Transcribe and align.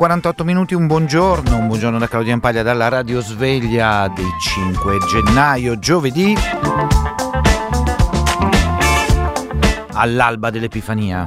7.48 0.00 0.44
minuti, 0.44 0.72
un 0.72 0.86
buongiorno, 0.86 1.58
un 1.58 1.66
buongiorno 1.66 1.98
da 1.98 2.08
Claudia 2.08 2.32
Impaglia 2.32 2.62
dalla 2.62 2.88
Radio 2.88 3.20
Sveglia 3.20 4.10
del 4.14 4.30
5 4.40 4.96
gennaio, 5.06 5.78
giovedì, 5.78 6.34
all'alba 9.92 10.48
dell'Epifania. 10.48 11.26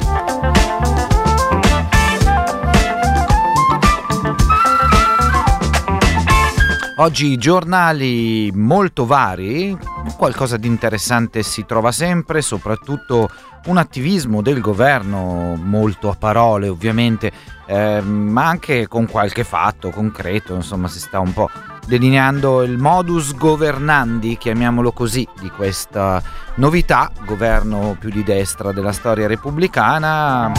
Oggi 6.97 7.37
giornali 7.37 8.51
molto 8.55 9.05
vari, 9.05 9.77
qualcosa 10.23 10.55
di 10.55 10.67
interessante 10.67 11.43
si 11.43 11.65
trova 11.65 11.91
sempre, 11.91 12.41
soprattutto 12.41 13.29
un 13.65 13.75
attivismo 13.75 14.41
del 14.41 14.61
governo 14.61 15.59
molto 15.61 16.09
a 16.09 16.15
parole 16.17 16.69
ovviamente, 16.69 17.29
eh, 17.65 17.99
ma 17.99 18.47
anche 18.47 18.87
con 18.87 19.05
qualche 19.05 19.43
fatto 19.43 19.89
concreto, 19.89 20.55
insomma 20.55 20.87
si 20.87 20.99
sta 21.01 21.19
un 21.19 21.33
po' 21.33 21.49
delineando 21.85 22.63
il 22.63 22.77
modus 22.77 23.35
governandi, 23.35 24.37
chiamiamolo 24.37 24.93
così, 24.93 25.27
di 25.41 25.49
questa 25.49 26.23
novità, 26.55 27.11
governo 27.25 27.97
più 27.99 28.09
di 28.09 28.23
destra 28.23 28.71
della 28.71 28.93
storia 28.93 29.27
repubblicana, 29.27 30.53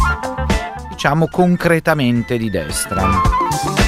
diciamo 0.91 1.27
concretamente 1.29 2.37
di 2.37 2.51
destra. 2.51 3.84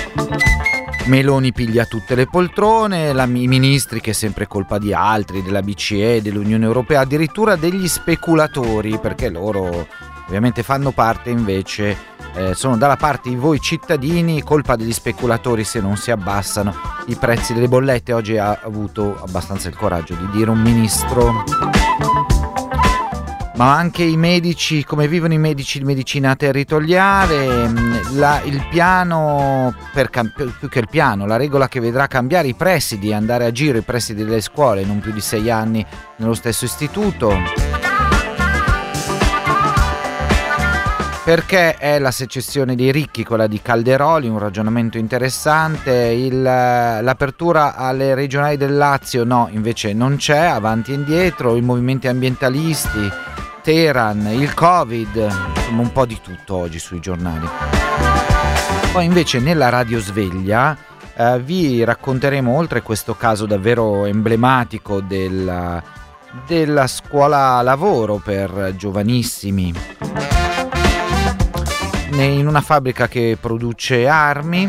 Meloni 1.07 1.53
piglia 1.53 1.85
tutte 1.85 2.17
le 2.17 2.27
poltrone, 2.27 3.13
la, 3.13 3.25
i 3.25 3.47
ministri 3.47 4.01
che 4.01 4.11
è 4.11 4.13
sempre 4.13 4.49
colpa 4.49 4.79
di 4.79 4.93
altri, 4.93 5.41
della 5.41 5.63
BCE, 5.63 6.21
dell'Unione 6.21 6.65
Europea, 6.65 7.01
addirittura 7.01 7.55
degli 7.55 7.87
speculatori, 7.87 8.99
perché 8.99 9.29
loro 9.29 9.87
ovviamente 10.27 10.65
fanno 10.65 10.91
parte 10.91 11.31
invece, 11.31 11.97
eh, 12.35 12.55
sono 12.55 12.77
dalla 12.77 12.97
parte 12.97 13.29
di 13.29 13.37
voi 13.37 13.61
cittadini, 13.61 14.43
colpa 14.43 14.75
degli 14.75 14.93
speculatori 14.93 15.63
se 15.63 15.81
non 15.81 15.97
si 15.97 16.11
abbassano 16.11 16.75
i 17.07 17.15
prezzi 17.15 17.55
delle 17.55 17.69
bollette. 17.69 18.13
Oggi 18.13 18.37
ha 18.37 18.59
avuto 18.65 19.17
abbastanza 19.23 19.69
il 19.69 19.77
coraggio 19.77 20.15
di 20.15 20.29
dire 20.31 20.51
un 20.51 20.61
ministro 20.61 21.45
ma 23.57 23.75
anche 23.75 24.03
i 24.03 24.17
medici, 24.17 24.85
come 24.85 25.09
vivono 25.09 25.33
i 25.33 25.39
medici 25.39 25.79
di 25.79 25.85
medicina 25.85 26.37
territoriale, 26.37 27.69
mm, 27.69 28.19
la, 28.19 28.43
il 28.45 28.67
piano, 28.71 29.75
per, 29.95 30.11
più 30.11 30.69
che 30.69 30.81
il 30.81 30.89
piano, 30.91 31.27
la 31.27 31.37
regola 31.37 31.67
che 31.67 31.81
vedrà 31.81 32.07
cambiare 32.07 32.49
i 32.49 32.55
presidi, 32.55 33.15
andare 33.15 33.47
a 33.47 33.53
giro 33.53 33.79
i 33.79 33.83
presidi 33.83 34.25
delle 34.25 34.43
scuole, 34.43 34.85
non 34.85 35.01
più 35.01 35.11
di 35.11 35.23
sei 35.23 35.51
anni 35.51 35.85
nello 36.17 36.35
stesso 36.35 36.67
istituto. 36.67 37.35
Perché 41.25 41.75
è 41.75 41.99
la 41.99 42.13
secessione 42.13 42.77
dei 42.77 42.93
ricchi, 42.93 43.25
quella 43.25 43.49
di 43.49 43.61
Calderoli, 43.61 44.29
un 44.29 44.39
ragionamento 44.39 44.97
interessante. 44.97 45.93
Il, 45.93 46.41
l'apertura 46.41 47.75
alle 47.75 48.15
regionali 48.15 48.57
del 48.57 48.77
Lazio, 48.77 49.25
no, 49.25 49.49
invece 49.51 49.93
non 49.93 50.17
c'è, 50.19 50.45
avanti 50.45 50.93
e 50.93 50.95
indietro. 50.95 51.57
I 51.57 51.63
movimenti 51.63 52.07
ambientalisti, 52.07 53.11
Teheran, 53.67 54.29
il 54.29 54.55
Covid, 54.55 55.17
insomma 55.57 55.83
un 55.83 55.91
po' 55.91 56.07
di 56.07 56.21
tutto 56.23 56.55
oggi 56.55 56.79
sui 56.79 57.01
giornali. 57.01 57.49
Poi 58.93 59.05
invece 59.05 59.41
nella 59.41 59.71
radio 59.71 59.99
sveglia 59.99 60.79
eh, 61.17 61.41
vi 61.41 61.83
racconteremo 61.83 62.55
oltre 62.55 62.83
questo 62.83 63.17
caso 63.17 63.45
davvero 63.45 64.05
emblematico 64.05 65.01
della, 65.01 65.83
della 66.47 66.87
scuola 66.87 67.61
lavoro 67.63 68.21
per 68.23 68.75
giovanissimi 68.77 69.75
in 72.13 72.47
una 72.47 72.61
fabbrica 72.61 73.09
che 73.09 73.37
produce 73.41 74.07
armi. 74.07 74.69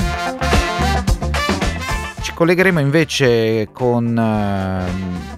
Ci 2.22 2.34
collegheremo 2.34 2.80
invece 2.80 3.70
con 3.72 4.18
eh, 4.18 5.38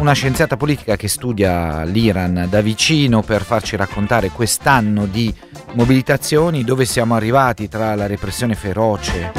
una 0.00 0.12
scienziata 0.12 0.56
politica 0.56 0.96
che 0.96 1.08
studia 1.08 1.82
l'Iran 1.84 2.46
da 2.50 2.60
vicino 2.60 3.22
per 3.22 3.42
farci 3.42 3.76
raccontare 3.76 4.30
quest'anno 4.30 5.06
di 5.06 5.32
mobilitazioni, 5.72 6.64
dove 6.64 6.84
siamo 6.84 7.14
arrivati 7.14 7.68
tra 7.68 7.94
la 7.94 8.06
repressione 8.06 8.54
feroce 8.54 9.32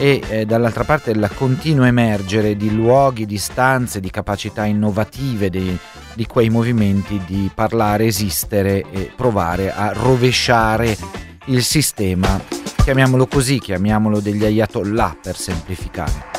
e 0.00 0.22
eh, 0.28 0.46
dall'altra 0.46 0.84
parte 0.84 1.10
il 1.10 1.30
continuo 1.34 1.84
emergere 1.84 2.56
di 2.56 2.74
luoghi, 2.74 3.26
di 3.26 3.36
stanze, 3.36 4.00
di 4.00 4.10
capacità 4.10 4.64
innovative 4.64 5.50
di, 5.50 5.76
di 6.14 6.26
quei 6.26 6.48
movimenti 6.48 7.20
di 7.26 7.50
parlare, 7.54 8.06
esistere 8.06 8.84
e 8.90 9.10
provare 9.14 9.70
a 9.72 9.92
rovesciare 9.92 10.96
il 11.46 11.62
sistema. 11.62 12.40
Chiamiamolo 12.82 13.26
così, 13.26 13.58
chiamiamolo 13.58 14.20
degli 14.20 14.44
ayatollah 14.44 15.18
per 15.22 15.36
semplificare. 15.36 16.29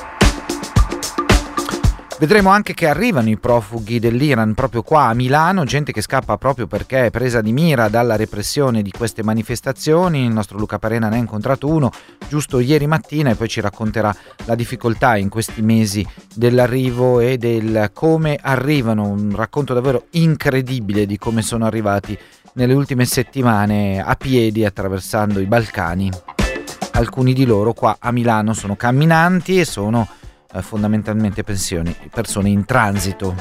Vedremo 2.21 2.51
anche 2.51 2.75
che 2.75 2.87
arrivano 2.87 3.29
i 3.29 3.37
profughi 3.39 3.97
dell'Iran 3.97 4.53
proprio 4.53 4.83
qua 4.83 5.05
a 5.05 5.15
Milano, 5.15 5.63
gente 5.63 5.91
che 5.91 6.03
scappa 6.03 6.37
proprio 6.37 6.67
perché 6.67 7.07
è 7.07 7.09
presa 7.09 7.41
di 7.41 7.51
mira 7.51 7.89
dalla 7.89 8.15
repressione 8.15 8.83
di 8.83 8.91
queste 8.91 9.23
manifestazioni. 9.23 10.25
Il 10.25 10.31
nostro 10.31 10.59
Luca 10.59 10.77
Parena 10.77 11.09
ne 11.09 11.15
ha 11.15 11.17
incontrato 11.17 11.67
uno 11.67 11.89
giusto 12.29 12.59
ieri 12.59 12.85
mattina 12.85 13.31
e 13.31 13.35
poi 13.35 13.47
ci 13.47 13.59
racconterà 13.59 14.15
la 14.45 14.53
difficoltà 14.53 15.17
in 15.17 15.29
questi 15.29 15.63
mesi 15.63 16.07
dell'arrivo 16.35 17.19
e 17.19 17.39
del 17.39 17.89
come 17.91 18.37
arrivano. 18.39 19.07
Un 19.07 19.35
racconto 19.35 19.73
davvero 19.73 20.05
incredibile 20.11 21.07
di 21.07 21.17
come 21.17 21.41
sono 21.41 21.65
arrivati 21.65 22.15
nelle 22.53 22.75
ultime 22.75 23.05
settimane 23.05 23.99
a 23.99 24.13
piedi 24.13 24.63
attraversando 24.63 25.39
i 25.39 25.45
Balcani. 25.45 26.11
Alcuni 26.91 27.33
di 27.33 27.45
loro 27.45 27.73
qua 27.73 27.97
a 27.99 28.11
Milano 28.11 28.53
sono 28.53 28.75
camminanti 28.75 29.59
e 29.59 29.65
sono 29.65 30.07
eh, 30.53 30.61
fondamentalmente 30.61 31.43
pensioni, 31.43 31.95
persone 32.11 32.49
in 32.49 32.65
transito. 32.65 33.35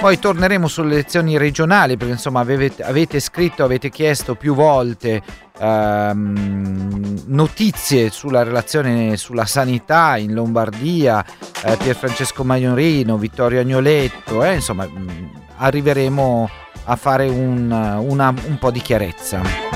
Poi 0.00 0.18
torneremo 0.18 0.66
sulle 0.66 0.94
elezioni 0.94 1.36
regionali 1.36 1.98
perché 1.98 2.14
insomma 2.14 2.40
avete, 2.40 2.82
avete 2.82 3.20
scritto, 3.20 3.64
avete 3.64 3.90
chiesto 3.90 4.34
più 4.34 4.54
volte 4.54 5.20
ehm, 5.58 7.24
notizie 7.26 8.08
sulla 8.08 8.42
relazione 8.42 9.18
sulla 9.18 9.44
sanità 9.44 10.16
in 10.16 10.32
Lombardia, 10.32 11.22
eh, 11.64 11.76
Pier 11.76 11.94
Francesco 11.94 12.44
Maiorino, 12.44 13.18
Vittorio 13.18 13.60
Agnoletto, 13.60 14.42
eh, 14.42 14.54
insomma 14.54 14.86
mh, 14.86 14.98
mm, 14.98 15.26
arriveremo 15.56 16.48
a 16.84 16.96
fare 16.96 17.28
un, 17.28 17.70
una, 17.70 18.34
un 18.46 18.58
po' 18.58 18.70
di 18.70 18.80
chiarezza. 18.80 19.69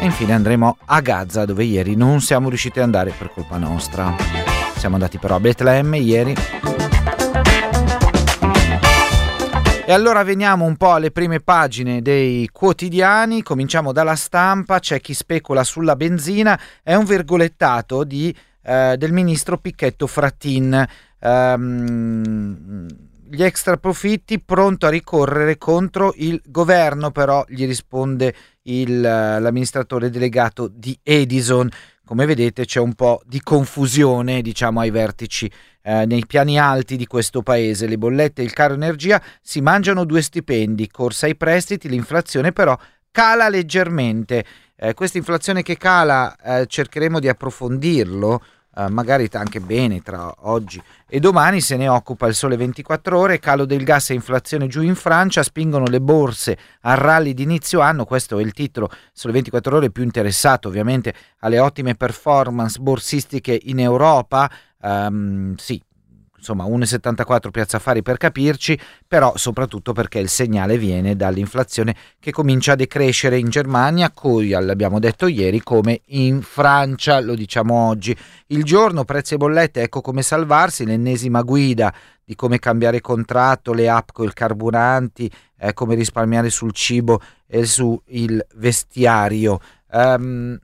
E 0.00 0.04
infine 0.04 0.32
andremo 0.32 0.78
a 0.84 1.00
Gaza 1.00 1.44
dove 1.44 1.64
ieri 1.64 1.96
non 1.96 2.20
siamo 2.20 2.48
riusciti 2.48 2.78
ad 2.78 2.84
andare 2.84 3.12
per 3.18 3.32
colpa 3.32 3.58
nostra. 3.58 4.14
Siamo 4.76 4.94
andati 4.94 5.18
però 5.18 5.34
a 5.34 5.40
Betlemme 5.40 5.98
ieri. 5.98 6.34
E 9.84 9.92
allora 9.92 10.22
veniamo 10.22 10.66
un 10.66 10.76
po' 10.76 10.92
alle 10.92 11.10
prime 11.10 11.40
pagine 11.40 12.00
dei 12.00 12.48
quotidiani, 12.52 13.42
cominciamo 13.42 13.90
dalla 13.90 14.14
stampa, 14.14 14.78
c'è 14.78 15.00
chi 15.00 15.14
specula 15.14 15.64
sulla 15.64 15.96
benzina, 15.96 16.60
è 16.82 16.94
un 16.94 17.04
virgolettato 17.04 18.04
di, 18.04 18.32
eh, 18.62 18.94
del 18.96 19.12
ministro 19.12 19.58
Picchetto 19.58 20.06
Frattin. 20.06 20.86
Um, 21.20 22.86
gli 23.30 23.42
extra 23.42 23.76
profitti 23.76 24.40
pronto 24.40 24.86
a 24.86 24.90
ricorrere 24.90 25.58
contro 25.58 26.12
il 26.16 26.40
governo, 26.44 27.10
però 27.10 27.44
gli 27.48 27.66
risponde 27.66 28.34
il, 28.62 29.00
l'amministratore 29.00 30.10
delegato 30.10 30.68
di 30.68 30.98
Edison. 31.02 31.68
Come 32.04 32.24
vedete 32.24 32.64
c'è 32.64 32.80
un 32.80 32.94
po' 32.94 33.20
di 33.26 33.40
confusione 33.42 34.40
diciamo 34.40 34.80
ai 34.80 34.90
vertici 34.90 35.50
eh, 35.82 36.06
nei 36.06 36.24
piani 36.26 36.58
alti 36.58 36.96
di 36.96 37.06
questo 37.06 37.42
paese. 37.42 37.86
Le 37.86 37.98
bollette 37.98 38.40
e 38.40 38.44
il 38.44 38.52
caro 38.52 38.74
energia 38.74 39.22
si 39.42 39.60
mangiano 39.60 40.04
due 40.04 40.22
stipendi, 40.22 40.88
corsa 40.88 41.26
ai 41.26 41.36
prestiti, 41.36 41.88
l'inflazione 41.88 42.52
però 42.52 42.76
cala 43.10 43.48
leggermente. 43.48 44.44
Eh, 44.74 44.94
questa 44.94 45.18
inflazione 45.18 45.62
che 45.62 45.76
cala 45.76 46.34
eh, 46.36 46.66
cercheremo 46.66 47.18
di 47.18 47.28
approfondirlo 47.28 48.42
eh, 48.76 48.88
magari 48.88 49.28
anche 49.32 49.60
bene 49.60 50.02
tra 50.02 50.32
oggi 50.40 50.82
e 51.08 51.20
domani 51.20 51.60
se 51.60 51.76
ne 51.76 51.88
occupa 51.88 52.26
il 52.26 52.34
sole 52.34 52.56
24 52.56 53.18
ore, 53.18 53.38
calo 53.38 53.64
del 53.64 53.82
gas 53.82 54.10
e 54.10 54.14
inflazione 54.14 54.66
giù 54.66 54.82
in 54.82 54.94
Francia, 54.94 55.42
spingono 55.42 55.86
le 55.86 56.00
borse 56.00 56.58
al 56.82 56.96
rally 56.96 57.32
di 57.32 57.44
inizio 57.44 57.80
anno, 57.80 58.04
questo 58.04 58.38
è 58.38 58.42
il 58.42 58.52
titolo 58.52 58.90
sole 59.12 59.32
24 59.32 59.76
ore 59.76 59.90
più 59.90 60.02
interessato 60.02 60.68
ovviamente 60.68 61.14
alle 61.40 61.58
ottime 61.58 61.94
performance 61.94 62.78
borsistiche 62.78 63.58
in 63.64 63.80
Europa, 63.80 64.50
um, 64.82 65.54
sì, 65.56 65.82
insomma 66.38 66.64
1,74 66.64 67.50
Piazza 67.50 67.76
Affari 67.76 68.02
per 68.02 68.16
capirci, 68.16 68.78
però 69.06 69.36
soprattutto 69.36 69.92
perché 69.92 70.18
il 70.18 70.28
segnale 70.28 70.78
viene 70.78 71.16
dall'inflazione 71.16 71.94
che 72.18 72.30
comincia 72.30 72.72
a 72.72 72.76
decrescere 72.76 73.38
in 73.38 73.48
Germania, 73.48 74.10
cui 74.10 74.48
l'abbiamo 74.48 74.98
detto 74.98 75.26
ieri, 75.26 75.62
come 75.62 76.00
in 76.06 76.40
Francia, 76.42 77.20
lo 77.20 77.34
diciamo 77.34 77.74
oggi. 77.74 78.16
Il 78.46 78.64
giorno, 78.64 79.04
prezzi 79.04 79.34
e 79.34 79.36
bollette, 79.36 79.82
ecco 79.82 80.00
come 80.00 80.22
salvarsi, 80.22 80.86
l'ennesima 80.86 81.42
guida 81.42 81.92
di 82.24 82.34
come 82.34 82.58
cambiare 82.58 83.00
contratto, 83.00 83.72
le 83.72 83.88
app 83.88 84.10
con 84.12 84.26
i 84.26 84.32
carburanti, 84.32 85.30
eh, 85.58 85.72
come 85.72 85.94
risparmiare 85.94 86.50
sul 86.50 86.72
cibo 86.72 87.20
e 87.46 87.64
sul 87.64 87.98
vestiario. 88.54 89.60
Um, 89.90 90.58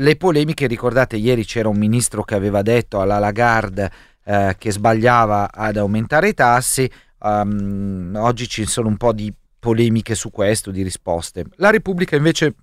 le 0.00 0.16
polemiche, 0.16 0.68
ricordate, 0.68 1.16
ieri 1.16 1.44
c'era 1.44 1.68
un 1.68 1.76
ministro 1.76 2.22
che 2.22 2.36
aveva 2.36 2.62
detto 2.62 3.00
alla 3.00 3.18
Lagarde 3.18 3.90
eh, 4.28 4.56
che 4.58 4.70
sbagliava 4.70 5.50
ad 5.50 5.78
aumentare 5.78 6.28
i 6.28 6.34
tassi, 6.34 6.90
um, 7.20 8.12
oggi 8.16 8.46
ci 8.46 8.66
sono 8.66 8.88
un 8.88 8.98
po' 8.98 9.14
di 9.14 9.32
polemiche 9.58 10.14
su 10.14 10.30
questo, 10.30 10.70
di 10.70 10.82
risposte. 10.82 11.46
La 11.56 11.70
Repubblica 11.70 12.14
invece 12.14 12.54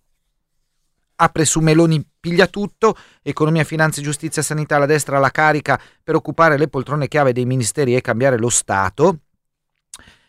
apre 1.15 1.44
su 1.44 1.62
Meloni 1.62 2.07
piglia 2.19 2.45
tutto, 2.45 2.95
economia, 3.23 3.63
finanze, 3.63 4.03
giustizia, 4.03 4.44
sanità, 4.44 4.77
la 4.77 4.85
destra 4.85 5.17
alla 5.17 5.31
carica 5.31 5.81
per 6.03 6.13
occupare 6.13 6.56
le 6.59 6.67
poltrone 6.67 7.07
chiave 7.07 7.33
dei 7.33 7.45
ministeri 7.45 7.95
e 7.95 8.01
cambiare 8.01 8.38
lo 8.38 8.50
Stato. 8.50 9.21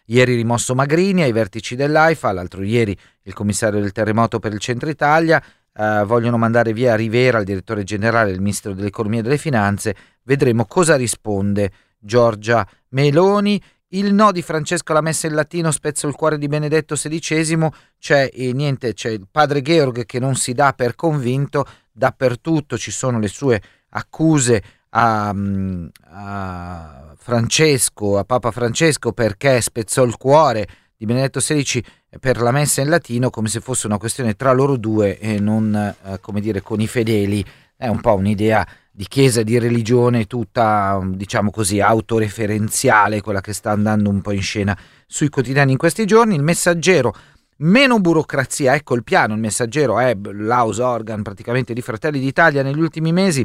Ieri 0.06 0.36
rimosso 0.36 0.74
Magrini 0.74 1.20
ai 1.20 1.32
vertici 1.32 1.76
dell'AIFA, 1.76 2.32
l'altro 2.32 2.62
ieri 2.62 2.96
il 3.24 3.34
commissario 3.34 3.80
del 3.80 3.92
terremoto 3.92 4.38
per 4.38 4.54
il 4.54 4.58
centro 4.60 4.88
Italia, 4.88 5.42
eh, 5.78 6.04
vogliono 6.06 6.38
mandare 6.38 6.72
via 6.72 6.94
Rivera, 6.94 7.40
il 7.40 7.44
direttore 7.44 7.84
generale, 7.84 8.30
il 8.30 8.40
ministro 8.40 8.72
dell'economia 8.72 9.20
e 9.20 9.22
delle 9.22 9.36
finanze. 9.36 9.94
Vedremo 10.26 10.66
cosa 10.66 10.96
risponde 10.96 11.70
Giorgia 11.98 12.66
Meloni. 12.88 13.62
Il 13.90 14.12
no 14.12 14.32
di 14.32 14.42
Francesco 14.42 14.90
alla 14.90 15.00
messa 15.00 15.28
in 15.28 15.34
latino 15.34 15.70
spezzo 15.70 16.08
il 16.08 16.16
cuore 16.16 16.36
di 16.36 16.48
Benedetto 16.48 16.96
XVI, 16.96 17.68
c'è, 18.00 18.28
e 18.32 18.52
niente, 18.52 18.92
c'è 18.92 19.10
il 19.10 19.28
padre 19.30 19.62
Georg 19.62 20.04
che 20.04 20.18
non 20.18 20.34
si 20.34 20.52
dà 20.52 20.72
per 20.72 20.96
convinto, 20.96 21.64
dappertutto 21.92 22.76
ci 22.76 22.90
sono 22.90 23.20
le 23.20 23.28
sue 23.28 23.62
accuse 23.90 24.62
a, 24.90 25.32
mm, 25.32 25.86
a 26.10 27.14
Francesco, 27.16 28.18
a 28.18 28.24
Papa 28.24 28.50
Francesco 28.50 29.12
perché 29.12 29.60
spezzò 29.60 30.02
il 30.02 30.16
cuore 30.16 30.66
di 30.96 31.06
Benedetto 31.06 31.38
XVI 31.38 31.84
per 32.18 32.40
la 32.40 32.50
messa 32.50 32.80
in 32.80 32.88
latino 32.88 33.30
come 33.30 33.46
se 33.46 33.60
fosse 33.60 33.86
una 33.86 33.98
questione 33.98 34.34
tra 34.34 34.50
loro 34.50 34.76
due 34.76 35.20
e 35.20 35.38
non 35.38 35.72
eh, 35.74 36.18
come 36.20 36.40
dire 36.40 36.62
con 36.62 36.80
i 36.80 36.88
fedeli. 36.88 37.44
È 37.76 37.86
un 37.86 38.00
po' 38.00 38.14
un'idea 38.14 38.66
di 38.96 39.04
chiesa 39.08 39.40
e 39.40 39.44
di 39.44 39.58
religione 39.58 40.24
tutta, 40.24 40.98
diciamo 41.04 41.50
così, 41.50 41.80
autoreferenziale, 41.80 43.20
quella 43.20 43.42
che 43.42 43.52
sta 43.52 43.70
andando 43.70 44.08
un 44.08 44.22
po' 44.22 44.32
in 44.32 44.40
scena 44.40 44.76
sui 45.06 45.28
quotidiani 45.28 45.72
in 45.72 45.76
questi 45.76 46.06
giorni. 46.06 46.34
Il 46.34 46.42
messaggero 46.42 47.14
Meno 47.58 48.00
burocrazia, 48.00 48.74
ecco 48.74 48.94
il 48.94 49.02
piano, 49.02 49.32
il 49.32 49.40
messaggero 49.40 49.98
è 49.98 50.14
l'house 50.14 50.82
organ 50.82 51.22
praticamente 51.22 51.72
di 51.72 51.80
Fratelli 51.80 52.20
d'Italia 52.20 52.62
negli 52.62 52.80
ultimi 52.80 53.12
mesi 53.12 53.40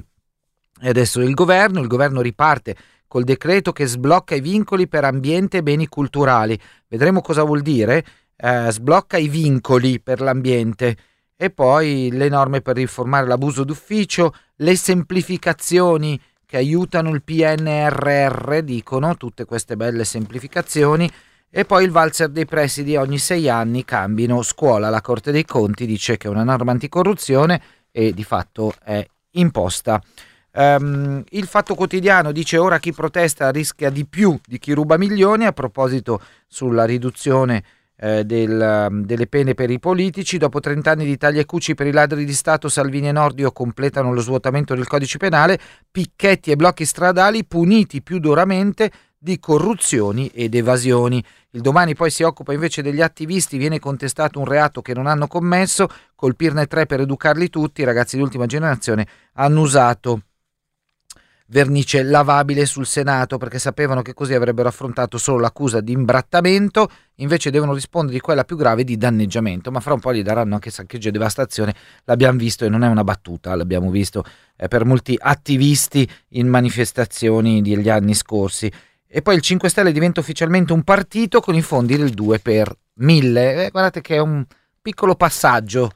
e 0.81 0.89
adesso 0.89 1.21
il 1.21 1.33
governo, 1.33 1.79
il 1.79 1.87
governo 1.87 2.19
riparte 2.19 2.75
col 3.07 3.23
decreto 3.23 3.71
che 3.71 3.85
sblocca 3.85 4.35
i 4.35 4.41
vincoli 4.41 4.89
per 4.89 5.05
ambiente 5.05 5.57
e 5.57 5.63
beni 5.63 5.87
culturali. 5.87 6.59
Vedremo 6.89 7.21
cosa 7.21 7.43
vuol 7.43 7.61
dire, 7.61 8.03
eh, 8.35 8.67
sblocca 8.69 9.17
i 9.17 9.29
vincoli 9.29 10.01
per 10.01 10.19
l'ambiente 10.19 10.97
e 11.41 11.49
poi 11.49 12.09
le 12.11 12.29
norme 12.29 12.61
per 12.61 12.75
riformare 12.75 13.25
l'abuso 13.25 13.63
d'ufficio, 13.63 14.31
le 14.57 14.75
semplificazioni 14.75 16.21
che 16.45 16.57
aiutano 16.57 17.09
il 17.09 17.23
PNRR, 17.23 18.57
dicono 18.59 19.17
tutte 19.17 19.45
queste 19.45 19.75
belle 19.75 20.03
semplificazioni 20.03 21.11
e 21.49 21.65
poi 21.65 21.85
il 21.85 21.89
valzer 21.89 22.29
dei 22.29 22.45
presidi 22.45 22.95
ogni 22.95 23.17
sei 23.17 23.49
anni 23.49 23.83
cambino 23.83 24.43
scuola. 24.43 24.91
La 24.91 25.01
Corte 25.01 25.31
dei 25.31 25.43
Conti 25.43 25.87
dice 25.87 26.15
che 26.15 26.27
è 26.27 26.29
una 26.29 26.43
norma 26.43 26.73
anticorruzione 26.73 27.59
e 27.89 28.13
di 28.13 28.23
fatto 28.23 28.75
è 28.83 29.03
imposta. 29.31 29.99
Um, 30.53 31.23
il 31.29 31.47
Fatto 31.47 31.73
Quotidiano 31.73 32.31
dice 32.31 32.59
ora 32.59 32.77
chi 32.77 32.93
protesta 32.93 33.49
rischia 33.49 33.89
di 33.89 34.05
più 34.05 34.39
di 34.45 34.59
chi 34.59 34.73
ruba 34.73 34.95
milioni 34.95 35.45
a 35.47 35.53
proposito 35.53 36.21
sulla 36.45 36.85
riduzione 36.85 37.63
eh, 38.01 38.25
del, 38.25 39.03
delle 39.03 39.27
pene 39.27 39.53
per 39.53 39.69
i 39.69 39.79
politici. 39.79 40.37
Dopo 40.37 40.59
30 40.59 40.91
anni 40.91 41.05
di 41.05 41.17
taglia 41.17 41.41
e 41.41 41.45
cuci 41.45 41.75
per 41.75 41.85
i 41.85 41.91
ladri 41.91 42.25
di 42.25 42.33
Stato, 42.33 42.67
Salvini 42.67 43.09
e 43.09 43.11
Nordio 43.11 43.51
completano 43.51 44.11
lo 44.11 44.21
svuotamento 44.21 44.73
del 44.73 44.87
codice 44.87 45.19
penale, 45.19 45.59
picchetti 45.89 46.49
e 46.51 46.55
blocchi 46.55 46.85
stradali 46.85 47.45
puniti 47.45 48.01
più 48.01 48.19
duramente 48.19 48.91
di 49.17 49.39
corruzioni 49.39 50.31
ed 50.33 50.55
evasioni. 50.55 51.23
Il 51.51 51.61
domani 51.61 51.93
poi 51.93 52.09
si 52.09 52.23
occupa 52.23 52.53
invece 52.53 52.81
degli 52.81 53.01
attivisti, 53.01 53.57
viene 53.57 53.77
contestato 53.77 54.39
un 54.39 54.45
reato 54.45 54.81
che 54.81 54.95
non 54.95 55.05
hanno 55.05 55.27
commesso, 55.27 55.87
colpirne 56.15 56.65
tre 56.65 56.87
per 56.87 57.01
educarli 57.01 57.49
tutti, 57.49 57.81
i 57.81 57.85
ragazzi 57.85 58.15
di 58.15 58.23
ultima 58.23 58.47
generazione 58.47 59.05
hanno 59.33 59.61
usato 59.61 60.21
vernice 61.51 62.01
lavabile 62.03 62.65
sul 62.65 62.85
Senato 62.85 63.37
perché 63.37 63.59
sapevano 63.59 64.01
che 64.01 64.13
così 64.13 64.33
avrebbero 64.33 64.69
affrontato 64.69 65.17
solo 65.17 65.39
l'accusa 65.39 65.81
di 65.81 65.91
imbrattamento, 65.91 66.89
invece 67.15 67.51
devono 67.51 67.73
rispondere 67.73 68.15
di 68.15 68.21
quella 68.21 68.45
più 68.45 68.55
grave 68.55 68.83
di 68.83 68.97
danneggiamento, 68.97 69.69
ma 69.69 69.81
fra 69.81 69.93
un 69.93 69.99
po' 69.99 70.13
gli 70.13 70.23
daranno 70.23 70.53
anche 70.55 70.71
saccheggio 70.71 71.09
e 71.09 71.11
devastazione, 71.11 71.75
l'abbiamo 72.05 72.37
visto 72.37 72.63
e 72.65 72.69
non 72.69 72.83
è 72.83 72.87
una 72.87 73.03
battuta, 73.03 73.53
l'abbiamo 73.55 73.89
visto 73.89 74.23
eh, 74.55 74.67
per 74.67 74.85
molti 74.85 75.17
attivisti 75.19 76.09
in 76.29 76.47
manifestazioni 76.47 77.61
degli 77.61 77.89
anni 77.89 78.13
scorsi. 78.13 78.71
E 79.05 79.21
poi 79.21 79.35
il 79.35 79.41
5 79.41 79.67
Stelle 79.67 79.91
diventa 79.91 80.21
ufficialmente 80.21 80.71
un 80.71 80.83
partito 80.83 81.41
con 81.41 81.53
i 81.55 81.61
fondi 81.61 81.97
del 81.97 82.11
2 82.11 82.39
per 82.39 82.73
1000. 82.93 83.65
Eh, 83.65 83.69
guardate 83.69 83.99
che 83.99 84.15
è 84.15 84.19
un 84.19 84.45
piccolo 84.81 85.15
passaggio, 85.15 85.91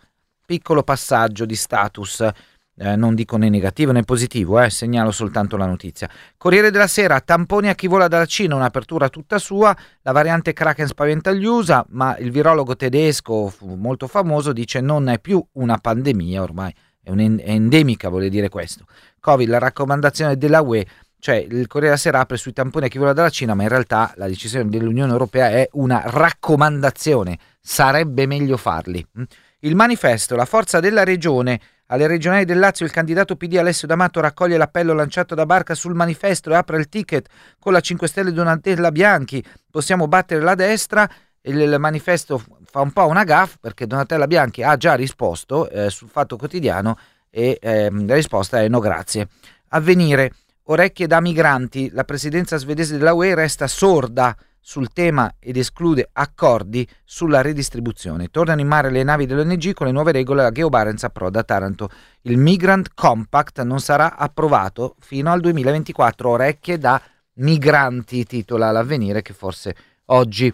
piccolo 0.46 0.84
passaggio 0.84 1.46
di 1.46 1.56
status. 1.56 2.30
Eh, 2.77 2.98
non 2.98 3.15
dico 3.15 3.38
né 3.38 3.48
negativo 3.50 3.94
né 3.94 4.03
positivo, 4.03 4.60
eh, 4.60 4.70
segnalo 4.70 5.12
soltanto 5.12 5.55
la 5.55 5.65
notizia. 5.65 6.10
Corriere 6.36 6.72
della 6.72 6.88
Sera, 6.88 7.22
tamponi 7.22 7.70
a 7.70 7.75
chi 7.75 7.88
vola 7.88 8.10
dalla 8.10 8.25
Cina, 8.25 8.55
un'apertura 8.55 9.08
tutta 9.08 9.38
sua, 9.38 9.75
la 10.01 10.12
variante 10.12 10.51
Kraken 10.51 10.88
spaventa 10.88 11.32
gli 11.32 11.46
USA, 11.46 11.86
ma 11.89 12.17
il 12.17 12.32
virologo 12.32 12.75
tedesco 12.75 13.53
molto 13.62 14.08
famoso 14.08 14.51
dice 14.51 14.82
non 14.82 15.08
è 15.08 15.20
più 15.20 15.41
una 15.53 15.77
pandemia 15.77 16.41
ormai, 16.41 16.74
è, 17.01 17.12
è 17.12 17.50
endemica, 17.50 18.10
vuole 18.10 18.27
dire 18.27 18.50
questo. 18.50 18.86
Covid, 19.22 19.48
la 19.48 19.60
raccomandazione 19.60 20.38
della 20.38 20.62
UE 20.62 20.86
cioè 21.25 21.38
il 21.38 21.65
Corriere 21.65 21.96
della 21.96 21.98
Sera 21.98 22.20
apre 22.20 22.38
sui 22.38 22.53
tamponi 22.53 22.86
a 22.86 22.88
chi 22.88 23.00
vuole 23.00 23.15
dalla 23.15 23.32
Cina, 23.32 23.55
ma 23.55 23.63
in 23.63 23.70
realtà 23.70 24.13
la 24.17 24.27
decisione 24.27 24.70
dell'Unione 24.70 25.12
Europea 25.12 25.50
è 25.50 25.67
una 25.72 26.03
raccomandazione, 26.05 27.39
sarebbe 27.60 28.27
meglio 28.27 28.58
farli. 28.58 29.03
Mm? 29.17 29.24
Il 29.62 29.75
manifesto, 29.75 30.36
la 30.36 30.46
forza 30.46 30.79
della 30.79 31.03
regione, 31.03 31.60
alle 31.88 32.08
regionali 32.08 32.46
del 32.46 32.60
Lazio 32.60 32.86
il 32.86 32.92
candidato 32.92 33.36
PD 33.36 33.58
Alessio 33.58 33.88
D'Amato 33.88 34.20
raccoglie 34.20 34.58
l'appello 34.58 34.94
lanciato 34.94 35.36
da 35.36 35.46
Barca 35.46 35.75
sul 35.75 35.94
manifesto 35.94 36.50
e 36.50 36.56
apre 36.56 36.77
il 36.77 36.89
ticket 36.89 37.27
con 37.60 37.74
la 37.74 37.80
5 37.80 38.08
Stelle 38.08 38.32
Donatella 38.32 38.92
Bianchi, 38.92 39.44
possiamo 39.70 40.08
battere 40.08 40.42
la 40.42 40.56
destra, 40.56 41.10
il 41.42 41.75
manifesto 41.77 42.44
fa 42.63 42.82
un 42.82 42.92
po' 42.92 43.08
una 43.08 43.24
gaff 43.24 43.56
perché 43.60 43.86
Donatella 43.86 44.27
Bianchi 44.27 44.63
ha 44.63 44.75
già 44.77 44.96
risposto 44.96 45.70
eh, 45.70 45.89
sul 45.89 46.10
Fatto 46.10 46.38
Quotidiano 46.38 46.98
e 47.30 47.58
eh, 47.62 47.89
la 47.92 48.15
risposta 48.15 48.62
è 48.62 48.68
no 48.68 48.80
grazie. 48.80 49.27
Avvenire. 49.70 50.32
Orecchie 50.68 51.06
da 51.06 51.22
migranti, 51.22 51.92
la 51.92 52.04
presidenza 52.04 52.58
svedese 52.58 52.98
della 52.98 53.13
UE 53.13 53.36
resta 53.36 53.68
sorda 53.68 54.36
sul 54.68 54.92
tema 54.92 55.36
ed 55.38 55.58
esclude 55.58 56.10
accordi 56.12 56.88
sulla 57.04 57.42
redistribuzione. 57.42 58.30
Tornano 58.30 58.62
in 58.62 58.68
mare 58.68 58.90
le 58.90 59.04
navi 59.04 59.28
dell'ONG 59.28 59.74
con 59.74 59.86
le 59.86 59.92
nuove 59.92 60.12
regole, 60.12 60.42
la 60.42 60.52
Geo 60.52 60.70
Barents 60.70 61.04
approda 61.04 61.42
a 61.42 61.44
Taranto. 61.44 61.88
Il 62.22 62.40
Migrant 62.40 62.90
Compact 62.96 63.62
non 63.62 63.80
sarà 63.80 64.18
approvato 64.18 64.96
fino 64.98 65.32
al 65.32 65.40
2024. 65.40 66.30
Orecchie 66.30 66.80
da 66.80 67.00
migranti, 67.34 68.24
titola 68.26 68.72
l'avvenire 68.72 69.22
che 69.22 69.34
forse 69.34 69.76
oggi 70.06 70.52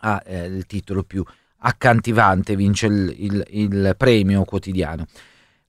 ha 0.00 0.22
eh, 0.26 0.44
il 0.44 0.66
titolo 0.66 1.02
più 1.02 1.24
accantivante, 1.60 2.54
vince 2.56 2.86
il, 2.88 3.14
il, 3.16 3.44
il 3.48 3.94
premio 3.96 4.44
quotidiano. 4.44 5.06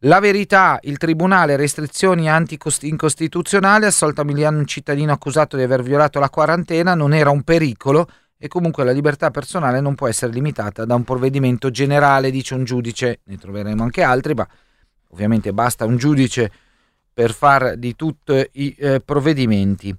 La 0.05 0.19
verità, 0.19 0.77
il 0.83 0.97
tribunale, 0.97 1.55
restrizioni 1.55 2.29
anti-incostituzionali, 2.29 3.85
assolta 3.85 4.23
Miliano 4.23 4.59
un 4.59 4.67
cittadino 4.67 5.11
accusato 5.11 5.57
di 5.57 5.63
aver 5.63 5.81
violato 5.81 6.19
la 6.19 6.29
quarantena, 6.29 6.93
non 6.93 7.11
era 7.11 7.31
un 7.31 7.41
pericolo 7.41 8.07
e 8.37 8.47
comunque 8.47 8.83
la 8.83 8.91
libertà 8.91 9.31
personale 9.31 9.81
non 9.81 9.95
può 9.95 10.07
essere 10.07 10.31
limitata 10.31 10.85
da 10.85 10.93
un 10.93 11.03
provvedimento 11.03 11.71
generale, 11.71 12.29
dice 12.29 12.53
un 12.53 12.65
giudice, 12.65 13.21
ne 13.23 13.37
troveremo 13.37 13.81
anche 13.81 14.03
altri, 14.03 14.35
ma 14.35 14.47
ovviamente 15.09 15.53
basta 15.53 15.85
un 15.85 15.97
giudice 15.97 16.51
per 17.11 17.33
far 17.33 17.75
di 17.75 17.95
tutti 17.95 18.47
i 18.51 18.75
eh, 18.77 19.01
provvedimenti 19.03 19.95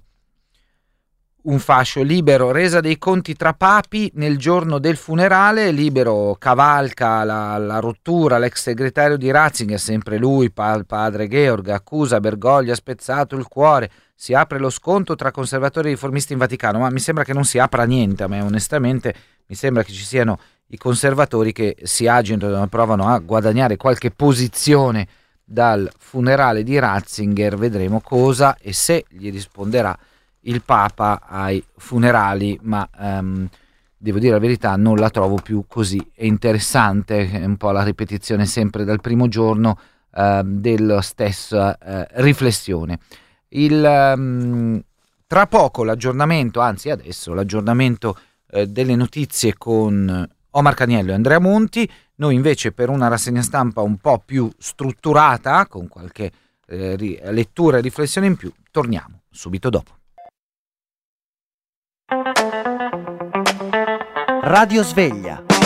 un 1.47 1.59
fascio 1.59 2.03
libero, 2.03 2.51
resa 2.51 2.81
dei 2.81 2.97
conti 2.97 3.33
tra 3.33 3.53
papi 3.53 4.11
nel 4.15 4.37
giorno 4.37 4.79
del 4.79 4.97
funerale, 4.97 5.71
libero 5.71 6.35
cavalca 6.37 7.23
la, 7.23 7.57
la 7.57 7.79
rottura, 7.79 8.37
l'ex 8.37 8.61
segretario 8.61 9.15
di 9.15 9.31
Ratzinger, 9.31 9.79
sempre 9.79 10.17
lui, 10.17 10.51
pa, 10.51 10.83
padre 10.85 11.27
Georg, 11.29 11.69
accusa 11.69 12.19
Bergoglio 12.19 12.73
ha 12.73 12.75
spezzato 12.75 13.37
il 13.37 13.47
cuore, 13.47 13.89
si 14.13 14.33
apre 14.33 14.59
lo 14.59 14.69
sconto 14.69 15.15
tra 15.15 15.31
conservatori 15.31 15.87
e 15.87 15.91
riformisti 15.91 16.33
in 16.33 16.39
Vaticano, 16.39 16.79
ma 16.79 16.89
mi 16.89 16.99
sembra 16.99 17.23
che 17.23 17.33
non 17.33 17.45
si 17.45 17.59
apra 17.59 17.85
niente, 17.85 18.23
a 18.23 18.27
me 18.27 18.41
onestamente. 18.41 19.15
Mi 19.45 19.55
sembra 19.55 19.83
che 19.83 19.93
ci 19.93 20.03
siano 20.03 20.39
i 20.67 20.77
conservatori 20.77 21.53
che 21.53 21.77
si 21.83 22.07
agitano 22.07 22.67
provano 22.67 23.07
a 23.07 23.19
guadagnare 23.19 23.77
qualche 23.77 24.11
posizione 24.11 25.07
dal 25.45 25.89
funerale 25.97 26.63
di 26.63 26.77
Ratzinger, 26.77 27.55
vedremo 27.55 28.01
cosa 28.01 28.57
e 28.59 28.73
se 28.73 29.05
gli 29.07 29.31
risponderà 29.31 29.97
il 30.47 30.61
Papa 30.63 31.21
ai 31.25 31.63
funerali, 31.77 32.57
ma 32.63 32.87
um, 32.97 33.47
devo 33.97 34.19
dire 34.19 34.33
la 34.33 34.39
verità, 34.39 34.75
non 34.75 34.97
la 34.97 35.09
trovo 35.09 35.35
più 35.35 35.65
così 35.67 36.01
interessante, 36.17 37.29
è 37.29 37.45
un 37.45 37.57
po' 37.57 37.71
la 37.71 37.83
ripetizione 37.83 38.45
sempre 38.45 38.83
dal 38.83 39.01
primo 39.01 39.27
giorno 39.27 39.77
eh, 40.13 40.41
della 40.45 41.01
stessa 41.01 41.77
eh, 41.77 42.07
riflessione. 42.21 42.99
Il, 43.49 44.13
um, 44.15 44.81
tra 45.25 45.47
poco 45.47 45.83
l'aggiornamento, 45.83 46.59
anzi 46.59 46.89
adesso 46.89 47.33
l'aggiornamento 47.33 48.17
eh, 48.49 48.67
delle 48.67 48.95
notizie 48.95 49.55
con 49.57 50.27
Omar 50.51 50.73
Caniello 50.73 51.11
e 51.11 51.15
Andrea 51.15 51.39
Monti, 51.39 51.89
noi 52.15 52.35
invece 52.35 52.71
per 52.71 52.89
una 52.89 53.09
rassegna 53.09 53.41
stampa 53.41 53.81
un 53.81 53.97
po' 53.97 54.21
più 54.25 54.49
strutturata, 54.57 55.67
con 55.67 55.87
qualche 55.87 56.31
eh, 56.67 56.95
lettura 57.31 57.77
e 57.77 57.81
riflessione 57.81 58.27
in 58.27 58.35
più, 58.35 58.51
torniamo 58.71 59.21
subito 59.29 59.69
dopo. 59.69 59.96
Radio 64.41 64.81
Sveglia. 64.83 65.56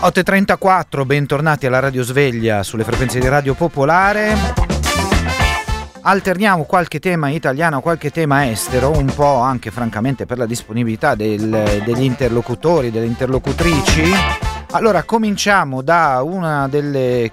8.34, 0.00 1.04
bentornati 1.04 1.66
alla 1.66 1.78
Radio 1.78 2.02
Sveglia 2.02 2.62
sulle 2.62 2.84
frequenze 2.84 3.20
di 3.20 3.28
Radio 3.28 3.52
Popolare. 3.52 4.34
Alterniamo 6.00 6.64
qualche 6.64 6.98
tema 6.98 7.28
italiano, 7.28 7.82
qualche 7.82 8.10
tema 8.10 8.48
estero, 8.48 8.96
un 8.96 9.12
po' 9.14 9.40
anche 9.40 9.70
francamente 9.70 10.24
per 10.24 10.38
la 10.38 10.46
disponibilità 10.46 11.14
del, 11.14 11.82
degli 11.84 12.02
interlocutori, 12.02 12.90
delle 12.90 13.04
interlocutrici. 13.04 14.10
Allora, 14.70 15.02
cominciamo 15.02 15.82
da 15.82 16.22
una 16.24 16.66
delle 16.66 17.32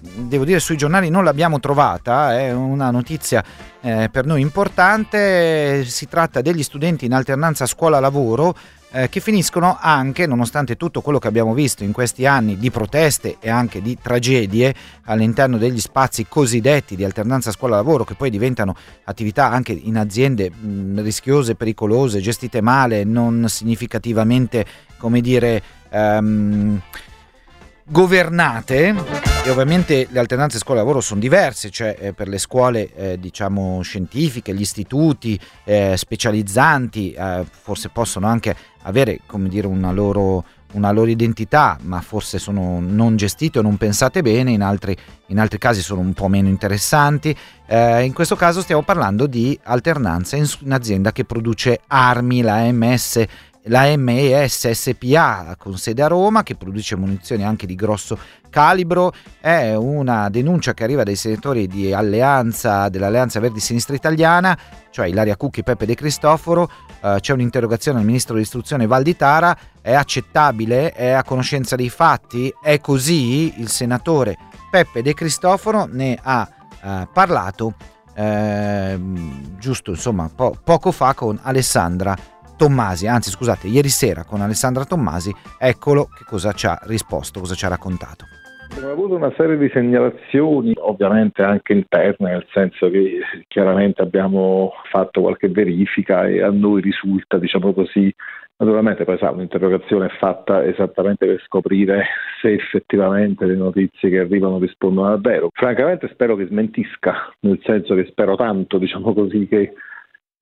devo 0.00 0.44
dire 0.44 0.58
sui 0.60 0.76
giornali 0.76 1.10
non 1.10 1.22
l'abbiamo 1.22 1.60
trovata, 1.60 2.36
è 2.36 2.52
una 2.52 2.90
notizia 2.90 3.44
eh, 3.82 4.08
per 4.10 4.24
noi 4.24 4.40
importante, 4.40 5.84
si 5.84 6.08
tratta 6.08 6.40
degli 6.40 6.62
studenti 6.62 7.04
in 7.04 7.12
alternanza 7.12 7.66
scuola-lavoro 7.66 8.56
eh, 8.92 9.08
che 9.08 9.20
finiscono 9.20 9.78
anche, 9.80 10.26
nonostante 10.26 10.76
tutto 10.76 11.00
quello 11.00 11.18
che 11.18 11.28
abbiamo 11.28 11.54
visto 11.54 11.84
in 11.84 11.92
questi 11.92 12.26
anni 12.26 12.56
di 12.56 12.70
proteste 12.70 13.36
e 13.38 13.48
anche 13.48 13.80
di 13.80 13.96
tragedie 14.00 14.74
all'interno 15.04 15.58
degli 15.58 15.80
spazi 15.80 16.26
cosiddetti 16.28 16.96
di 16.96 17.04
alternanza 17.04 17.52
scuola-lavoro, 17.52 18.04
che 18.04 18.14
poi 18.14 18.30
diventano 18.30 18.74
attività 19.04 19.50
anche 19.50 19.72
in 19.72 19.96
aziende 19.96 20.50
mh, 20.50 21.02
rischiose, 21.02 21.54
pericolose, 21.54 22.20
gestite 22.20 22.60
male, 22.60 23.04
non 23.04 23.48
significativamente, 23.48 24.64
come 24.96 25.20
dire, 25.20 25.62
ehm, 25.90 26.80
governate. 27.90 29.28
E 29.42 29.48
ovviamente 29.48 30.06
le 30.10 30.18
alternanze 30.18 30.58
scuola-lavoro 30.58 31.00
sono 31.00 31.18
diverse, 31.18 31.70
cioè 31.70 31.96
eh, 31.98 32.12
per 32.12 32.28
le 32.28 32.38
scuole 32.38 32.92
eh, 32.94 33.18
diciamo 33.18 33.80
scientifiche, 33.80 34.54
gli 34.54 34.60
istituti 34.60 35.38
eh, 35.64 35.96
specializzanti 35.96 37.12
eh, 37.12 37.44
forse 37.50 37.88
possono 37.88 38.26
anche 38.26 38.54
avere 38.82 39.20
come 39.26 39.48
dire 39.48 39.66
una 39.66 39.92
loro, 39.92 40.44
una 40.72 40.90
loro, 40.90 41.10
identità, 41.10 41.78
ma 41.82 42.00
forse 42.00 42.38
sono 42.38 42.80
non 42.80 43.16
gestite 43.16 43.58
o 43.58 43.62
non 43.62 43.76
pensate 43.76 44.22
bene, 44.22 44.52
in 44.52 44.62
altri, 44.62 44.96
in 45.26 45.38
altri 45.38 45.58
casi 45.58 45.82
sono 45.82 46.00
un 46.00 46.12
po' 46.12 46.28
meno 46.28 46.48
interessanti. 46.48 47.36
Eh, 47.66 48.04
in 48.04 48.12
questo 48.12 48.36
caso 48.36 48.60
stiamo 48.60 48.82
parlando 48.82 49.26
di 49.26 49.58
alternanza 49.64 50.36
in 50.36 50.46
un'azienda 50.64 51.12
che 51.12 51.24
produce 51.24 51.80
armi, 51.86 52.42
la 52.42 52.70
MS 52.70 53.26
la 53.64 53.94
MES 53.94 54.70
SPA 54.70 55.54
con 55.58 55.76
sede 55.76 56.02
a 56.02 56.06
Roma 56.06 56.42
che 56.42 56.54
produce 56.54 56.96
munizioni 56.96 57.44
anche 57.44 57.66
di 57.66 57.74
grosso 57.74 58.18
calibro 58.48 59.12
è 59.38 59.74
una 59.74 60.30
denuncia 60.30 60.72
che 60.72 60.82
arriva 60.82 61.02
dai 61.02 61.14
senatori 61.14 61.68
Alleanza, 61.92 62.88
dell'Alleanza 62.88 63.38
Verdi 63.38 63.60
Sinistra 63.60 63.94
Italiana 63.94 64.58
cioè 64.90 65.08
Ilaria 65.08 65.36
Cucchi 65.36 65.62
Peppe 65.62 65.84
De 65.84 65.94
Cristoforo 65.94 66.70
uh, 67.00 67.16
c'è 67.16 67.32
un'interrogazione 67.32 67.98
al 67.98 68.04
ministro 68.04 68.34
dell'istruzione 68.34 68.86
Valditara 68.86 69.56
è 69.80 69.92
accettabile? 69.94 70.92
È 70.92 71.10
a 71.10 71.24
conoscenza 71.24 71.76
dei 71.76 71.90
fatti? 71.90 72.52
È 72.60 72.80
così? 72.80 73.60
Il 73.60 73.68
senatore 73.68 74.36
Peppe 74.70 75.02
De 75.02 75.14
Cristoforo 75.14 75.86
ne 75.90 76.18
ha 76.20 76.48
uh, 76.82 77.08
parlato 77.12 77.74
eh, 78.14 79.00
giusto 79.58 79.90
insomma 79.90 80.30
po- 80.34 80.56
poco 80.62 80.92
fa 80.92 81.14
con 81.14 81.38
Alessandra 81.42 82.16
Tommasi, 82.56 83.06
anzi 83.06 83.30
scusate, 83.30 83.68
ieri 83.68 83.88
sera 83.88 84.24
con 84.24 84.42
Alessandra 84.42 84.84
Tommasi, 84.84 85.34
eccolo 85.58 86.10
che 86.14 86.24
cosa 86.24 86.52
ci 86.52 86.66
ha 86.66 86.78
risposto, 86.82 87.40
cosa 87.40 87.54
ci 87.54 87.64
ha 87.64 87.68
raccontato. 87.68 88.26
Abbiamo 88.72 88.92
avuto 88.92 89.14
una 89.16 89.32
serie 89.36 89.58
di 89.58 89.68
segnalazioni, 89.68 90.72
ovviamente 90.76 91.42
anche 91.42 91.72
interne, 91.72 92.30
nel 92.30 92.46
senso 92.52 92.88
che 92.88 93.18
chiaramente 93.48 94.00
abbiamo 94.00 94.72
fatto 94.90 95.20
qualche 95.22 95.48
verifica 95.48 96.26
e 96.26 96.40
a 96.40 96.50
noi 96.50 96.80
risulta, 96.80 97.36
diciamo 97.36 97.72
così, 97.72 98.14
naturalmente 98.56 99.04
poi 99.04 99.18
sa, 99.18 99.30
un'interrogazione 99.30 100.06
è 100.06 100.16
fatta 100.18 100.64
esattamente 100.64 101.26
per 101.26 101.42
scoprire 101.46 102.04
se 102.40 102.52
effettivamente 102.52 103.44
le 103.44 103.56
notizie 103.56 104.08
che 104.08 104.20
arrivano 104.20 104.58
rispondono 104.58 105.08
al 105.08 105.20
vero. 105.20 105.48
Francamente 105.52 106.08
spero 106.08 106.36
che 106.36 106.46
smentisca, 106.46 107.32
nel 107.40 107.60
senso 107.64 107.94
che 107.94 108.06
spero 108.06 108.36
tanto, 108.36 108.78
diciamo 108.78 109.12
così, 109.12 109.48
che 109.48 109.72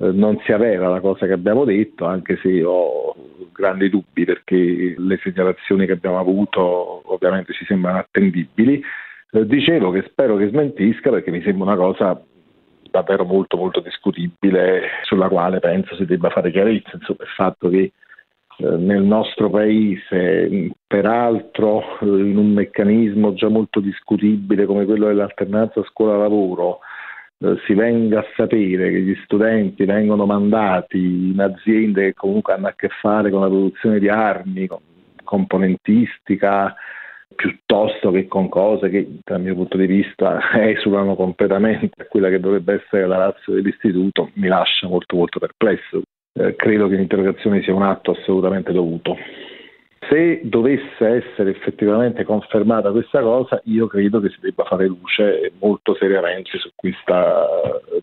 eh, 0.00 0.12
non 0.12 0.38
sia 0.44 0.58
vera 0.58 0.88
la 0.88 1.00
cosa 1.00 1.26
che 1.26 1.32
abbiamo 1.32 1.64
detto, 1.64 2.04
anche 2.04 2.38
se 2.42 2.62
ho 2.62 3.14
grandi 3.58 3.90
dubbi 3.90 4.24
perché 4.24 4.94
le 4.96 5.18
segnalazioni 5.20 5.84
che 5.84 5.92
abbiamo 5.92 6.18
avuto 6.18 7.02
ovviamente 7.12 7.52
ci 7.52 7.64
sembrano 7.64 7.98
attendibili. 7.98 8.80
Eh, 9.32 9.46
dicevo 9.46 9.90
che 9.90 10.04
spero 10.08 10.36
che 10.36 10.48
smentisca 10.48 11.10
perché 11.10 11.30
mi 11.30 11.42
sembra 11.42 11.72
una 11.72 11.76
cosa 11.76 12.22
davvero 12.90 13.24
molto 13.24 13.56
molto 13.56 13.80
discutibile 13.80 14.82
sulla 15.02 15.28
quale 15.28 15.58
penso 15.58 15.94
si 15.96 16.06
debba 16.06 16.30
fare 16.30 16.50
chiarezza, 16.50 16.92
insomma 16.94 17.24
il 17.24 17.28
fatto 17.34 17.68
che 17.68 17.92
eh, 18.60 18.76
nel 18.76 19.02
nostro 19.02 19.50
paese, 19.50 20.70
peraltro 20.86 21.82
in 22.00 22.36
un 22.36 22.52
meccanismo 22.52 23.34
già 23.34 23.48
molto 23.48 23.80
discutibile 23.80 24.64
come 24.66 24.84
quello 24.84 25.06
dell'alternanza 25.06 25.82
scuola-lavoro, 25.84 26.78
eh, 26.78 26.87
si 27.66 27.74
venga 27.74 28.20
a 28.20 28.26
sapere 28.34 28.90
che 28.90 29.00
gli 29.00 29.14
studenti 29.24 29.84
vengono 29.84 30.26
mandati 30.26 30.98
in 30.98 31.40
aziende 31.40 32.06
che 32.06 32.14
comunque 32.14 32.54
hanno 32.54 32.66
a 32.66 32.74
che 32.74 32.88
fare 33.00 33.30
con 33.30 33.40
la 33.40 33.46
produzione 33.46 34.00
di 34.00 34.08
armi, 34.08 34.66
con 34.66 34.80
componentistica, 35.28 36.74
piuttosto 37.34 38.10
che 38.10 38.26
con 38.26 38.48
cose 38.48 38.88
che 38.88 39.06
dal 39.22 39.42
mio 39.42 39.54
punto 39.54 39.76
di 39.76 39.86
vista 39.86 40.40
esulano 40.58 41.14
completamente 41.14 42.02
a 42.02 42.06
quella 42.06 42.30
che 42.30 42.40
dovrebbe 42.40 42.82
essere 42.82 43.06
la 43.06 43.18
razza 43.18 43.52
dell'istituto, 43.52 44.30
mi 44.34 44.48
lascia 44.48 44.88
molto 44.88 45.16
molto 45.16 45.38
perplesso. 45.38 46.02
Eh, 46.32 46.56
credo 46.56 46.88
che 46.88 46.96
l'interrogazione 46.96 47.62
sia 47.62 47.74
un 47.74 47.82
atto 47.82 48.12
assolutamente 48.12 48.72
dovuto. 48.72 49.16
Se 50.00 50.40
dovesse 50.44 51.06
essere 51.06 51.50
effettivamente 51.50 52.24
confermata 52.24 52.92
questa 52.92 53.20
cosa, 53.20 53.60
io 53.64 53.86
credo 53.88 54.20
che 54.20 54.28
si 54.28 54.38
debba 54.40 54.64
fare 54.64 54.86
luce 54.86 55.52
molto 55.58 55.94
seriamente 55.96 56.56
su 56.58 56.70
questa 56.74 57.46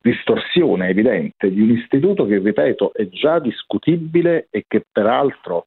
distorsione 0.02 0.90
evidente 0.90 1.52
di 1.52 1.62
un 1.62 1.72
istituto 1.72 2.26
che, 2.26 2.40
ripeto, 2.40 2.94
è 2.94 3.08
già 3.08 3.40
discutibile 3.40 4.48
e 4.52 4.66
che 4.68 4.86
peraltro 4.92 5.64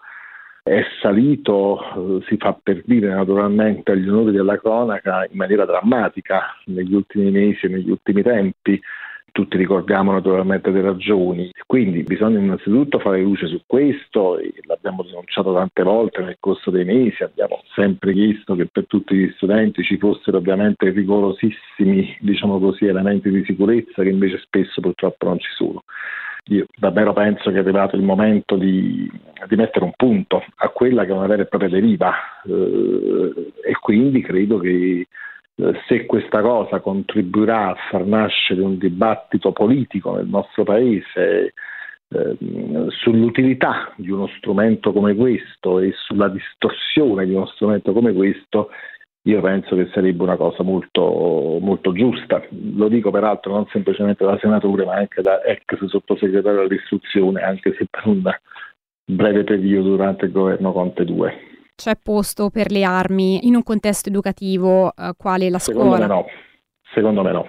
è 0.63 0.85
salito, 1.01 1.81
eh, 2.21 2.25
si 2.27 2.37
fa 2.37 2.57
per 2.63 2.83
dire 2.85 3.09
naturalmente, 3.09 3.93
agli 3.93 4.09
onori 4.09 4.33
della 4.33 4.59
cronaca 4.59 5.27
in 5.29 5.37
maniera 5.37 5.65
drammatica 5.65 6.55
negli 6.67 6.95
ultimi 6.95 7.31
mesi 7.31 7.67
e 7.67 7.69
negli 7.71 7.91
ultimi 7.91 8.23
tempi 8.23 8.81
tutti 9.33 9.57
ricordiamo 9.57 10.13
naturalmente 10.13 10.71
le 10.71 10.81
ragioni. 10.81 11.51
Quindi 11.67 12.03
bisogna 12.03 12.39
innanzitutto 12.39 12.99
fare 12.99 13.21
luce 13.21 13.47
su 13.47 13.61
questo, 13.67 14.39
l'abbiamo 14.67 15.03
denunciato 15.03 15.53
tante 15.53 15.83
volte 15.83 16.23
nel 16.23 16.37
corso 16.41 16.71
dei 16.71 16.85
mesi, 16.85 17.23
abbiamo 17.23 17.63
sempre 17.75 18.13
chiesto 18.13 18.55
che 18.55 18.67
per 18.67 18.87
tutti 18.87 19.15
gli 19.15 19.31
studenti 19.37 19.83
ci 19.83 19.99
fossero 19.99 20.39
ovviamente 20.39 20.91
rigorosissimi 20.91 22.17
diciamo 22.21 22.59
così, 22.59 22.87
elementi 22.87 23.31
di 23.31 23.45
sicurezza 23.45 24.03
che 24.03 24.09
invece 24.09 24.39
spesso 24.39 24.81
purtroppo 24.81 25.27
non 25.27 25.39
ci 25.39 25.51
sono. 25.55 25.83
Io 26.51 26.65
davvero 26.77 27.13
penso 27.13 27.51
che 27.51 27.57
è 27.57 27.61
arrivato 27.61 27.95
il 27.97 28.03
momento 28.03 28.57
di, 28.57 29.11
di 29.47 29.57
mettere 29.57 29.85
un 29.85 29.93
punto 29.95 30.43
a 30.57 30.69
quella 30.71 31.05
che 31.05 31.11
è 31.11 31.15
una 31.15 31.27
vera 31.27 31.43
e 31.43 31.47
propria 31.47 31.69
deriva 31.69 32.15
eh, 32.47 33.53
e 33.65 33.73
quindi 33.81 34.23
credo 34.23 34.59
che 34.59 35.07
se 35.89 36.07
questa 36.07 36.41
cosa 36.41 36.81
contribuirà 36.81 37.71
a 37.71 37.77
far 37.91 38.05
nascere 38.05 38.61
un 38.61 38.79
dibattito 38.79 39.53
politico 39.53 40.15
nel 40.15 40.29
nostro 40.29 40.63
Paese 40.63 41.53
eh, 42.11 42.37
sull'utilità 42.91 43.93
di 43.97 44.11
uno 44.11 44.29
strumento 44.39 44.93
come 44.93 45.15
questo 45.15 45.81
e 45.81 45.93
sulla 45.95 46.29
distorsione 46.29 47.27
di 47.27 47.35
uno 47.35 47.47
strumento 47.47 47.93
come 47.93 48.13
questo, 48.13 48.71
io 49.23 49.41
penso 49.41 49.75
che 49.75 49.91
sarebbe 49.93 50.23
una 50.23 50.37
cosa 50.37 50.63
molto, 50.63 51.59
molto 51.61 51.93
giusta. 51.93 52.41
Lo 52.75 52.89
dico 52.89 53.11
peraltro 53.11 53.53
non 53.53 53.67
semplicemente 53.67 54.25
da 54.25 54.39
senatore, 54.39 54.85
ma 54.85 54.95
anche 54.95 55.21
da 55.23 55.43
ex 55.43 55.85
sottosegretario 55.85 56.61
all'istruzione, 56.61 57.43
anche 57.43 57.75
se 57.77 57.87
per 57.91 58.07
un 58.07 58.23
breve 59.05 59.45
periodo 59.45 59.91
durante 59.91 60.27
il 60.27 60.33
governo 60.33 60.73
Conte 60.73 61.05
2. 61.05 61.48
C'è 61.79 61.93
posto 61.95 62.51
per 62.51 62.73
le 62.73 62.83
armi 62.83 63.47
in 63.47 63.55
un 63.55 63.63
contesto 63.63 64.09
educativo 64.09 64.89
eh, 64.97 65.13
quale 65.17 65.49
la 65.49 65.61
Secondo 65.61 65.91
scuola? 65.91 66.09
Me 66.09 66.13
no. 66.13 66.27
Secondo 66.93 67.23
me 67.23 67.31
no. 67.31 67.47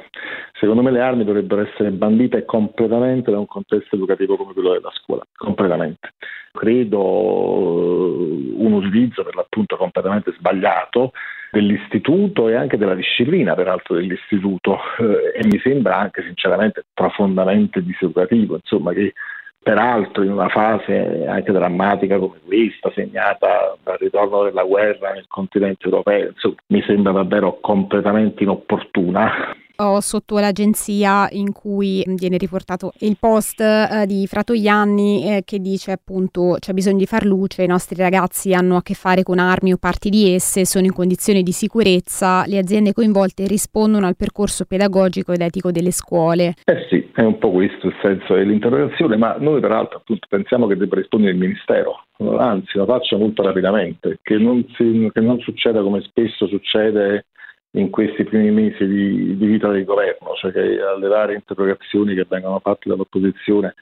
Secondo 0.59 0.83
me 0.83 0.91
le 0.91 1.01
armi 1.01 1.23
dovrebbero 1.23 1.61
essere 1.61 1.89
bandite 1.89 2.45
completamente 2.45 3.31
da 3.31 3.39
un 3.39 3.47
contesto 3.47 3.95
educativo 3.95 4.37
come 4.37 4.53
quello 4.53 4.73
della 4.73 4.91
scuola, 4.93 5.23
completamente. 5.35 6.13
Credo 6.51 6.99
eh, 6.99 8.53
un 8.53 8.73
utilizzo 8.73 9.23
per 9.23 9.33
l'appunto 9.33 9.77
completamente 9.77 10.31
sbagliato 10.37 11.11
dell'istituto 11.49 12.49
e 12.49 12.55
anche 12.55 12.77
della 12.77 12.93
disciplina 12.93 13.55
peraltro 13.55 13.95
dell'istituto 13.95 14.77
eh, 14.99 15.39
e 15.39 15.47
mi 15.47 15.59
sembra 15.63 15.97
anche 15.97 16.21
sinceramente 16.21 16.85
profondamente 16.93 17.81
diseducativo, 17.81 18.57
insomma 18.57 18.93
che 18.93 19.13
peraltro 19.61 20.23
in 20.23 20.31
una 20.31 20.49
fase 20.49 21.25
anche 21.27 21.51
drammatica 21.51 22.17
come 22.17 22.39
questa, 22.45 22.91
segnata 22.93 23.77
dal 23.83 23.97
ritorno 23.97 24.43
della 24.43 24.63
guerra 24.63 25.11
nel 25.11 25.25
continente 25.27 25.85
europeo, 25.85 26.29
insomma, 26.29 26.55
mi 26.67 26.81
sembra 26.83 27.11
davvero 27.11 27.59
completamente 27.59 28.43
inopportuna 28.43 29.55
ho 29.81 29.99
sotto 30.01 30.39
l'agenzia 30.39 31.27
in 31.31 31.51
cui 31.53 32.03
viene 32.05 32.37
riportato 32.37 32.91
il 32.99 33.15
post 33.19 33.61
eh, 33.61 34.05
di 34.05 34.27
Fratoianni 34.27 35.23
eh, 35.23 35.43
che 35.45 35.59
dice 35.59 35.91
appunto 35.91 36.57
c'è 36.59 36.73
bisogno 36.73 36.97
di 36.97 37.05
far 37.05 37.25
luce, 37.25 37.63
i 37.63 37.67
nostri 37.67 38.01
ragazzi 38.01 38.53
hanno 38.53 38.75
a 38.75 38.81
che 38.81 38.93
fare 38.93 39.23
con 39.23 39.39
armi 39.39 39.71
o 39.73 39.77
parti 39.77 40.09
di 40.09 40.33
esse, 40.33 40.65
sono 40.65 40.85
in 40.85 40.93
condizioni 40.93 41.43
di 41.43 41.51
sicurezza, 41.51 42.43
le 42.45 42.57
aziende 42.57 42.93
coinvolte 42.93 43.47
rispondono 43.47 44.05
al 44.05 44.17
percorso 44.17 44.65
pedagogico 44.65 45.31
ed 45.31 45.41
etico 45.41 45.71
delle 45.71 45.91
scuole. 45.91 46.55
Eh 46.65 46.85
sì, 46.89 47.09
è 47.13 47.21
un 47.21 47.37
po' 47.37 47.51
questo 47.51 47.87
il 47.87 47.95
senso 48.01 48.33
dell'interrogazione, 48.33 49.15
ma 49.15 49.35
noi 49.39 49.61
peraltro 49.61 49.99
appunto 49.99 50.27
pensiamo 50.29 50.67
che 50.67 50.75
debba 50.75 50.95
rispondere 50.95 51.31
il 51.31 51.39
Ministero, 51.39 52.03
anzi 52.37 52.77
lo 52.77 52.85
faccia 52.85 53.17
molto 53.17 53.43
rapidamente, 53.43 54.19
che 54.21 54.37
non, 54.37 54.65
si, 54.75 55.09
che 55.13 55.21
non 55.21 55.39
succeda 55.39 55.81
come 55.81 56.01
spesso 56.01 56.47
succede 56.47 57.25
in 57.71 57.89
questi 57.89 58.23
primi 58.23 58.51
mesi 58.51 58.85
di, 58.87 59.37
di, 59.37 59.45
vita 59.45 59.69
del 59.69 59.83
governo, 59.83 60.33
cioè 60.35 60.51
che 60.51 60.81
alle 60.81 61.07
varie 61.07 61.35
interrogazioni 61.35 62.15
che 62.15 62.25
vengono 62.27 62.59
fatte 62.59 62.89
dall'opposizione 62.89 63.75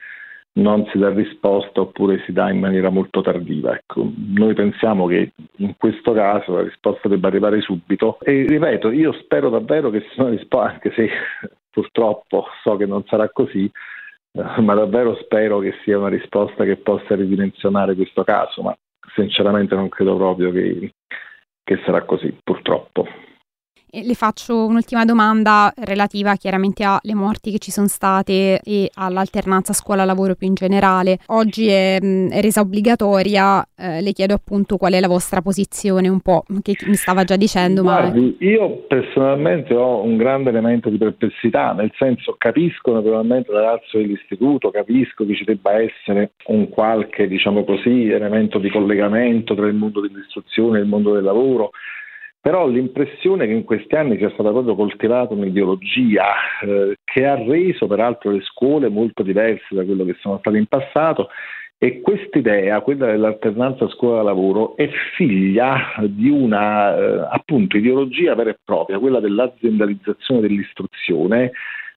non 0.58 0.86
si 0.90 0.98
dà 0.98 1.10
risposta 1.10 1.80
oppure 1.80 2.22
si 2.24 2.32
dà 2.32 2.50
in 2.50 2.58
maniera 2.58 2.90
molto 2.90 3.22
tardiva. 3.22 3.74
Ecco, 3.74 4.10
noi 4.34 4.54
pensiamo 4.54 5.06
che 5.06 5.32
in 5.56 5.76
questo 5.76 6.12
caso 6.12 6.52
la 6.52 6.62
risposta 6.62 7.08
debba 7.08 7.28
arrivare 7.28 7.60
subito 7.60 8.18
e 8.20 8.44
ripeto, 8.46 8.90
io 8.90 9.12
spero 9.12 9.50
davvero 9.50 9.90
che 9.90 10.04
sia 10.12 10.24
una 10.24 10.34
risposta, 10.34 10.72
anche 10.72 10.92
se 10.92 11.08
purtroppo 11.70 12.46
so 12.62 12.76
che 12.76 12.86
non 12.86 13.04
sarà 13.06 13.28
così, 13.30 13.70
eh, 14.32 14.60
ma 14.60 14.74
davvero 14.74 15.16
spero 15.22 15.60
che 15.60 15.74
sia 15.84 15.98
una 15.98 16.08
risposta 16.08 16.64
che 16.64 16.76
possa 16.76 17.14
ridimensionare 17.14 17.94
questo 17.94 18.24
caso, 18.24 18.62
ma 18.62 18.76
sinceramente 19.14 19.74
non 19.74 19.88
credo 19.88 20.16
proprio 20.16 20.50
che, 20.50 20.92
che 21.62 21.80
sarà 21.84 22.02
così, 22.02 22.36
purtroppo. 22.42 23.06
Le 23.90 24.12
faccio 24.12 24.66
un'ultima 24.66 25.06
domanda 25.06 25.72
relativa 25.76 26.34
chiaramente 26.34 26.84
alle 26.84 27.14
morti 27.14 27.50
che 27.50 27.58
ci 27.58 27.70
sono 27.70 27.86
state 27.86 28.60
e 28.62 28.90
all'alternanza 28.92 29.72
scuola-lavoro 29.72 30.34
più 30.34 30.46
in 30.46 30.52
generale. 30.52 31.18
Oggi 31.28 31.68
è, 31.68 31.98
è 31.98 32.40
resa 32.42 32.60
obbligatoria, 32.60 33.66
eh, 33.74 34.02
le 34.02 34.12
chiedo 34.12 34.34
appunto 34.34 34.76
qual 34.76 34.92
è 34.92 35.00
la 35.00 35.08
vostra 35.08 35.40
posizione 35.40 36.08
un 36.08 36.20
po', 36.20 36.44
che 36.60 36.76
mi 36.86 36.96
stava 36.96 37.24
già 37.24 37.36
dicendo. 37.36 37.80
Guardi, 37.80 38.36
ma... 38.38 38.46
io 38.46 38.84
personalmente 38.86 39.72
ho 39.74 40.02
un 40.02 40.18
grande 40.18 40.50
elemento 40.50 40.90
di 40.90 40.98
perplessità, 40.98 41.72
nel 41.72 41.90
senso 41.96 42.34
capisco 42.36 42.92
naturalmente 42.92 43.50
la 43.52 43.62
razza 43.62 43.96
dell'istituto, 43.96 44.70
capisco 44.70 45.24
che 45.24 45.34
ci 45.34 45.44
debba 45.44 45.80
essere 45.80 46.32
un 46.48 46.68
qualche, 46.68 47.26
diciamo 47.26 47.64
così, 47.64 48.10
elemento 48.10 48.58
di 48.58 48.68
collegamento 48.68 49.54
tra 49.54 49.66
il 49.66 49.74
mondo 49.74 50.02
dell'istruzione 50.02 50.78
e 50.78 50.82
il 50.82 50.88
mondo 50.88 51.14
del 51.14 51.24
lavoro 51.24 51.70
però 52.40 52.68
l'impressione 52.68 53.46
che 53.46 53.52
in 53.52 53.64
questi 53.64 53.94
anni 53.94 54.16
sia 54.16 54.30
stata 54.30 54.50
proprio 54.50 54.74
coltivata 54.74 55.34
un'ideologia 55.34 56.24
eh, 56.62 56.96
che 57.04 57.26
ha 57.26 57.34
reso 57.34 57.86
peraltro 57.86 58.30
le 58.30 58.42
scuole 58.42 58.88
molto 58.88 59.22
diverse 59.22 59.74
da 59.74 59.84
quello 59.84 60.04
che 60.04 60.16
sono 60.20 60.38
state 60.38 60.56
in 60.56 60.66
passato 60.66 61.28
e 61.80 62.00
quest'idea, 62.00 62.80
quella 62.80 63.06
dell'alternanza 63.06 63.88
scuola-lavoro, 63.88 64.74
è 64.76 64.88
figlia 65.14 65.94
di 66.06 66.28
una 66.28 66.96
eh, 66.96 67.28
appunto 67.30 67.76
ideologia 67.76 68.34
vera 68.34 68.50
e 68.50 68.58
propria, 68.64 68.98
quella 68.98 69.20
dell'aziendalizzazione 69.20 70.40
dell'istruzione 70.40 71.52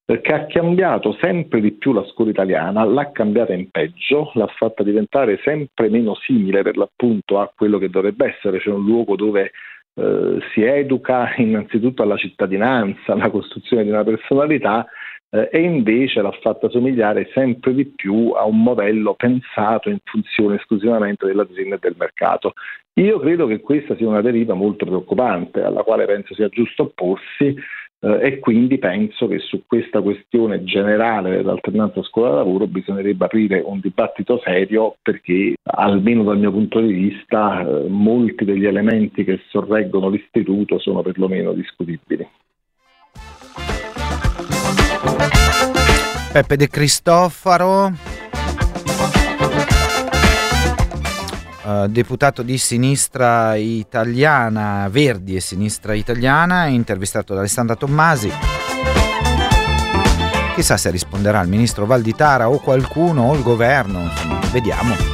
eh, 0.05 0.21
che 0.21 0.33
ha 0.33 0.45
cambiato 0.45 1.17
sempre 1.19 1.61
di 1.61 1.71
più 1.71 1.93
la 1.93 2.05
scuola 2.05 2.29
italiana, 2.29 2.83
l'ha 2.83 3.11
cambiata 3.11 3.53
in 3.53 3.71
peggio, 3.71 4.31
l'ha 4.35 4.47
fatta 4.55 4.83
diventare 4.83 5.39
sempre 5.43 5.89
meno 5.89 6.13
simile 6.13 6.61
per 6.61 6.77
l'appunto 6.77 7.39
a 7.39 7.51
quello 7.55 7.79
che 7.79 7.89
dovrebbe 7.89 8.35
essere, 8.35 8.59
cioè 8.59 8.75
un 8.75 8.85
luogo 8.85 9.15
dove 9.15 9.51
eh, 9.93 10.39
si 10.53 10.63
educa 10.63 11.33
innanzitutto 11.37 12.03
alla 12.03 12.17
cittadinanza, 12.17 13.13
alla 13.13 13.29
costruzione 13.29 13.83
di 13.83 13.89
una 13.89 14.03
personalità 14.03 14.87
eh, 15.29 15.49
e 15.51 15.61
invece 15.61 16.21
l'ha 16.21 16.37
fatta 16.41 16.69
somigliare 16.69 17.29
sempre 17.33 17.73
di 17.73 17.85
più 17.85 18.31
a 18.31 18.45
un 18.45 18.61
modello 18.61 19.13
pensato 19.15 19.89
in 19.89 19.99
funzione 20.03 20.55
esclusivamente 20.55 21.25
dell'azienda 21.25 21.75
e 21.75 21.79
del 21.79 21.95
mercato. 21.97 22.53
Io 22.95 23.19
credo 23.19 23.47
che 23.47 23.61
questa 23.61 23.95
sia 23.95 24.07
una 24.07 24.21
deriva 24.21 24.53
molto 24.53 24.85
preoccupante, 24.85 25.61
alla 25.61 25.83
quale 25.83 26.05
penso 26.05 26.33
sia 26.35 26.49
giusto 26.49 26.83
opporsi 26.83 27.55
eh, 28.03 28.19
e 28.21 28.39
quindi 28.39 28.79
penso 28.79 29.27
che 29.27 29.37
su 29.37 29.63
questa 29.67 30.01
questione 30.01 30.63
generale 30.63 31.37
dell'alternanza 31.37 32.01
scuola-lavoro 32.01 32.65
bisognerebbe 32.65 33.25
aprire 33.25 33.61
un 33.63 33.79
dibattito 33.79 34.41
serio 34.43 34.95
perché 35.01 35.53
almeno 35.63 36.23
dal 36.23 36.39
mio 36.39 36.51
punto 36.51 36.79
di 36.79 36.93
vista 36.93 37.61
eh, 37.61 37.87
molti 37.87 38.43
degli 38.43 38.65
elementi 38.65 39.23
che 39.23 39.41
sorreggono 39.49 40.09
l'istituto 40.09 40.79
sono 40.79 41.03
perlomeno 41.03 41.53
discutibili. 41.53 42.27
Peppe 46.33 46.55
De 46.55 46.67
Cristofaro 46.69 48.10
Eh, 51.63 51.87
deputato 51.89 52.41
di 52.41 52.57
sinistra 52.57 53.55
italiana, 53.55 54.87
Verdi 54.89 55.35
e 55.35 55.41
sinistra 55.41 55.93
italiana, 55.93 56.65
intervistato 56.65 57.33
da 57.33 57.39
Alessandra 57.41 57.75
Tommasi. 57.75 58.31
Chissà 60.55 60.77
se 60.77 60.89
risponderà 60.89 61.41
il 61.41 61.49
ministro 61.49 61.85
Valditara 61.85 62.49
o 62.49 62.59
qualcuno 62.59 63.29
o 63.29 63.35
il 63.35 63.43
governo, 63.43 64.01
insomma, 64.01 64.39
vediamo. 64.51 65.10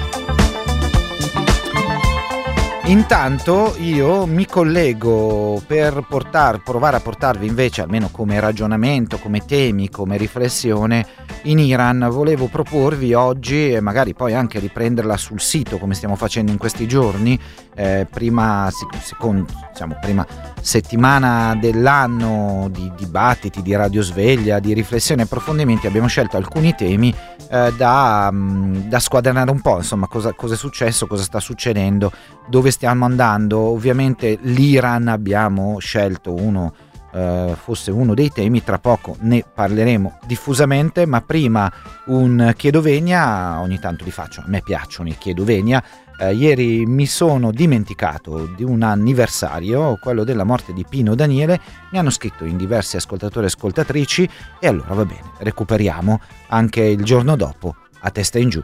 Intanto 2.87 3.75
io 3.79 4.25
mi 4.25 4.45
collego 4.45 5.61
per 5.67 6.05
portar, 6.07 6.63
provare 6.63 6.95
a 6.95 6.99
portarvi 7.01 7.45
invece, 7.45 7.81
almeno 7.81 8.07
come 8.09 8.39
ragionamento, 8.39 9.17
come 9.17 9.43
temi, 9.45 9.89
come 9.89 10.15
riflessione, 10.15 11.05
in 11.43 11.59
Iran. 11.59 12.07
Volevo 12.09 12.47
proporvi 12.47 13.13
oggi 13.13 13.73
e 13.73 13.81
magari 13.81 14.13
poi 14.13 14.33
anche 14.33 14.59
riprenderla 14.59 15.17
sul 15.17 15.41
sito 15.41 15.77
come 15.77 15.95
stiamo 15.95 16.15
facendo 16.15 16.51
in 16.51 16.57
questi 16.57 16.87
giorni, 16.87 17.37
eh, 17.75 18.07
prima, 18.09 18.69
secondo, 19.01 19.45
diciamo, 19.71 19.97
prima 19.99 20.25
settimana 20.61 21.55
dell'anno 21.59 22.69
di 22.71 22.91
dibattiti, 22.95 23.61
di 23.61 23.75
radiosveglia, 23.75 24.59
di 24.59 24.73
riflessioni 24.73 25.21
e 25.21 25.23
approfondimenti, 25.25 25.87
abbiamo 25.87 26.07
scelto 26.07 26.37
alcuni 26.37 26.73
temi 26.73 27.13
eh, 27.49 27.73
da, 27.75 28.29
mm, 28.31 28.75
da, 28.87 28.99
squadernare 28.99 29.51
un 29.51 29.61
po', 29.61 29.77
insomma 29.77 30.07
cosa, 30.07 30.33
cosa, 30.33 30.55
è 30.55 30.57
successo, 30.57 31.07
cosa 31.07 31.23
sta 31.23 31.39
succedendo, 31.39 32.11
dove 32.47 32.71
stiamo 32.71 33.05
andando. 33.05 33.59
Ovviamente 33.59 34.37
l'Iran 34.41 35.07
abbiamo 35.07 35.79
scelto 35.79 36.33
uno, 36.33 36.73
eh, 37.13 37.55
fosse 37.61 37.91
uno 37.91 38.13
dei 38.13 38.29
temi, 38.29 38.63
tra 38.63 38.79
poco 38.79 39.15
ne 39.21 39.43
parleremo 39.53 40.19
diffusamente, 40.25 41.05
ma 41.05 41.21
prima 41.21 41.71
un 42.07 42.53
chiedovegna, 42.55 43.59
ogni 43.59 43.79
tanto 43.79 44.03
li 44.03 44.11
faccio, 44.11 44.41
a 44.41 44.45
me 44.47 44.61
piacciono 44.61 45.09
i 45.09 45.17
chiedovegna, 45.17 45.83
eh, 46.19 46.33
ieri 46.33 46.85
mi 46.85 47.05
sono 47.05 47.51
dimenticato 47.51 48.47
di 48.55 48.63
un 48.63 48.81
anniversario, 48.81 49.97
quello 50.01 50.23
della 50.23 50.43
morte 50.43 50.73
di 50.73 50.85
Pino 50.87 51.15
Daniele, 51.15 51.59
mi 51.91 51.99
hanno 51.99 52.09
scritto 52.09 52.43
in 52.45 52.57
diversi 52.57 52.97
ascoltatori 52.97 53.45
e 53.45 53.49
ascoltatrici 53.49 54.29
e 54.59 54.67
allora 54.67 54.93
va 54.93 55.05
bene, 55.05 55.31
recuperiamo 55.39 56.19
anche 56.47 56.81
il 56.81 57.03
giorno 57.03 57.35
dopo 57.35 57.75
a 57.99 58.09
testa 58.09 58.39
in 58.39 58.49
giù. 58.49 58.63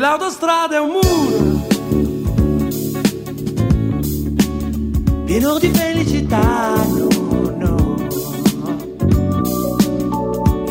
l'autostrada 0.00 0.76
è 0.76 0.80
un 0.80 0.88
muro 0.88 1.68
pieno 5.26 5.58
di 5.58 5.68
felicità, 5.68 6.74
no, 6.74 7.08
no. 7.58 7.96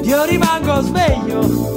Io 0.01 0.25
rimango 0.25 0.81
sveglio 0.81 1.73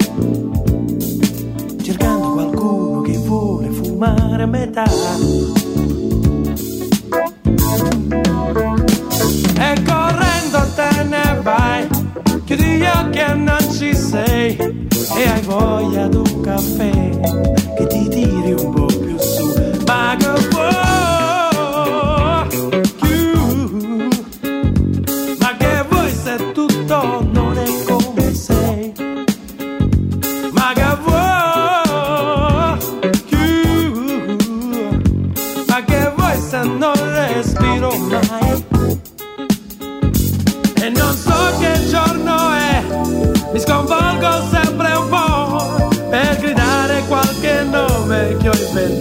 cercando 1.82 2.32
qualcuno 2.32 3.02
che 3.02 3.18
vuole 3.18 3.68
fumare 3.70 4.42
a 4.42 4.46
metà. 4.46 4.84
E 9.58 9.82
correndo 9.84 10.72
te 10.74 11.02
ne 11.04 11.40
vai, 11.42 11.86
chiudi 12.44 12.64
gli 12.64 12.84
occhi 12.84 13.18
e 13.18 13.34
non 13.34 13.72
ci 13.72 13.94
sei, 13.94 14.56
e 14.56 15.28
hai 15.28 15.40
voglia 15.42 16.08
di 16.08 16.16
un 16.16 16.40
caffè 16.40 17.10
che 17.76 17.86
ti 17.86 18.08
tiri 18.08 18.52
un 18.52 18.72
po' 18.72 18.86
più 18.86 19.18
su. 19.18 19.52
Ma 19.86 20.16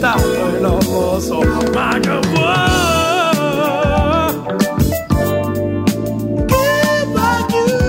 che 0.01 0.07
ho 0.07 0.17
inventato 0.17 0.33
e 0.33 0.59
non 0.59 0.79
lo 0.89 1.19
so. 1.19 1.39
Ma 1.73 1.99
che 1.99 2.19
vuoi? 2.33 2.89
Give 6.47 7.19
you. 7.59 7.81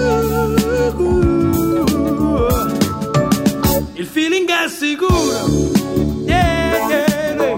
Il 3.94 4.06
feeling 4.06 4.48
è 4.48 4.68
sicuro, 4.68 5.46
yeah, 6.26 6.86
yeah, 6.88 7.34
yeah. 7.34 7.56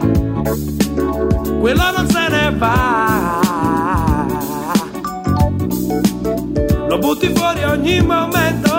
quello 1.59 1.91
non 1.97 2.09
se 2.09 2.29
ne 2.29 2.55
va. 2.57 3.43
Lo 6.89 6.99
butti 6.99 7.33
fuori 7.35 7.65
ogni 7.65 8.01
momento. 8.03 8.73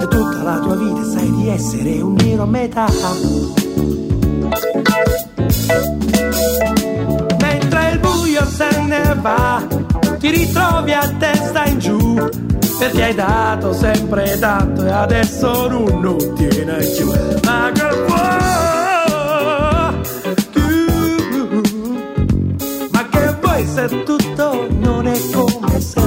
E 0.00 0.06
tutta 0.08 0.42
la 0.42 0.58
tua 0.60 0.76
vita 0.76 1.02
sai 1.04 1.30
di 1.32 1.48
essere 1.48 2.00
un 2.00 2.14
nero 2.14 2.44
a 2.44 2.46
metà. 2.46 2.86
Mentre 7.40 7.90
il 7.92 7.98
buio 7.98 8.44
se 8.46 8.80
ne 8.82 9.16
va, 9.20 9.66
ti 10.18 10.30
ritrovi 10.30 10.92
a 10.92 11.14
testa 11.18 11.64
in 11.64 11.78
giù. 11.78 12.28
Perché 12.78 13.02
hai 13.02 13.14
dato 13.14 13.72
sempre 13.72 14.38
tanto 14.38 14.84
e 14.84 14.90
adesso 14.90 15.68
non, 15.68 16.00
non 16.00 16.34
tiene 16.34 16.76
più. 16.96 17.10
Ma 17.44 17.70
che 17.72 17.88
vuoi? 18.06 18.38
Tu? 20.52 20.60
Ma 22.92 23.08
che 23.08 23.34
vuoi 23.40 23.66
se 23.66 24.04
tutto 24.04 24.66
non 24.78 25.06
è 25.08 25.18
come 25.32 25.80
sei? 25.80 25.97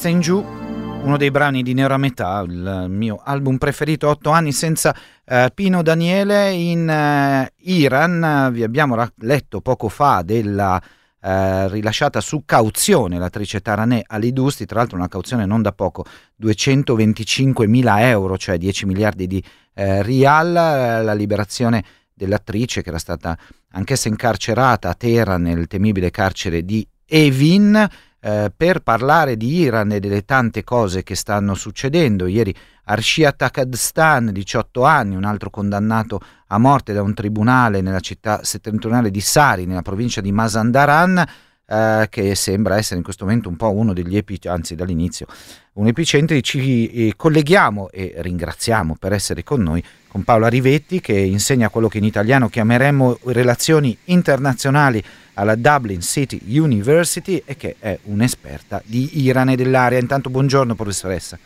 Testa 0.00 0.08
in 0.08 0.20
giù, 0.20 0.42
uno 0.42 1.18
dei 1.18 1.30
brani 1.30 1.62
di 1.62 1.74
Nero 1.74 1.92
a 1.92 1.98
metà, 1.98 2.42
il 2.46 2.86
mio 2.88 3.20
album 3.22 3.58
preferito, 3.58 4.08
Otto 4.08 4.30
anni 4.30 4.50
senza 4.50 4.96
eh, 5.26 5.50
Pino 5.52 5.82
Daniele 5.82 6.52
in 6.52 6.88
eh, 6.88 7.52
Iran. 7.70 8.48
Vi 8.50 8.62
abbiamo 8.62 8.94
ra- 8.94 9.12
letto 9.18 9.60
poco 9.60 9.90
fa 9.90 10.22
della 10.24 10.80
eh, 11.20 11.68
rilasciata 11.68 12.22
su 12.22 12.44
cauzione 12.46 13.18
l'attrice 13.18 13.60
Taranè 13.60 14.00
Alidusti, 14.06 14.64
tra 14.64 14.78
l'altro 14.78 14.96
una 14.96 15.08
cauzione 15.08 15.44
non 15.44 15.60
da 15.60 15.72
poco, 15.72 16.06
225 16.36 17.66
mila 17.66 18.08
euro, 18.08 18.38
cioè 18.38 18.56
10 18.56 18.86
miliardi 18.86 19.26
di 19.26 19.44
eh, 19.74 20.02
rial, 20.02 20.50
la 20.52 21.12
liberazione 21.12 21.84
dell'attrice 22.14 22.80
che 22.80 22.88
era 22.88 22.98
stata 22.98 23.36
anch'essa 23.72 24.08
incarcerata 24.08 24.88
a 24.88 24.94
Teheran 24.94 25.42
nel 25.42 25.66
temibile 25.66 26.10
carcere 26.10 26.64
di 26.64 26.86
Evin 27.04 27.86
eh, 28.20 28.52
per 28.54 28.80
parlare 28.80 29.36
di 29.36 29.60
Iran 29.60 29.92
e 29.92 30.00
delle 30.00 30.24
tante 30.24 30.62
cose 30.62 31.02
che 31.02 31.14
stanno 31.14 31.54
succedendo. 31.54 32.26
Ieri 32.26 32.54
Arshia 32.84 33.32
Takadstan, 33.32 34.30
18 34.32 34.84
anni, 34.84 35.16
un 35.16 35.24
altro 35.24 35.50
condannato 35.50 36.20
a 36.48 36.58
morte 36.58 36.92
da 36.92 37.02
un 37.02 37.14
tribunale 37.14 37.80
nella 37.80 38.00
città 38.00 38.44
settentrionale 38.44 39.10
di 39.10 39.20
Sari, 39.20 39.66
nella 39.66 39.82
provincia 39.82 40.20
di 40.20 40.32
Mazandaran, 40.32 41.24
eh, 41.70 42.08
che 42.10 42.34
sembra 42.34 42.76
essere 42.76 42.96
in 42.96 43.04
questo 43.04 43.24
momento 43.24 43.48
un 43.48 43.56
po' 43.56 43.70
uno 43.70 43.92
degli 43.92 44.16
epicentri, 44.16 44.48
anzi 44.48 44.74
dall'inizio 44.74 45.26
un 45.74 45.86
epicentri. 45.86 46.42
Ci 46.42 46.90
eh, 46.90 47.12
colleghiamo 47.16 47.90
e 47.90 48.14
ringraziamo 48.16 48.96
per 48.98 49.12
essere 49.12 49.44
con 49.44 49.62
noi 49.62 49.82
con 50.08 50.24
Paola 50.24 50.48
Rivetti 50.48 51.00
che 51.00 51.16
insegna 51.16 51.68
quello 51.68 51.86
che 51.86 51.98
in 51.98 52.04
italiano 52.04 52.48
chiameremmo 52.48 53.20
relazioni 53.26 53.96
internazionali 54.06 55.02
alla 55.34 55.54
Dublin 55.54 56.00
City 56.00 56.40
University 56.58 57.40
e 57.44 57.56
che 57.56 57.76
è 57.78 57.96
un'esperta 58.04 58.82
di 58.84 59.22
Iran 59.22 59.50
e 59.50 59.56
dell'area. 59.56 60.00
Intanto 60.00 60.28
buongiorno 60.28 60.74
professoressa. 60.74 61.38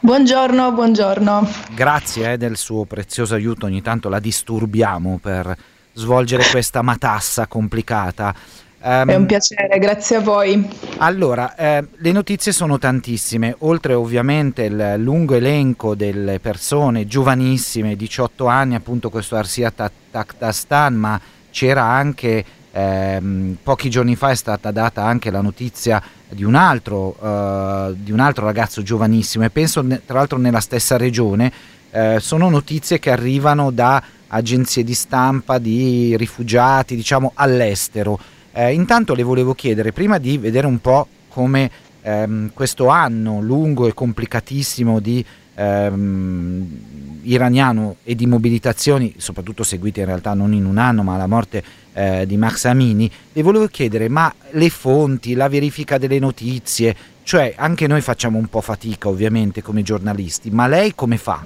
Buongiorno, 0.00 0.72
buongiorno. 0.72 1.48
Grazie 1.74 2.32
eh, 2.32 2.36
del 2.36 2.56
suo 2.56 2.84
prezioso 2.84 3.34
aiuto, 3.34 3.66
ogni 3.66 3.82
tanto 3.82 4.08
la 4.08 4.18
disturbiamo 4.18 5.18
per 5.22 5.56
svolgere 5.94 6.44
questa 6.50 6.82
matassa 6.82 7.46
complicata. 7.46 8.34
Um, 8.84 9.08
È 9.08 9.14
un 9.14 9.24
piacere, 9.24 9.78
grazie 9.78 10.16
a 10.16 10.20
voi. 10.20 10.68
Allora, 10.98 11.54
eh, 11.54 11.86
le 11.96 12.12
notizie 12.12 12.52
sono 12.52 12.76
tantissime, 12.76 13.56
oltre 13.60 13.94
ovviamente 13.94 14.64
il 14.64 14.96
lungo 14.98 15.36
elenco 15.36 15.94
delle 15.94 16.38
persone 16.38 17.06
giovanissime, 17.06 17.96
18 17.96 18.44
anni, 18.44 18.74
appunto 18.74 19.08
questo 19.08 19.36
Arsia 19.36 19.72
Takhtastan, 20.10 20.94
ma 20.96 21.18
c'era 21.50 21.82
anche, 21.84 22.44
ehm, 22.72 23.56
pochi 23.62 23.88
giorni 23.88 24.16
fa 24.16 24.32
è 24.32 24.34
stata 24.34 24.70
data 24.70 25.02
anche 25.02 25.30
la 25.30 25.40
notizia 25.40 26.02
di 26.28 26.44
un 26.44 26.54
altro, 26.54 27.16
eh, 27.22 27.94
di 27.96 28.12
un 28.12 28.20
altro 28.20 28.44
ragazzo 28.44 28.82
giovanissimo 28.82 29.44
e 29.44 29.50
penso 29.50 29.80
ne, 29.80 30.02
tra 30.04 30.18
l'altro 30.18 30.36
nella 30.36 30.60
stessa 30.60 30.98
regione, 30.98 31.50
eh, 31.90 32.18
sono 32.20 32.50
notizie 32.50 32.98
che 32.98 33.10
arrivano 33.10 33.70
da 33.70 34.02
agenzie 34.26 34.84
di 34.84 34.92
stampa 34.92 35.56
di 35.56 36.14
rifugiati, 36.18 36.96
diciamo 36.96 37.32
all'estero. 37.34 38.20
Eh, 38.56 38.72
intanto 38.72 39.14
le 39.14 39.24
volevo 39.24 39.52
chiedere, 39.52 39.90
prima 39.90 40.18
di 40.18 40.38
vedere 40.38 40.68
un 40.68 40.80
po' 40.80 41.08
come 41.28 41.68
ehm, 42.02 42.52
questo 42.54 42.86
anno 42.86 43.40
lungo 43.40 43.88
e 43.88 43.94
complicatissimo 43.94 45.00
di 45.00 45.24
ehm, 45.56 47.20
iraniano 47.22 47.96
e 48.04 48.14
di 48.14 48.26
mobilitazioni, 48.26 49.12
soprattutto 49.16 49.64
seguite 49.64 50.00
in 50.00 50.06
realtà 50.06 50.34
non 50.34 50.52
in 50.52 50.66
un 50.66 50.78
anno, 50.78 51.02
ma 51.02 51.16
la 51.16 51.26
morte 51.26 51.64
eh, 51.94 52.26
di 52.26 52.36
Max 52.36 52.66
Amini, 52.66 53.10
le 53.32 53.42
volevo 53.42 53.66
chiedere, 53.66 54.08
ma 54.08 54.32
le 54.52 54.70
fonti, 54.70 55.34
la 55.34 55.48
verifica 55.48 55.98
delle 55.98 56.20
notizie, 56.20 56.94
cioè 57.24 57.54
anche 57.56 57.88
noi 57.88 58.02
facciamo 58.02 58.38
un 58.38 58.46
po' 58.46 58.60
fatica 58.60 59.08
ovviamente 59.08 59.62
come 59.62 59.82
giornalisti, 59.82 60.50
ma 60.50 60.68
lei 60.68 60.94
come 60.94 61.16
fa? 61.16 61.44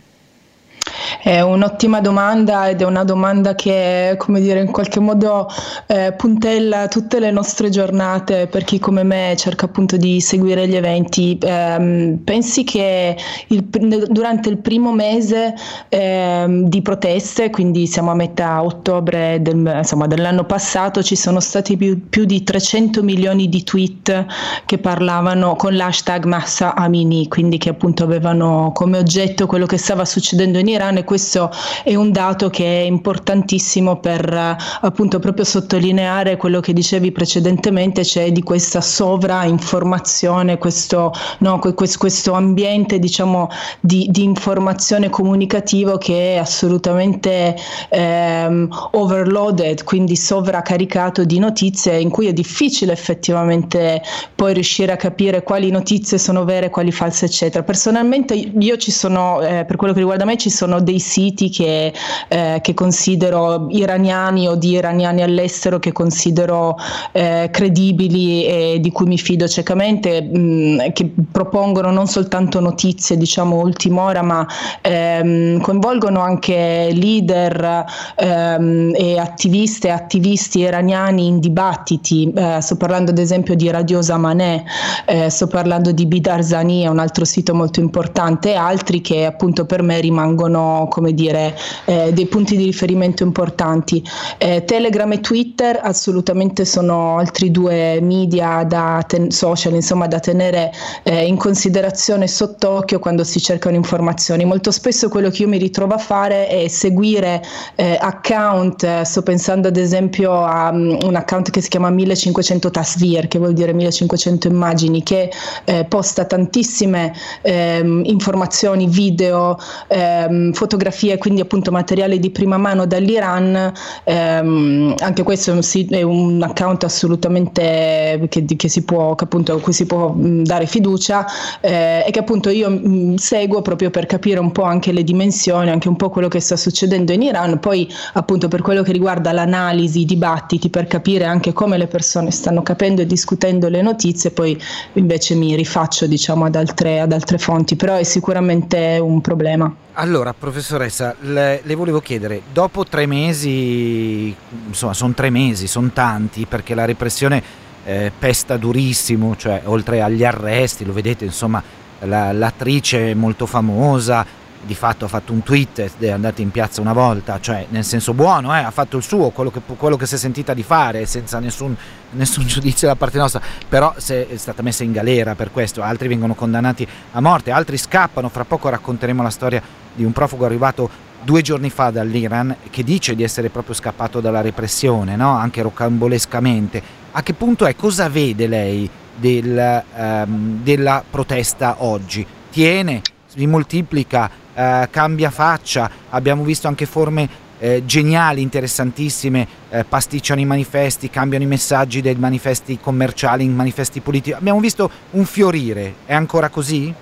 È 1.22 1.40
un'ottima 1.40 2.00
domanda 2.00 2.68
ed 2.68 2.80
è 2.80 2.84
una 2.84 3.04
domanda 3.04 3.54
che, 3.54 4.14
come 4.18 4.40
dire, 4.40 4.60
in 4.60 4.70
qualche 4.70 5.00
modo 5.00 5.48
eh, 5.86 6.12
puntella 6.16 6.88
tutte 6.88 7.18
le 7.18 7.30
nostre 7.30 7.70
giornate 7.70 8.46
per 8.46 8.64
chi 8.64 8.78
come 8.78 9.02
me 9.02 9.34
cerca 9.36 9.66
appunto 9.66 9.96
di 9.96 10.20
seguire 10.20 10.66
gli 10.68 10.76
eventi. 10.76 11.38
Eh, 11.38 12.18
pensi 12.22 12.64
che 12.64 13.16
il, 13.48 13.64
durante 13.64 14.48
il 14.48 14.58
primo 14.58 14.92
mese 14.92 15.54
eh, 15.88 16.46
di 16.64 16.82
proteste, 16.82 17.50
quindi 17.50 17.86
siamo 17.86 18.10
a 18.10 18.14
metà 18.14 18.62
ottobre 18.62 19.38
del, 19.40 19.72
insomma, 19.76 20.06
dell'anno 20.06 20.44
passato, 20.44 21.02
ci 21.02 21.16
sono 21.16 21.40
stati 21.40 21.76
più, 21.76 22.08
più, 22.08 22.24
di 22.24 22.42
300 22.42 23.02
milioni 23.02 23.48
di 23.48 23.62
tweet 23.64 24.26
che 24.64 24.78
parlavano 24.78 25.56
con 25.56 25.74
l'hashtag 25.74 26.24
Massa 26.24 26.74
Amini, 26.74 27.28
quindi 27.28 27.58
che 27.58 27.70
appunto 27.70 28.04
avevano 28.04 28.72
come 28.74 28.98
oggetto 28.98 29.46
quello 29.46 29.66
che 29.66 29.78
stava 29.78 30.04
succedendo 30.04 30.58
in 30.58 30.68
Iran 30.68 30.97
e 30.98 31.04
questo 31.04 31.50
è 31.84 31.94
un 31.94 32.12
dato 32.12 32.50
che 32.50 32.82
è 32.82 32.84
importantissimo 32.84 33.98
per 34.00 34.56
appunto 34.80 35.18
proprio 35.18 35.44
sottolineare 35.44 36.36
quello 36.36 36.60
che 36.60 36.72
dicevi 36.72 37.12
precedentemente, 37.12 38.04
cioè 38.04 38.32
di 38.32 38.42
questa 38.42 38.80
sovrainformazione, 38.80 40.58
questo, 40.58 41.12
no, 41.38 41.58
questo 41.58 42.32
ambiente 42.32 42.98
diciamo 42.98 43.48
di, 43.80 44.06
di, 44.10 44.22
informazione 44.22 45.08
comunicativo 45.08 45.96
che 45.98 46.34
è 46.34 46.36
assolutamente 46.36 47.56
ehm, 47.88 48.68
overloaded, 48.92 49.84
quindi 49.84 50.16
sovraccaricato 50.16 51.24
di 51.24 51.38
notizie 51.38 51.98
in 51.98 52.10
cui 52.10 52.26
è 52.26 52.32
difficile 52.32 52.92
effettivamente 52.92 54.02
poi 54.34 54.52
riuscire 54.54 54.92
a 54.92 54.96
capire 54.96 55.42
quali 55.42 55.70
notizie 55.70 56.18
sono 56.18 56.44
vere, 56.44 56.70
quali 56.70 56.92
false, 56.92 57.24
eccetera. 57.26 57.62
Personalmente 57.62 58.34
io 58.34 58.76
ci 58.76 58.90
sono, 58.90 59.40
eh, 59.40 59.64
per 59.64 59.76
quello 59.76 59.92
che 59.92 60.00
riguarda 60.00 60.24
me, 60.24 60.36
ci 60.36 60.50
sono 60.50 60.80
dei 60.88 61.00
siti 61.00 61.50
che, 61.50 61.92
eh, 62.28 62.60
che 62.62 62.72
considero 62.72 63.66
iraniani 63.68 64.48
o 64.48 64.54
di 64.54 64.70
iraniani 64.70 65.22
all'estero 65.22 65.78
che 65.78 65.92
considero 65.92 66.76
eh, 67.12 67.50
credibili 67.52 68.46
e 68.46 68.78
di 68.80 68.90
cui 68.90 69.06
mi 69.06 69.18
fido 69.18 69.46
ciecamente, 69.46 70.22
mh, 70.22 70.92
che 70.92 71.12
propongono 71.30 71.90
non 71.90 72.06
soltanto 72.06 72.60
notizie 72.60 73.18
diciamo 73.18 73.56
ultim'ora, 73.56 74.22
ma 74.22 74.46
ehm, 74.80 75.60
coinvolgono 75.60 76.20
anche 76.20 76.90
leader 76.94 77.84
ehm, 78.16 78.92
e 78.94 79.18
attiviste 79.18 79.88
e 79.88 79.90
attivisti 79.90 80.60
iraniani 80.60 81.26
in 81.26 81.38
dibattiti. 81.38 82.32
Eh, 82.34 82.60
sto 82.62 82.76
parlando 82.76 83.10
ad 83.10 83.18
esempio 83.18 83.54
di 83.54 83.70
Radio 83.70 84.00
Zamaneh, 84.00 84.64
eh, 85.04 85.28
sto 85.28 85.48
parlando 85.48 85.92
di 85.92 86.06
Bidarzani, 86.06 86.86
un 86.86 86.98
altro 86.98 87.26
sito 87.26 87.54
molto 87.54 87.80
importante, 87.80 88.52
e 88.52 88.56
altri 88.56 89.02
che 89.02 89.26
appunto 89.26 89.66
per 89.66 89.82
me 89.82 90.00
rimangono 90.00 90.77
come 90.86 91.12
dire, 91.12 91.56
eh, 91.86 92.12
dei 92.12 92.26
punti 92.26 92.56
di 92.56 92.64
riferimento 92.64 93.24
importanti. 93.24 94.02
Eh, 94.38 94.64
Telegram 94.64 95.10
e 95.12 95.20
Twitter 95.20 95.80
assolutamente 95.82 96.64
sono 96.64 97.18
altri 97.18 97.50
due 97.50 98.00
media 98.00 98.64
ten- 99.06 99.30
social 99.30 99.74
insomma, 99.74 100.06
da 100.06 100.20
tenere 100.20 100.70
eh, 101.02 101.24
in 101.26 101.36
considerazione 101.36 102.28
sott'occhio 102.28 102.98
quando 102.98 103.24
si 103.24 103.40
cercano 103.40 103.76
informazioni. 103.76 104.44
Molto 104.44 104.70
spesso 104.70 105.08
quello 105.08 105.30
che 105.30 105.42
io 105.42 105.48
mi 105.48 105.58
ritrovo 105.58 105.94
a 105.94 105.98
fare 105.98 106.46
è 106.48 106.68
seguire 106.68 107.42
eh, 107.74 107.96
account, 108.00 108.82
eh, 108.84 109.02
sto 109.04 109.22
pensando 109.22 109.68
ad 109.68 109.76
esempio 109.76 110.44
a 110.44 110.70
um, 110.70 110.98
un 111.02 111.14
account 111.16 111.50
che 111.50 111.60
si 111.60 111.68
chiama 111.68 111.90
1500 111.90 112.70
Tasvir, 112.70 113.28
che 113.28 113.38
vuol 113.38 113.52
dire 113.52 113.72
1500 113.72 114.48
immagini, 114.48 115.02
che 115.02 115.30
eh, 115.64 115.84
posta 115.84 116.24
tantissime 116.24 117.12
ehm, 117.42 118.02
informazioni, 118.04 118.86
video, 118.86 119.58
ehm, 119.88 120.52
fotografie 120.52 120.67
fotografie, 120.68 121.16
quindi 121.16 121.40
appunto 121.40 121.70
materiale 121.70 122.18
di 122.18 122.28
prima 122.28 122.58
mano 122.58 122.86
dall'Iran, 122.86 123.72
ehm, 124.04 124.94
anche 124.98 125.22
questo 125.22 125.50
è 125.50 125.54
un, 125.54 125.62
è 125.88 126.02
un 126.02 126.42
account 126.42 126.84
assolutamente 126.84 128.26
che, 128.28 128.44
che, 128.44 128.68
si 128.68 128.84
può, 128.84 129.14
che 129.14 129.24
appunto, 129.24 129.54
a 129.54 129.60
cui 129.60 129.72
si 129.72 129.86
può 129.86 130.12
dare 130.14 130.66
fiducia 130.66 131.26
eh, 131.60 132.04
e 132.06 132.10
che 132.10 132.18
appunto 132.18 132.50
io 132.50 132.68
mh, 132.68 133.14
seguo 133.16 133.62
proprio 133.62 133.88
per 133.88 134.04
capire 134.04 134.40
un 134.40 134.52
po' 134.52 134.64
anche 134.64 134.92
le 134.92 135.02
dimensioni, 135.02 135.70
anche 135.70 135.88
un 135.88 135.96
po' 135.96 136.10
quello 136.10 136.28
che 136.28 136.40
sta 136.40 136.56
succedendo 136.56 137.12
in 137.12 137.22
Iran, 137.22 137.58
poi 137.58 137.90
appunto 138.12 138.48
per 138.48 138.60
quello 138.60 138.82
che 138.82 138.92
riguarda 138.92 139.32
l'analisi, 139.32 140.00
i 140.00 140.04
dibattiti, 140.04 140.68
per 140.68 140.86
capire 140.86 141.24
anche 141.24 141.54
come 141.54 141.78
le 141.78 141.86
persone 141.86 142.30
stanno 142.30 142.62
capendo 142.62 143.00
e 143.00 143.06
discutendo 143.06 143.68
le 143.70 143.80
notizie, 143.80 144.30
poi 144.32 144.60
invece 144.94 145.34
mi 145.34 145.56
rifaccio 145.56 146.06
diciamo 146.06 146.44
ad 146.44 146.56
altre, 146.56 147.00
ad 147.00 147.12
altre 147.12 147.38
fonti, 147.38 147.74
però 147.74 147.94
è 147.94 148.02
sicuramente 148.02 148.98
un 149.00 149.22
problema. 149.22 149.74
Allora, 150.00 150.32
professoressa, 150.58 151.14
le, 151.20 151.60
le, 151.62 151.74
volevo 151.76 152.00
chiedere, 152.00 152.42
dopo 152.52 152.84
tre 152.84 153.06
mesi, 153.06 154.34
insomma, 154.66 154.92
sono 154.92 155.12
tre 155.14 155.30
mesi, 155.30 155.68
sono 155.68 155.90
tanti, 155.92 156.46
perché 156.46 156.74
la 156.74 156.84
repressione 156.84 157.42
eh, 157.84 158.10
pesta 158.16 158.56
durissimo, 158.56 159.36
cioè 159.36 159.62
oltre 159.64 160.02
agli 160.02 160.24
arresti, 160.24 160.84
lo 160.84 160.92
vedete, 160.92 161.24
insomma, 161.24 161.62
la, 162.00 162.32
l'attrice 162.32 163.14
molto 163.14 163.46
famosa, 163.46 164.26
di 164.68 164.74
fatto 164.74 165.06
ha 165.06 165.08
fatto 165.08 165.32
un 165.32 165.42
tweet 165.42 165.90
è 165.98 166.10
andata 166.10 166.42
in 166.42 166.50
piazza 166.50 166.82
una 166.82 166.92
volta, 166.92 167.40
cioè 167.40 167.66
nel 167.70 167.84
senso 167.84 168.12
buono, 168.12 168.54
eh, 168.54 168.60
ha 168.60 168.70
fatto 168.70 168.98
il 168.98 169.02
suo, 169.02 169.30
quello 169.30 169.50
che, 169.50 169.60
quello 169.64 169.96
che, 169.96 170.04
si 170.04 170.16
è 170.16 170.18
sentita 170.18 170.52
di 170.52 170.62
fare, 170.62 171.06
senza 171.06 171.38
nessun, 171.38 171.74
nessun 172.10 172.44
giudizio 172.46 172.86
da 172.86 172.94
parte 172.94 173.16
nostra, 173.16 173.40
però 173.66 173.94
è 173.94 174.26
stata 174.36 174.60
messa 174.60 174.84
in 174.84 174.92
galera 174.92 175.34
per 175.34 175.50
questo, 175.50 175.82
altri 175.82 176.06
vengono 176.06 176.34
condannati 176.34 176.86
a 177.12 177.20
morte, 177.20 177.50
altri 177.50 177.78
scappano, 177.78 178.28
fra 178.28 178.44
poco 178.44 178.68
racconteremo 178.68 179.22
la 179.22 179.30
storia 179.30 179.62
di 179.94 180.04
un 180.04 180.12
profugo 180.12 180.44
arrivato 180.44 181.06
due 181.22 181.40
giorni 181.40 181.70
fa 181.70 181.90
dall'Iran 181.90 182.54
che 182.70 182.84
dice 182.84 183.14
di 183.14 183.22
essere 183.22 183.48
proprio 183.48 183.74
scappato 183.74 184.20
dalla 184.20 184.42
repressione, 184.42 185.16
no? 185.16 185.30
anche 185.30 185.62
rocambolescamente. 185.62 186.82
A 187.12 187.22
che 187.22 187.32
punto 187.32 187.64
è? 187.64 187.74
Cosa 187.74 188.10
vede 188.10 188.46
lei 188.46 188.88
del, 189.16 189.82
um, 189.96 190.62
della 190.62 191.02
protesta 191.08 191.76
oggi? 191.78 192.24
Tiene? 192.50 193.00
Si 193.26 193.46
moltiplica? 193.46 194.30
Uh, 194.58 194.88
cambia 194.90 195.30
faccia? 195.30 195.88
Abbiamo 196.10 196.42
visto 196.42 196.66
anche 196.66 196.84
forme 196.84 197.28
eh, 197.60 197.84
geniali, 197.84 198.42
interessantissime, 198.42 199.46
eh, 199.70 199.84
pasticciano 199.84 200.40
i 200.40 200.44
manifesti, 200.44 201.10
cambiano 201.10 201.44
i 201.44 201.46
messaggi 201.46 202.00
dei 202.00 202.16
manifesti 202.16 202.76
commerciali 202.80 203.44
in 203.44 203.54
manifesti 203.54 204.00
politici. 204.00 204.34
Abbiamo 204.36 204.58
visto 204.58 204.90
un 205.10 205.24
fiorire, 205.26 205.94
è 206.06 206.14
ancora 206.14 206.48
così? 206.48 206.92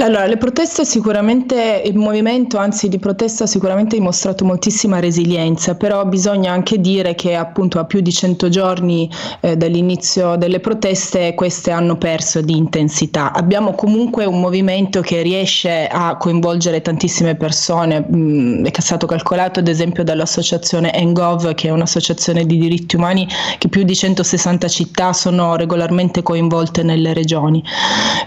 Allora, 0.00 0.26
le 0.26 0.38
proteste 0.38 0.86
sicuramente, 0.86 1.82
il 1.84 1.96
movimento 1.96 2.56
anzi 2.56 2.88
di 2.88 2.98
protesta 2.98 3.46
sicuramente 3.46 3.94
ha 3.94 3.98
dimostrato 3.98 4.42
moltissima 4.42 4.98
resilienza, 5.00 5.74
però 5.74 6.06
bisogna 6.06 6.50
anche 6.50 6.80
dire 6.80 7.14
che 7.14 7.34
appunto 7.34 7.78
a 7.78 7.84
più 7.84 8.00
di 8.00 8.10
100 8.10 8.48
giorni 8.48 9.08
eh, 9.40 9.54
dall'inizio 9.54 10.36
delle 10.36 10.60
proteste 10.60 11.34
queste 11.34 11.72
hanno 11.72 11.98
perso 11.98 12.40
di 12.40 12.56
intensità. 12.56 13.32
Abbiamo 13.34 13.74
comunque 13.74 14.24
un 14.24 14.40
movimento 14.40 15.02
che 15.02 15.20
riesce 15.20 15.86
a 15.86 16.16
coinvolgere 16.16 16.80
tantissime 16.80 17.34
persone, 17.34 18.00
mh, 18.00 18.16
mm, 18.16 18.64
è 18.64 18.80
stato 18.80 19.06
calcolato 19.06 19.60
ad 19.60 19.68
esempio 19.68 20.04
dall'associazione 20.04 20.94
Engov, 20.94 21.52
che 21.52 21.68
è 21.68 21.70
un'associazione 21.70 22.46
di 22.46 22.56
diritti 22.56 22.96
umani, 22.96 23.28
che 23.58 23.68
più 23.68 23.82
di 23.82 23.94
160 23.94 24.68
città 24.68 25.12
sono 25.12 25.54
regolarmente 25.54 26.22
coinvolte 26.22 26.82
nelle 26.82 27.12
regioni, 27.12 27.62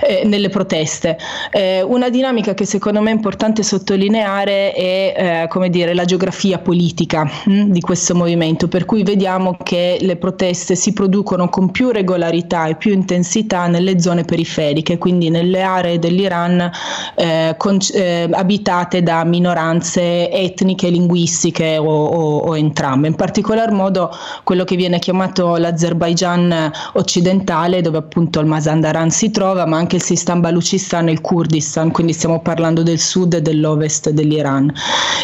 eh, 0.08 0.24
nelle 0.26 0.50
proteste. 0.50 1.18
Eh, 1.56 1.82
una 1.82 2.10
dinamica 2.10 2.54
che 2.54 2.66
secondo 2.66 3.00
me 3.00 3.12
è 3.12 3.14
importante 3.14 3.64
sottolineare 3.64 4.74
è 4.74 5.44
eh, 5.44 5.48
come 5.48 5.70
dire, 5.70 5.94
la 5.94 6.04
geografia 6.04 6.60
politica 6.60 7.24
mh, 7.24 7.30
hm, 7.50 7.72
di 7.72 7.80
questo 7.80 8.14
movimento, 8.14 8.68
per 8.68 8.84
cui 8.84 9.04
vediamo 9.04 9.56
che 9.64 9.98
le 10.02 10.18
proteste 10.18 10.76
si 10.76 10.92
producono 10.92 11.48
con 11.48 11.72
più 11.72 11.92
regolarità 11.92 12.66
e 12.66 12.76
più 12.76 12.92
intensità 12.92 13.68
nelle 13.68 14.02
zone 14.02 14.26
periferiche, 14.26 14.98
quindi 14.98 15.30
nelle 15.30 15.62
aree 15.62 15.98
dell'Iran 15.98 16.70
eh, 17.16 17.56
con, 17.58 17.78
eh, 17.94 18.28
abitate 18.30 19.02
da 19.02 19.24
minoranze 19.24 20.30
etniche, 20.30 20.90
linguistiche 20.90 21.78
o, 21.78 21.86
o, 21.86 22.38
o 22.40 22.58
entrambe. 22.58 23.08
In 23.08 23.16
particolar 23.16 23.72
modo 23.72 24.12
quello 24.44 24.66
che 24.66 24.76
viene 24.76 25.00
chiamato 25.00 25.56
l'Azerbaijan 25.56 26.70
occidentale, 26.96 27.80
dove 27.80 28.00
appunto 28.00 28.42
il 28.42 28.46
Mazandaran 28.46 29.10
si 29.10 29.32
trova, 29.32 29.66
ma 29.66 29.78
anche 29.78 29.96
il 29.96 30.02
Sistan 30.02 30.42
Baluchistan 30.42 31.08
e 31.08 31.14
il 31.14 31.22
Kurd 31.22 31.44
Kurdistan, 31.46 31.92
quindi 31.92 32.12
stiamo 32.14 32.40
parlando 32.42 32.82
del 32.82 33.00
sud 33.00 33.36
e 33.36 33.42
dell'ovest 33.42 34.10
dell'Iran. 34.10 34.74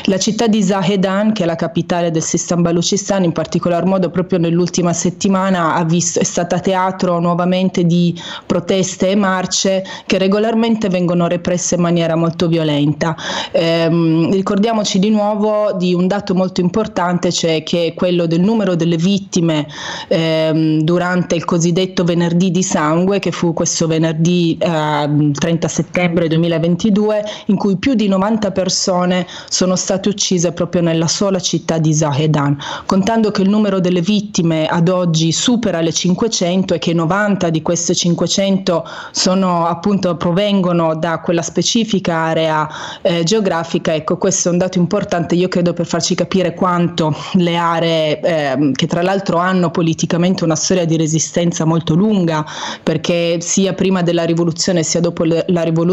La 0.06 0.20
città 0.20 0.46
di 0.46 0.62
Zahedan, 0.62 1.34
che 1.34 1.44
è 1.44 1.46
la 1.48 1.56
capitale 1.56 2.12
del 2.12 2.22
Sistan 2.22 2.62
Baluchistan, 2.62 3.24
in 3.24 3.32
particolar 3.32 3.86
modo 3.86 4.12
proprio 4.12 4.38
nell'ultima 4.38 4.94
settimana 4.94 5.84
visto, 5.84 6.20
è 6.20 6.24
stata 6.24 6.60
teatro 6.60 7.20
nuovamente 7.20 7.86
di 7.86 8.16
proteste 8.46 9.10
e 9.10 9.16
marce 9.16 9.84
che 10.06 10.20
regolarmente 10.20 10.90
vengono 10.90 11.28
represse 11.28 11.76
in 11.76 11.82
maniera 11.82 12.16
molto 12.16 12.48
violenta. 12.48 13.16
Ehm, 13.52 14.32
ricordiamoci 14.32 15.00
di 15.00 15.10
nuovo 15.10 15.74
di 15.74 15.96
un 15.96 16.08
dato 16.08 16.36
molto 16.36 16.62
importante, 16.62 17.32
cioè 17.32 17.64
che 17.64 17.88
è 17.88 17.94
quello 17.96 18.28
del 18.28 18.42
numero 18.42 18.76
delle 18.76 18.98
vittime 18.98 19.66
ehm, 20.08 20.82
durante 20.82 21.34
il 21.34 21.46
cosiddetto 21.46 22.04
venerdì 22.04 22.52
di 22.52 22.62
sangue, 22.62 23.18
che 23.18 23.32
fu 23.32 23.54
questo 23.54 23.88
venerdì 23.88 24.56
eh, 24.60 25.32
30 25.34 25.68
settembre 25.68 26.11
2022, 26.12 27.24
in 27.48 27.58
cui 27.58 27.78
più 27.78 27.94
di 27.94 28.08
90 28.08 28.52
persone 28.52 29.28
sono 29.50 29.76
state 29.76 30.10
uccise 30.10 30.52
proprio 30.52 30.82
nella 30.82 31.08
sola 31.08 31.40
città 31.40 31.78
di 31.78 31.94
Zahedan, 31.94 32.58
contando 32.86 33.32
che 33.32 33.42
il 33.42 33.50
numero 33.50 33.80
delle 33.80 34.02
vittime 34.02 34.68
ad 34.68 34.90
oggi 34.90 35.32
supera 35.32 35.82
le 35.82 35.92
500 35.92 36.74
e 36.74 36.80
che 36.80 36.94
90 36.94 37.50
di 37.50 37.62
queste 37.62 37.94
500 37.94 38.86
sono 39.12 39.66
appunto 39.66 40.16
provengono 40.16 40.96
da 40.96 41.20
quella 41.20 41.42
specifica 41.42 42.16
area 42.16 42.68
eh, 43.02 43.24
geografica, 43.24 43.94
ecco 43.94 44.18
questo 44.18 44.50
è 44.50 44.52
un 44.52 44.58
dato 44.58 44.78
importante 44.78 45.36
io 45.36 45.48
credo 45.48 45.74
per 45.74 45.86
farci 45.86 46.16
capire 46.16 46.54
quanto 46.54 47.16
le 47.34 47.56
aree 47.56 48.20
eh, 48.20 48.72
che 48.74 48.88
tra 48.88 49.02
l'altro 49.02 49.38
hanno 49.38 49.72
politicamente 49.72 50.44
una 50.44 50.56
storia 50.56 50.86
di 50.86 50.98
resistenza 50.98 51.66
molto 51.66 51.94
lunga 51.94 52.46
perché 52.84 53.40
sia 53.42 53.74
prima 53.74 54.02
della 54.02 54.24
rivoluzione 54.24 54.84
sia 54.84 55.00
dopo 55.00 55.24
la 55.24 55.62
rivoluzione 55.64 55.91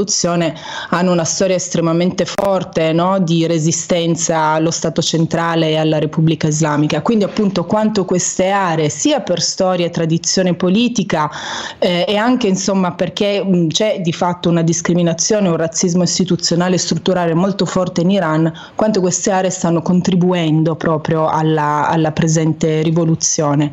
hanno 0.90 1.12
una 1.12 1.24
storia 1.24 1.56
estremamente 1.56 2.24
forte 2.24 2.92
no? 2.92 3.18
di 3.18 3.46
resistenza 3.46 4.38
allo 4.38 4.70
Stato 4.70 5.02
centrale 5.02 5.70
e 5.70 5.76
alla 5.76 5.98
Repubblica 5.98 6.48
Islamica. 6.48 7.02
Quindi 7.02 7.24
appunto 7.24 7.64
quanto 7.64 8.04
queste 8.04 8.50
aree, 8.50 8.88
sia 8.88 9.20
per 9.20 9.40
storia 9.40 9.86
e 9.86 9.90
tradizione 9.90 10.54
politica 10.54 11.30
eh, 11.78 12.04
e 12.06 12.16
anche 12.16 12.46
insomma 12.46 12.92
perché 12.92 13.42
mh, 13.42 13.68
c'è 13.68 14.00
di 14.00 14.12
fatto 14.12 14.48
una 14.48 14.62
discriminazione, 14.62 15.48
un 15.48 15.56
razzismo 15.56 16.02
istituzionale 16.02 16.76
e 16.76 16.78
strutturale 16.78 17.34
molto 17.34 17.64
forte 17.64 18.02
in 18.02 18.10
Iran, 18.10 18.52
quanto 18.74 19.00
queste 19.00 19.30
aree 19.30 19.50
stanno 19.50 19.82
contribuendo 19.82 20.76
proprio 20.76 21.28
alla, 21.28 21.88
alla 21.88 22.12
presente 22.12 22.82
rivoluzione. 22.82 23.70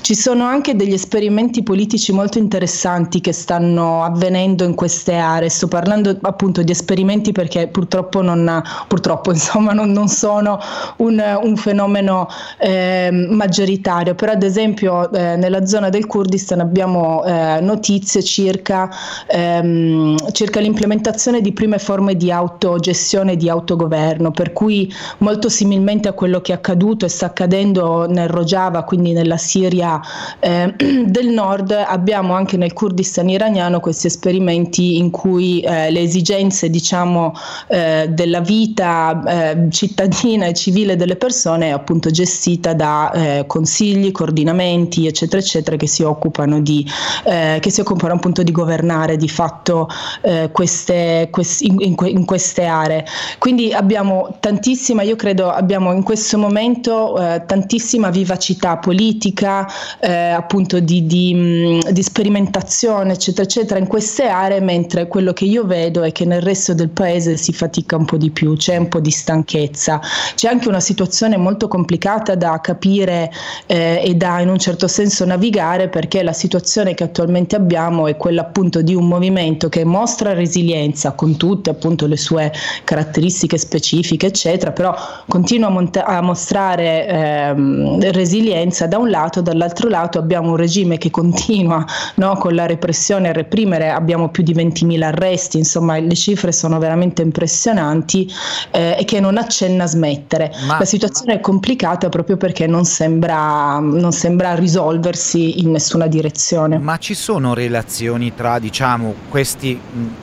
Ci 0.00 0.14
sono 0.14 0.44
anche 0.44 0.74
degli 0.76 0.92
esperimenti 0.92 1.62
politici 1.62 2.12
molto 2.12 2.38
interessanti 2.38 3.20
che 3.20 3.32
stanno 3.32 4.02
avvenendo 4.02 4.64
in 4.64 4.74
queste 4.74 5.14
aree, 5.14 5.50
sto 5.66 5.68
parlando 5.68 6.16
appunto 6.22 6.62
di 6.62 6.70
esperimenti 6.70 7.32
perché 7.32 7.66
purtroppo 7.68 8.22
non, 8.22 8.62
purtroppo, 8.88 9.32
insomma, 9.34 9.72
non, 9.72 9.90
non 9.90 10.08
sono 10.08 10.58
un, 10.98 11.22
un 11.42 11.56
fenomeno 11.56 12.28
eh, 12.58 13.10
maggioritario, 13.30 14.14
però 14.14 14.32
ad 14.32 14.42
esempio 14.42 15.12
eh, 15.12 15.36
nella 15.36 15.66
zona 15.66 15.88
del 15.88 16.06
Kurdistan 16.06 16.60
abbiamo 16.60 17.24
eh, 17.24 17.58
notizie 17.60 18.22
circa, 18.22 18.88
ehm, 19.26 20.30
circa 20.32 20.60
l'implementazione 20.60 21.40
di 21.40 21.52
prime 21.52 21.78
forme 21.78 22.14
di 22.14 22.30
autogestione 22.30 23.32
e 23.32 23.36
di 23.36 23.48
autogoverno, 23.48 24.30
per 24.30 24.52
cui 24.52 24.92
molto 25.18 25.48
similmente 25.48 26.08
a 26.08 26.12
quello 26.12 26.40
che 26.40 26.52
è 26.52 26.54
accaduto 26.54 27.04
e 27.04 27.08
sta 27.08 27.26
accadendo 27.26 28.06
nel 28.08 28.28
Rojava, 28.28 28.84
quindi 28.84 29.12
nella 29.12 29.36
Siria 29.36 30.00
eh, 30.38 30.74
del 31.06 31.28
nord, 31.28 31.70
abbiamo 31.70 32.34
anche 32.34 32.56
nel 32.56 32.72
Kurdistan 32.72 33.28
iraniano 33.28 33.80
questi 33.80 34.06
esperimenti 34.06 34.98
in 34.98 35.10
cui 35.10 35.55
eh, 35.60 35.90
le 35.90 36.00
esigenze 36.00 36.70
diciamo 36.70 37.32
eh, 37.68 38.08
della 38.10 38.40
vita 38.40 39.22
eh, 39.52 39.70
cittadina 39.70 40.46
e 40.46 40.54
civile 40.54 40.96
delle 40.96 41.16
persone 41.16 41.68
è 41.68 41.70
appunto 41.70 42.10
gestita 42.10 42.74
da 42.74 43.10
eh, 43.12 43.44
consigli, 43.46 44.12
coordinamenti 44.12 45.06
eccetera 45.06 45.40
eccetera 45.40 45.76
che 45.76 45.86
si 45.86 46.02
occupano 46.02 46.60
di 46.60 46.86
eh, 47.24 47.58
che 47.60 47.70
si 47.70 47.80
occupano 47.80 48.14
appunto 48.14 48.42
di 48.42 48.52
governare 48.52 49.16
di 49.16 49.28
fatto 49.28 49.88
eh, 50.22 50.50
queste, 50.52 51.28
quest, 51.30 51.62
in, 51.62 51.94
in, 52.04 52.24
queste 52.24 52.64
aree. 52.64 53.04
Quindi 53.38 53.72
abbiamo 53.72 54.36
tantissima 54.40 55.02
io 55.02 55.16
credo 55.16 55.50
abbiamo 55.50 55.92
in 55.92 56.02
questo 56.02 56.38
momento 56.38 57.18
tantissima 57.46 58.10
vivacità 58.10 58.76
politica 58.76 59.66
appunto 60.00 60.80
di, 60.80 61.06
di, 61.06 61.80
di 61.90 62.02
sperimentazione 62.02 63.12
eccetera 63.12 63.42
eccetera 63.42 63.80
in 63.80 63.86
queste 63.86 64.28
aree 64.28 64.60
mentre 64.60 65.08
quello 65.08 65.32
che 65.32 65.45
io 65.46 65.64
vedo 65.64 66.02
è 66.02 66.12
che 66.12 66.24
nel 66.24 66.42
resto 66.42 66.74
del 66.74 66.90
paese 66.90 67.36
si 67.36 67.52
fatica 67.52 67.96
un 67.96 68.04
po' 68.04 68.16
di 68.16 68.30
più, 68.30 68.56
c'è 68.56 68.76
un 68.76 68.88
po' 68.88 69.00
di 69.00 69.10
stanchezza, 69.10 70.00
c'è 70.34 70.48
anche 70.48 70.68
una 70.68 70.80
situazione 70.80 71.36
molto 71.36 71.68
complicata 71.68 72.34
da 72.34 72.60
capire 72.60 73.30
eh, 73.66 74.02
e 74.04 74.14
da 74.14 74.40
in 74.40 74.48
un 74.48 74.58
certo 74.58 74.88
senso 74.88 75.24
navigare 75.24 75.88
perché 75.88 76.22
la 76.22 76.32
situazione 76.32 76.94
che 76.94 77.04
attualmente 77.04 77.56
abbiamo 77.56 78.06
è 78.06 78.16
quella 78.16 78.42
appunto 78.42 78.82
di 78.82 78.94
un 78.94 79.06
movimento 79.06 79.68
che 79.68 79.84
mostra 79.84 80.32
resilienza 80.32 81.12
con 81.12 81.36
tutte 81.36 81.70
appunto 81.70 82.06
le 82.06 82.16
sue 82.16 82.52
caratteristiche 82.84 83.58
specifiche 83.58 84.26
eccetera, 84.26 84.72
però 84.72 84.94
continua 85.28 85.68
a, 85.68 85.70
mont- 85.70 86.02
a 86.04 86.20
mostrare 86.20 87.06
ehm, 87.06 88.10
resilienza 88.12 88.86
da 88.86 88.98
un 88.98 89.10
lato, 89.10 89.40
dall'altro 89.40 89.88
lato 89.88 90.18
abbiamo 90.18 90.50
un 90.50 90.56
regime 90.56 90.98
che 90.98 91.10
continua 91.10 91.84
no, 92.16 92.36
con 92.36 92.54
la 92.54 92.66
repressione 92.66 93.28
a 93.28 93.32
reprimere, 93.32 93.90
abbiamo 93.90 94.28
più 94.28 94.42
di 94.42 94.54
20.000 94.54 95.02
arresti, 95.02 95.35
insomma 95.58 95.98
le 95.98 96.14
cifre 96.14 96.52
sono 96.52 96.78
veramente 96.78 97.22
impressionanti 97.22 98.30
eh, 98.70 98.96
e 98.98 99.04
che 99.04 99.20
non 99.20 99.36
accenna 99.36 99.84
a 99.84 99.86
smettere. 99.86 100.52
Ma, 100.66 100.78
la 100.78 100.84
situazione 100.84 101.34
ma... 101.34 101.38
è 101.38 101.42
complicata 101.42 102.08
proprio 102.08 102.36
perché 102.36 102.66
non 102.66 102.84
sembra, 102.84 103.78
non 103.78 104.12
sembra 104.12 104.54
risolversi 104.54 105.60
in 105.60 105.70
nessuna 105.70 106.06
direzione. 106.06 106.78
Ma 106.78 106.96
ci 106.98 107.14
sono 107.14 107.54
relazioni 107.54 108.34
tra 108.34 108.58
diciamo 108.58 109.14
questi 109.28 109.78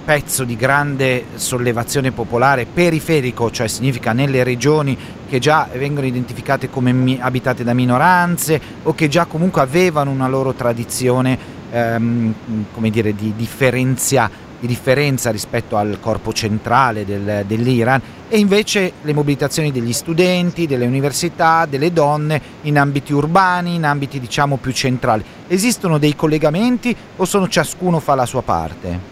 pezzo 0.06 0.44
di 0.44 0.56
grande 0.56 1.26
sollevazione 1.36 2.12
popolare 2.12 2.66
periferico, 2.66 3.52
cioè 3.52 3.68
significa 3.68 4.14
nelle 4.14 4.44
regioni 4.44 4.98
che 5.28 5.40
già 5.40 5.68
vengono 5.74 6.06
identificate 6.06 6.70
come 6.70 6.92
mi- 6.92 7.18
abitate 7.20 7.64
da 7.64 7.74
minoranze 7.74 8.62
o 8.84 8.94
che 8.94 9.08
già 9.08 9.26
comunque 9.26 9.62
avevano 9.62 10.12
una 10.12 10.28
loro 10.28 10.54
tradizione 10.54 11.38
ehm, 11.72 12.34
come 12.74 12.90
dire, 12.90 13.16
di 13.16 13.34
differenzia 13.36 14.30
di 14.64 14.70
differenza 14.70 15.30
rispetto 15.30 15.76
al 15.76 15.98
corpo 16.00 16.32
centrale 16.32 17.04
del, 17.04 17.44
dell'Iran 17.46 18.02
e 18.30 18.38
invece 18.38 18.94
le 19.02 19.14
mobilitazioni 19.14 19.74
degli 19.74 19.92
studenti, 19.92 20.68
delle 20.68 20.86
università, 20.86 21.66
delle 21.66 21.92
donne 21.92 22.42
in 22.62 22.80
ambiti 22.80 23.12
urbani, 23.12 23.76
in 23.76 23.84
ambiti 23.84 24.22
diciamo 24.22 24.56
più 24.56 24.72
centrali. 24.72 25.22
Esistono 25.48 25.98
dei 25.98 26.16
collegamenti 26.16 26.96
o 27.18 27.26
sono 27.26 27.50
ciascuno 27.50 28.00
fa 28.00 28.16
la 28.16 28.26
sua 28.26 28.42
parte? 28.42 29.12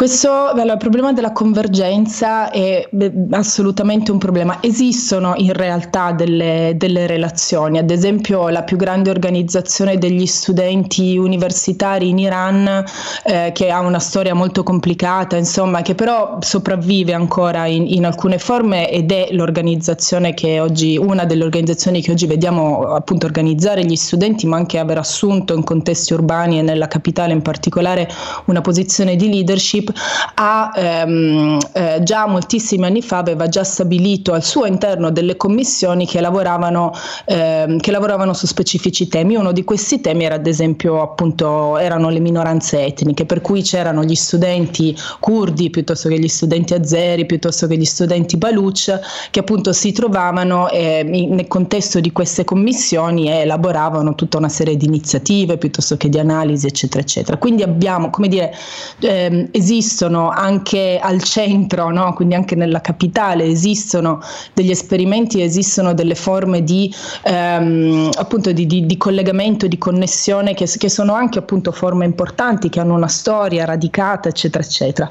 Questo 0.00 0.52
il 0.56 0.76
problema 0.78 1.12
della 1.12 1.32
convergenza 1.32 2.48
è 2.48 2.88
assolutamente 3.32 4.10
un 4.10 4.16
problema. 4.16 4.56
Esistono 4.62 5.34
in 5.36 5.52
realtà 5.52 6.12
delle, 6.12 6.72
delle, 6.78 7.06
relazioni, 7.06 7.76
ad 7.76 7.90
esempio 7.90 8.48
la 8.48 8.62
più 8.62 8.78
grande 8.78 9.10
organizzazione 9.10 9.98
degli 9.98 10.24
studenti 10.24 11.18
universitari 11.18 12.08
in 12.08 12.18
Iran, 12.18 12.82
eh, 13.24 13.50
che 13.52 13.70
ha 13.70 13.80
una 13.80 13.98
storia 13.98 14.32
molto 14.32 14.62
complicata, 14.62 15.36
insomma, 15.36 15.82
che 15.82 15.94
però 15.94 16.38
sopravvive 16.40 17.12
ancora 17.12 17.66
in, 17.66 17.86
in, 17.86 18.06
alcune 18.06 18.38
forme 18.38 18.90
ed 18.90 19.12
è 19.12 19.28
l'organizzazione 19.32 20.32
che 20.32 20.60
oggi, 20.60 20.96
una 20.96 21.26
delle 21.26 21.44
organizzazioni 21.44 22.00
che 22.00 22.12
oggi 22.12 22.24
vediamo 22.24 22.84
appunto 22.84 23.26
organizzare 23.26 23.84
gli 23.84 23.96
studenti, 23.96 24.46
ma 24.46 24.56
anche 24.56 24.78
aver 24.78 24.96
assunto 24.96 25.54
in 25.54 25.62
contesti 25.62 26.14
urbani 26.14 26.58
e 26.58 26.62
nella 26.62 26.88
capitale 26.88 27.34
in 27.34 27.42
particolare 27.42 28.08
una 28.46 28.62
posizione 28.62 29.14
di 29.14 29.28
leadership 29.28 29.88
ha 30.34 30.72
ehm, 30.74 31.58
eh, 31.72 32.00
già 32.02 32.26
moltissimi 32.26 32.84
anni 32.84 33.02
fa 33.02 33.18
aveva 33.18 33.48
già 33.48 33.64
stabilito 33.64 34.32
al 34.32 34.42
suo 34.42 34.66
interno 34.66 35.10
delle 35.10 35.36
commissioni 35.36 36.06
che 36.06 36.20
lavoravano, 36.20 36.92
ehm, 37.26 37.78
che 37.78 37.90
lavoravano 37.90 38.32
su 38.32 38.46
specifici 38.46 39.08
temi. 39.08 39.36
Uno 39.36 39.52
di 39.52 39.64
questi 39.64 40.00
temi 40.00 40.24
era 40.24 40.36
ad 40.36 40.46
esempio 40.46 41.02
appunto 41.02 41.76
erano 41.78 42.08
le 42.08 42.20
minoranze 42.20 42.84
etniche, 42.84 43.26
per 43.26 43.40
cui 43.40 43.62
c'erano 43.62 44.04
gli 44.04 44.14
studenti 44.14 44.96
curdi 45.18 45.70
piuttosto 45.70 46.08
che 46.08 46.18
gli 46.18 46.28
studenti 46.28 46.74
azeri, 46.74 47.26
piuttosto 47.26 47.66
che 47.66 47.76
gli 47.76 47.84
studenti 47.84 48.36
baluch, 48.36 48.98
che 49.30 49.40
appunto 49.40 49.72
si 49.72 49.92
trovavano 49.92 50.68
eh, 50.70 51.02
nel 51.02 51.48
contesto 51.48 52.00
di 52.00 52.12
queste 52.12 52.44
commissioni 52.44 53.28
e 53.28 53.40
elaboravano 53.40 54.14
tutta 54.14 54.38
una 54.38 54.48
serie 54.48 54.76
di 54.76 54.86
iniziative 54.86 55.58
piuttosto 55.58 55.96
che 55.96 56.08
di 56.08 56.18
analisi, 56.18 56.66
eccetera, 56.66 57.02
eccetera. 57.02 57.36
Quindi 57.36 57.62
abbiamo, 57.62 58.10
come 58.10 58.28
dire, 58.28 58.54
ehm, 59.00 59.48
esiste 59.50 59.79
esistono 59.80 60.28
anche 60.28 60.98
al 61.02 61.22
centro, 61.22 61.90
no? 61.90 62.12
quindi 62.12 62.34
anche 62.34 62.54
nella 62.54 62.80
capitale, 62.80 63.44
esistono 63.44 64.20
degli 64.52 64.70
esperimenti, 64.70 65.42
esistono 65.42 65.94
delle 65.94 66.14
forme 66.14 66.62
di, 66.62 66.92
ehm, 67.22 68.10
appunto 68.16 68.52
di, 68.52 68.66
di, 68.66 68.84
di 68.86 68.96
collegamento, 68.98 69.66
di 69.66 69.78
connessione 69.78 70.54
che, 70.54 70.66
che, 70.66 70.88
sono 70.90 71.14
anche 71.14 71.38
appunto 71.38 71.72
forme 71.72 72.04
importanti, 72.04 72.68
che 72.68 72.80
hanno 72.80 72.94
una 72.94 73.08
storia 73.08 73.64
radicata, 73.64 74.28
eccetera, 74.28 74.62
eccetera. 74.62 75.10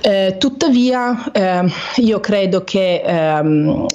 Eh, 0.00 0.36
tuttavia, 0.38 1.32
eh, 1.32 1.64
io 1.96 2.20
credo 2.20 2.62
che 2.62 3.02
ehm, 3.04 3.86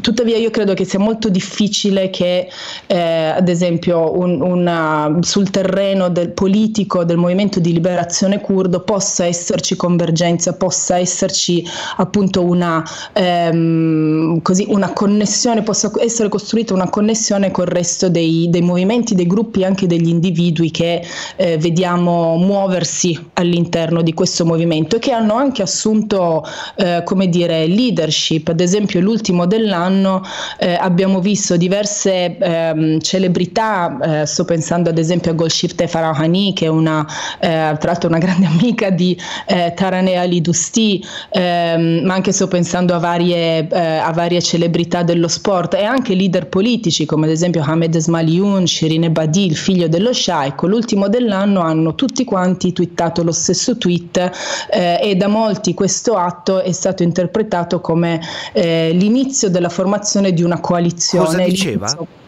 tuttavia 0.00 0.36
io 0.36 0.50
credo 0.50 0.74
che 0.74 0.84
sia 0.84 0.98
molto 0.98 1.28
difficile 1.30 2.10
che 2.10 2.48
eh, 2.86 3.32
ad 3.34 3.48
esempio 3.48 4.18
un, 4.18 4.40
una, 4.42 5.18
sul 5.20 5.48
terreno 5.50 6.08
del 6.10 6.30
politico 6.30 7.04
del 7.04 7.16
movimento 7.16 7.58
di 7.60 7.72
liberazione 7.72 8.40
curdo 8.40 8.80
possa 8.80 9.13
esserci 9.22 9.76
convergenza, 9.76 10.54
possa 10.54 10.98
esserci 10.98 11.64
appunto 11.96 12.42
una, 12.42 12.82
ehm, 13.12 14.42
così, 14.42 14.66
una 14.68 14.92
connessione, 14.92 15.62
possa 15.62 15.90
essere 15.98 16.28
costruita 16.28 16.74
una 16.74 16.88
connessione 16.88 17.50
col 17.50 17.66
resto 17.66 18.08
dei, 18.08 18.48
dei 18.50 18.62
movimenti, 18.62 19.14
dei 19.14 19.26
gruppi 19.26 19.64
anche 19.64 19.86
degli 19.86 20.08
individui 20.08 20.70
che 20.70 21.02
eh, 21.36 21.58
vediamo 21.58 22.36
muoversi 22.36 23.18
all'interno 23.34 24.02
di 24.02 24.12
questo 24.14 24.44
movimento 24.44 24.96
e 24.96 24.98
che 24.98 25.12
hanno 25.12 25.34
anche 25.34 25.62
assunto 25.62 26.44
eh, 26.76 27.02
come 27.04 27.28
dire 27.28 27.66
leadership, 27.66 28.48
ad 28.48 28.60
esempio 28.60 29.00
l'ultimo 29.00 29.46
dell'anno 29.46 30.22
eh, 30.58 30.74
abbiamo 30.74 31.20
visto 31.20 31.56
diverse 31.56 32.36
ehm, 32.36 33.00
celebrità, 33.00 34.22
eh, 34.22 34.26
sto 34.26 34.44
pensando 34.44 34.90
ad 34.90 34.98
esempio 34.98 35.30
a 35.30 35.34
Golshifteh 35.34 35.86
Farahani 35.86 36.52
che 36.54 36.66
è 36.66 36.68
una, 36.68 37.06
eh, 37.40 37.76
tra 37.78 37.90
l'altro 37.90 38.08
una 38.08 38.18
grande 38.18 38.46
amica 38.46 38.90
di 38.94 39.18
eh, 39.46 39.72
Taraneh 39.74 40.16
Ali 40.16 40.40
Dusti, 40.40 41.04
ehm, 41.30 42.04
ma 42.04 42.14
anche 42.14 42.32
sto 42.32 42.48
pensando 42.48 42.94
a 42.94 42.98
varie, 42.98 43.68
eh, 43.68 43.78
a 43.78 44.10
varie, 44.12 44.40
celebrità 44.40 45.02
dello 45.02 45.28
sport 45.28 45.74
e 45.74 45.84
anche 45.84 46.14
leader 46.14 46.46
politici 46.46 47.04
come 47.04 47.26
ad 47.26 47.32
esempio 47.32 47.62
Hamed 47.62 47.94
Esmaliun, 47.94 48.66
Shirin 48.66 49.04
Ebadi, 49.04 49.46
il 49.46 49.56
figlio 49.56 49.88
dello 49.88 50.12
Shaikh, 50.12 50.62
l'ultimo 50.62 51.08
dell'anno 51.08 51.60
hanno 51.60 51.94
tutti 51.94 52.24
quanti 52.24 52.72
twittato 52.72 53.22
lo 53.22 53.32
stesso 53.32 53.76
tweet 53.76 54.30
eh, 54.70 54.98
e 55.02 55.14
da 55.16 55.28
molti 55.28 55.74
questo 55.74 56.14
atto 56.14 56.62
è 56.62 56.72
stato 56.72 57.02
interpretato 57.02 57.80
come 57.80 58.20
eh, 58.52 58.90
l'inizio 58.92 59.50
della 59.50 59.68
formazione 59.68 60.32
di 60.32 60.42
una 60.42 60.60
coalizione. 60.60 61.24
Cosa 61.26 61.42
diceva? 61.42 61.86
L'inizio 61.86 62.22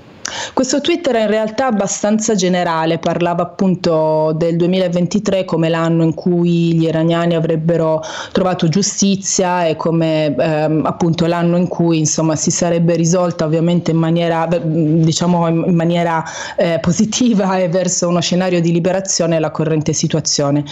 questo 0.53 0.81
Twitter 0.81 1.15
è 1.15 1.21
in 1.23 1.29
realtà 1.29 1.67
abbastanza 1.67 2.35
generale, 2.35 2.99
parlava 2.99 3.43
appunto 3.43 4.33
del 4.35 4.57
2023 4.57 5.45
come 5.45 5.69
l'anno 5.69 6.03
in 6.03 6.15
cui 6.15 6.75
gli 6.75 6.85
iraniani 6.85 7.35
avrebbero 7.35 8.03
trovato 8.33 8.69
giustizia 8.69 9.67
e 9.67 9.77
come 9.77 10.35
ehm, 10.35 10.85
appunto 10.85 11.27
l'anno 11.27 11.57
in 11.57 11.69
cui 11.69 11.99
insomma 11.99 12.35
si 12.37 12.51
sarebbe 12.51 12.97
risolta 12.97 13.45
ovviamente 13.45 13.93
in 13.93 13.99
maniera 13.99 14.49
diciamo 14.49 15.47
in 15.49 15.75
maniera 15.75 16.25
eh, 16.57 16.79
positiva 16.81 17.59
e 17.59 17.69
verso 17.69 18.09
uno 18.09 18.21
scenario 18.21 18.61
di 18.61 18.73
liberazione 18.73 19.39
la 19.39 19.51
corrente 19.51 19.93
situazione. 19.93 20.65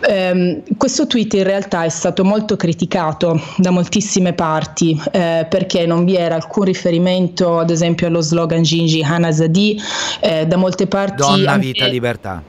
Eh, 0.00 0.62
questo 0.78 1.06
tweet 1.06 1.34
in 1.34 1.44
realtà 1.44 1.84
è 1.84 1.88
stato 1.88 2.24
molto 2.24 2.56
criticato 2.56 3.40
da 3.56 3.70
moltissime 3.70 4.32
parti 4.32 4.98
eh, 5.10 5.46
perché 5.48 5.86
non 5.86 6.04
vi 6.04 6.16
era 6.16 6.36
alcun 6.36 6.64
riferimento 6.64 7.58
ad 7.58 7.70
esempio 7.70 8.06
allo 8.06 8.20
slogan 8.20 8.62
Gingi 8.62 8.93
Gigi 8.94 9.02
Hanazadi, 9.02 9.80
eh, 10.20 10.46
da 10.46 10.56
molte 10.56 10.86
parti... 10.86 11.16
Donna, 11.16 11.52
anche... 11.52 11.66
vita, 11.66 11.86
libertà. 11.86 12.42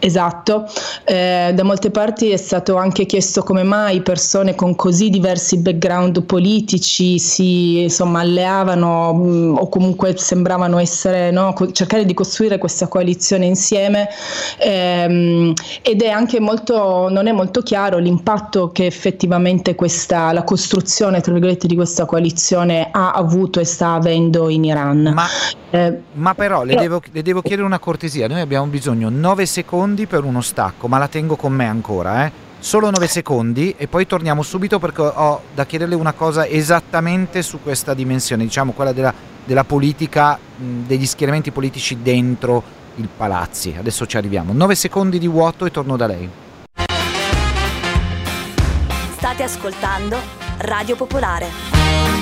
Esatto, 0.00 0.64
eh, 1.04 1.50
da 1.52 1.64
molte 1.64 1.90
parti 1.90 2.30
è 2.30 2.36
stato 2.36 2.76
anche 2.76 3.04
chiesto 3.04 3.42
come 3.42 3.64
mai 3.64 4.00
persone 4.00 4.54
con 4.54 4.76
così 4.76 5.10
diversi 5.10 5.58
background 5.58 6.22
politici 6.22 7.18
si 7.18 7.82
insomma, 7.82 8.20
alleavano 8.20 9.12
mh, 9.12 9.28
mm, 9.28 9.56
o 9.56 9.68
comunque 9.68 10.16
sembravano 10.16 10.78
essere, 10.78 11.32
no, 11.32 11.52
co- 11.52 11.72
cercare 11.72 12.04
di 12.04 12.14
costruire 12.14 12.58
questa 12.58 12.86
coalizione 12.86 13.46
insieme. 13.46 14.08
Ehm, 14.58 15.52
ed 15.82 16.02
è 16.02 16.08
anche 16.08 16.38
molto, 16.38 17.08
non 17.10 17.26
è 17.26 17.32
molto 17.32 17.62
chiaro 17.62 17.98
l'impatto 17.98 18.70
che 18.70 18.86
effettivamente 18.86 19.74
questa, 19.74 20.32
la 20.32 20.44
costruzione 20.44 21.20
tra 21.20 21.32
virgolette 21.32 21.66
di 21.66 21.74
questa 21.74 22.04
coalizione 22.04 22.88
ha 22.92 23.10
avuto 23.10 23.58
e 23.58 23.64
sta 23.64 23.94
avendo 23.94 24.48
in 24.48 24.62
Iran. 24.64 25.10
Ma, 25.12 25.26
eh, 25.70 26.00
ma 26.12 26.34
però 26.34 26.62
le, 26.62 26.74
però 26.74 26.82
devo, 26.82 27.02
le 27.10 27.22
devo 27.22 27.42
chiedere 27.42 27.66
una 27.66 27.80
cortesia, 27.80 28.28
noi 28.28 28.40
abbiamo 28.40 28.66
bisogno 28.66 29.08
9 29.10 29.44
secondi 29.44 29.86
secondi 29.88 30.06
per 30.06 30.24
uno 30.24 30.42
stacco, 30.42 30.88
ma 30.88 30.98
la 30.98 31.08
tengo 31.08 31.36
con 31.36 31.52
me 31.52 31.66
ancora, 31.66 32.26
eh. 32.26 32.32
Solo 32.58 32.90
9 32.90 33.06
secondi 33.06 33.74
e 33.78 33.86
poi 33.86 34.06
torniamo 34.06 34.42
subito 34.42 34.80
perché 34.80 35.00
ho 35.00 35.42
da 35.54 35.64
chiederle 35.64 35.94
una 35.94 36.12
cosa 36.12 36.46
esattamente 36.46 37.40
su 37.42 37.62
questa 37.62 37.94
dimensione, 37.94 38.42
diciamo 38.42 38.72
quella 38.72 38.92
della, 38.92 39.14
della 39.44 39.62
politica, 39.62 40.38
degli 40.56 41.06
schieramenti 41.06 41.52
politici 41.52 42.02
dentro 42.02 42.62
il 42.96 43.08
palazzi. 43.16 43.76
Adesso 43.78 44.06
ci 44.06 44.16
arriviamo. 44.16 44.52
9 44.52 44.74
secondi 44.74 45.18
di 45.20 45.28
vuoto 45.28 45.66
e 45.66 45.70
torno 45.70 45.96
da 45.96 46.06
lei. 46.06 46.28
State 49.16 49.42
ascoltando 49.44 50.18
Radio 50.58 50.96
Popolare. 50.96 52.17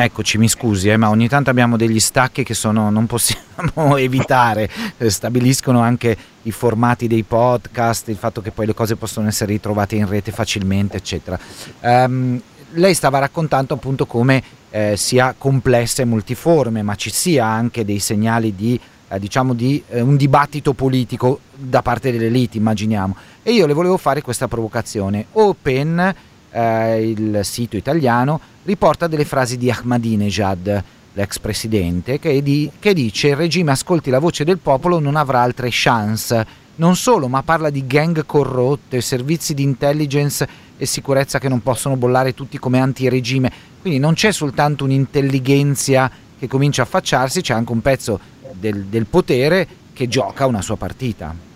Eccoci, 0.00 0.38
mi 0.38 0.48
scusi, 0.48 0.90
eh, 0.90 0.96
ma 0.96 1.10
ogni 1.10 1.26
tanto 1.26 1.50
abbiamo 1.50 1.76
degli 1.76 1.98
stacchi 1.98 2.44
che 2.44 2.54
sono, 2.54 2.88
non 2.88 3.06
possiamo 3.06 3.96
evitare, 3.98 4.70
eh, 4.96 5.10
stabiliscono 5.10 5.80
anche 5.80 6.16
i 6.42 6.52
formati 6.52 7.08
dei 7.08 7.24
podcast, 7.24 8.06
il 8.06 8.16
fatto 8.16 8.40
che 8.40 8.52
poi 8.52 8.66
le 8.66 8.74
cose 8.74 8.94
possono 8.94 9.26
essere 9.26 9.50
ritrovate 9.50 9.96
in 9.96 10.06
rete 10.08 10.30
facilmente, 10.30 10.98
eccetera. 10.98 11.36
Um, 11.80 12.40
lei 12.74 12.94
stava 12.94 13.18
raccontando 13.18 13.74
appunto 13.74 14.06
come 14.06 14.40
eh, 14.70 14.96
sia 14.96 15.34
complessa 15.36 16.02
e 16.02 16.04
multiforme, 16.04 16.82
ma 16.82 16.94
ci 16.94 17.10
sia 17.10 17.46
anche 17.46 17.84
dei 17.84 17.98
segnali 17.98 18.54
di, 18.54 18.78
eh, 19.08 19.18
diciamo 19.18 19.52
di 19.52 19.82
eh, 19.88 20.00
un 20.00 20.14
dibattito 20.14 20.74
politico 20.74 21.40
da 21.52 21.82
parte 21.82 22.12
delle 22.12 22.26
elite, 22.26 22.56
immaginiamo. 22.56 23.16
E 23.42 23.50
io 23.50 23.66
le 23.66 23.72
volevo 23.72 23.96
fare 23.96 24.22
questa 24.22 24.46
provocazione. 24.46 25.26
Open 25.32 26.14
eh, 26.50 27.08
il 27.08 27.40
sito 27.42 27.76
italiano, 27.76 28.40
riporta 28.64 29.06
delle 29.06 29.24
frasi 29.24 29.56
di 29.56 29.70
Ahmadinejad, 29.70 30.84
l'ex 31.12 31.38
presidente, 31.38 32.18
che, 32.18 32.42
di, 32.42 32.70
che 32.78 32.94
dice 32.94 33.28
il 33.28 33.36
regime 33.36 33.72
ascolti 33.72 34.10
la 34.10 34.18
voce 34.18 34.44
del 34.44 34.58
popolo 34.58 34.98
non 34.98 35.16
avrà 35.16 35.40
altre 35.40 35.68
chance. 35.70 36.66
Non 36.76 36.94
solo, 36.94 37.26
ma 37.26 37.42
parla 37.42 37.70
di 37.70 37.86
gang 37.86 38.24
corrotte, 38.24 39.00
servizi 39.00 39.52
di 39.52 39.64
intelligence 39.64 40.48
e 40.76 40.86
sicurezza 40.86 41.40
che 41.40 41.48
non 41.48 41.60
possono 41.60 41.96
bollare 41.96 42.34
tutti 42.34 42.56
come 42.58 42.78
antiregime. 42.78 43.50
Quindi 43.80 43.98
non 43.98 44.14
c'è 44.14 44.30
soltanto 44.30 44.84
un'intelligenza 44.84 46.08
che 46.38 46.46
comincia 46.46 46.82
a 46.82 46.84
affacciarsi, 46.84 47.40
c'è 47.40 47.52
anche 47.52 47.72
un 47.72 47.82
pezzo 47.82 48.20
del, 48.52 48.84
del 48.84 49.06
potere 49.06 49.66
che 49.92 50.06
gioca 50.06 50.46
una 50.46 50.62
sua 50.62 50.76
partita. 50.76 51.47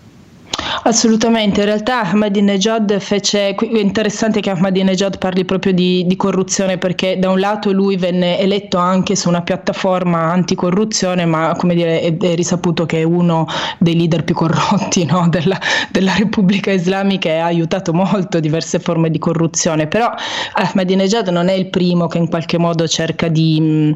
Assolutamente, 0.81 1.59
in 1.59 1.67
realtà 1.67 2.01
Ahmadinejad 2.01 2.97
fece, 2.99 3.55
è 3.55 3.79
interessante 3.79 4.41
che 4.41 4.49
Ahmadinejad 4.49 5.17
parli 5.19 5.45
proprio 5.45 5.71
di, 5.71 6.03
di, 6.05 6.15
corruzione 6.15 6.77
perché 6.77 7.19
da 7.19 7.29
un 7.29 7.39
lato 7.39 7.71
lui 7.71 7.95
venne 7.95 8.39
eletto 8.39 8.77
anche 8.77 9.15
su 9.15 9.29
una 9.29 9.43
piattaforma 9.43 10.31
anticorruzione, 10.31 11.25
ma 11.25 11.55
come 11.57 11.75
dire 11.75 12.01
è, 12.01 12.17
è 12.17 12.35
risaputo 12.35 12.85
che 12.85 12.99
è 12.99 13.03
uno 13.03 13.45
dei 13.77 13.95
leader 13.95 14.23
più 14.23 14.33
corrotti 14.33 15.05
no, 15.05 15.27
della, 15.29 15.59
della, 15.91 16.15
Repubblica 16.15 16.71
Islamica 16.71 17.29
e 17.29 17.37
ha 17.37 17.45
aiutato 17.45 17.93
molto 17.93 18.39
diverse 18.39 18.79
forme 18.79 19.09
di 19.09 19.19
corruzione, 19.19 19.87
però 19.87 20.11
Ahmadinejad 20.53 21.27
non 21.29 21.49
è 21.49 21.53
il 21.53 21.69
primo 21.69 22.07
che 22.07 22.17
in 22.17 22.29
qualche 22.29 22.57
modo 22.57 22.87
cerca 22.87 23.27
di, 23.27 23.57
mm, 23.61 23.91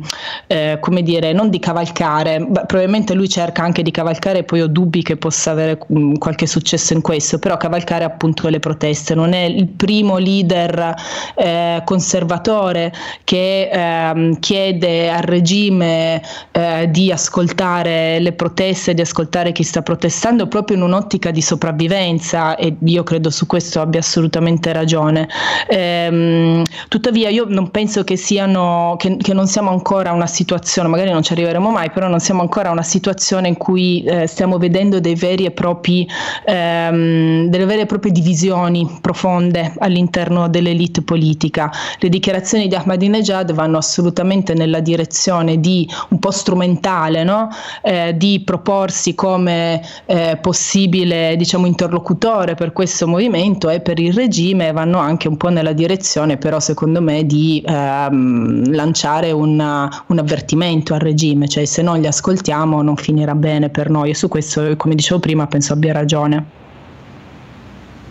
eh, 0.47 0.77
come 0.79 1.01
dire, 1.01 1.33
non 1.33 1.49
di 1.49 1.59
cavalcare, 1.59 2.45
probabilmente 2.65 3.13
lui 3.13 3.27
cerca 3.27 3.63
anche 3.63 3.81
di 3.81 3.91
cavalcare 3.91 4.39
e 4.39 4.43
poi 4.43 4.61
ho 4.61 4.67
dubbi 4.67 5.01
che 5.01 5.17
possa 5.17 5.51
avere 5.51 5.79
mm, 5.91 6.15
qualche 6.15 6.45
successo 6.45 6.66
successo 6.67 6.93
in 6.93 7.01
questo, 7.01 7.39
però 7.39 7.55
cavalcare 7.55 8.03
appunto 8.03 8.49
le 8.49 8.59
proteste. 8.59 9.15
Non 9.15 9.31
è 9.31 9.43
il 9.43 9.67
primo 9.69 10.17
leader 10.17 10.93
eh, 11.35 11.81
conservatore 11.85 12.91
che 13.23 13.69
eh, 13.71 14.37
chiede 14.41 15.09
al 15.09 15.21
regime 15.21 16.21
eh, 16.51 16.89
di 16.91 17.09
ascoltare 17.09 18.19
le 18.19 18.33
proteste, 18.33 18.93
di 18.93 19.01
ascoltare 19.01 19.53
chi 19.53 19.63
sta 19.63 19.81
protestando 19.81 20.47
proprio 20.47 20.75
in 20.75 20.83
un'ottica 20.83 21.31
di 21.31 21.41
sopravvivenza 21.41 22.57
e 22.57 22.75
io 22.83 23.03
credo 23.03 23.29
su 23.29 23.45
questo 23.45 23.79
abbia 23.79 24.01
assolutamente 24.01 24.73
ragione. 24.73 25.29
Ehm, 25.69 26.63
tuttavia 26.89 27.29
io 27.29 27.45
non 27.47 27.71
penso 27.71 28.03
che 28.03 28.17
siano 28.17 28.95
che, 28.97 29.15
che, 29.17 29.33
non 29.33 29.47
siamo 29.47 29.69
ancora 29.69 30.09
a 30.09 30.13
una 30.13 30.27
situazione, 30.27 30.89
magari 30.89 31.11
non 31.11 31.23
ci 31.23 31.31
arriveremo 31.31 31.69
mai, 31.69 31.91
però 31.91 32.09
non 32.09 32.19
siamo 32.19 32.41
ancora 32.41 32.69
a 32.69 32.71
una 32.73 32.83
situazione 32.83 33.47
in 33.47 33.55
cui 33.55 34.03
eh, 34.03 34.27
stiamo 34.27 34.57
vedendo 34.57 34.99
dei 34.99 35.15
veri 35.15 35.45
e 35.45 35.51
propri 35.51 36.07
eh, 36.45 36.56
ehm, 36.57 37.47
delle 37.47 37.65
vere 37.65 37.81
e 37.81 37.85
proprie 37.85 38.11
divisioni 38.11 38.97
profonde 39.01 39.73
all'interno 39.77 40.47
dell'elite 40.49 41.01
politica. 41.01 41.71
Le 41.99 42.09
dichiarazioni 42.09 42.67
di 42.67 42.75
Ahmadinejad 42.75 43.53
vanno 43.53 43.77
assolutamente 43.77 44.53
nella 44.53 44.79
direzione 44.79 45.59
di 45.59 45.87
un 46.09 46.19
po' 46.19 46.31
strumentale, 46.31 47.23
no? 47.23 47.49
eh, 47.81 48.15
di 48.17 48.41
proporsi 48.43 49.15
come 49.15 49.81
eh, 50.05 50.37
possibile 50.41 51.35
diciamo, 51.35 51.65
interlocutore 51.65 52.55
per 52.55 52.73
questo 52.73 53.07
movimento 53.07 53.69
e 53.69 53.79
per 53.79 53.99
il 53.99 54.13
regime, 54.13 54.71
vanno 54.71 54.97
anche 54.99 55.27
un 55.27 55.37
po' 55.37 55.49
nella 55.49 55.73
direzione 55.73 56.37
però 56.37 56.59
secondo 56.59 57.01
me 57.01 57.25
di 57.25 57.63
ehm, 57.65 58.73
lanciare 58.73 59.31
una, 59.31 59.89
un 60.07 60.19
avvertimento 60.19 60.93
al 60.93 60.99
regime, 60.99 61.47
cioè 61.47 61.65
se 61.65 61.81
non 61.81 61.99
li 61.99 62.07
ascoltiamo 62.07 62.81
non 62.81 62.95
finirà 62.95 63.35
bene 63.35 63.69
per 63.69 63.89
noi 63.89 64.11
e 64.11 64.15
su 64.15 64.27
questo 64.27 64.75
come 64.77 64.95
dicevo 64.95 65.19
prima 65.19 65.47
penso 65.47 65.73
abbia 65.73 65.93
ragione. 65.93 66.46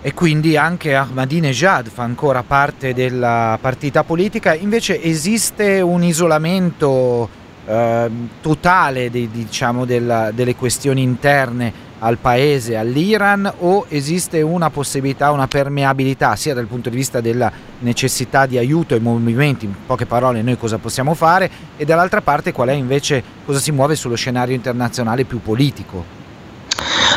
E 0.06 0.14
quindi 0.14 0.56
anche 0.56 0.94
Ahmadinejad 0.94 1.88
fa 1.88 2.04
ancora 2.04 2.44
parte 2.44 2.94
della 2.94 3.58
partita 3.60 4.04
politica, 4.04 4.54
invece 4.54 5.02
esiste 5.02 5.80
un 5.80 6.04
isolamento 6.04 7.28
eh, 7.66 8.08
totale 8.40 9.10
di, 9.10 9.28
diciamo, 9.28 9.84
della, 9.84 10.30
delle 10.30 10.54
questioni 10.54 11.02
interne 11.02 11.72
al 11.98 12.18
paese, 12.18 12.76
all'Iran 12.76 13.52
o 13.58 13.86
esiste 13.88 14.42
una 14.42 14.70
possibilità, 14.70 15.32
una 15.32 15.48
permeabilità 15.48 16.36
sia 16.36 16.54
dal 16.54 16.66
punto 16.66 16.88
di 16.88 16.94
vista 16.94 17.20
della 17.20 17.50
necessità 17.80 18.46
di 18.46 18.58
aiuto 18.58 18.94
ai 18.94 19.00
movimenti, 19.00 19.64
in 19.64 19.74
poche 19.86 20.06
parole 20.06 20.40
noi 20.40 20.56
cosa 20.56 20.78
possiamo 20.78 21.14
fare 21.14 21.50
e 21.76 21.84
dall'altra 21.84 22.20
parte 22.20 22.52
qual 22.52 22.68
è 22.68 22.74
invece 22.74 23.24
cosa 23.44 23.58
si 23.58 23.72
muove 23.72 23.96
sullo 23.96 24.14
scenario 24.14 24.54
internazionale 24.54 25.24
più 25.24 25.42
politico? 25.42 26.15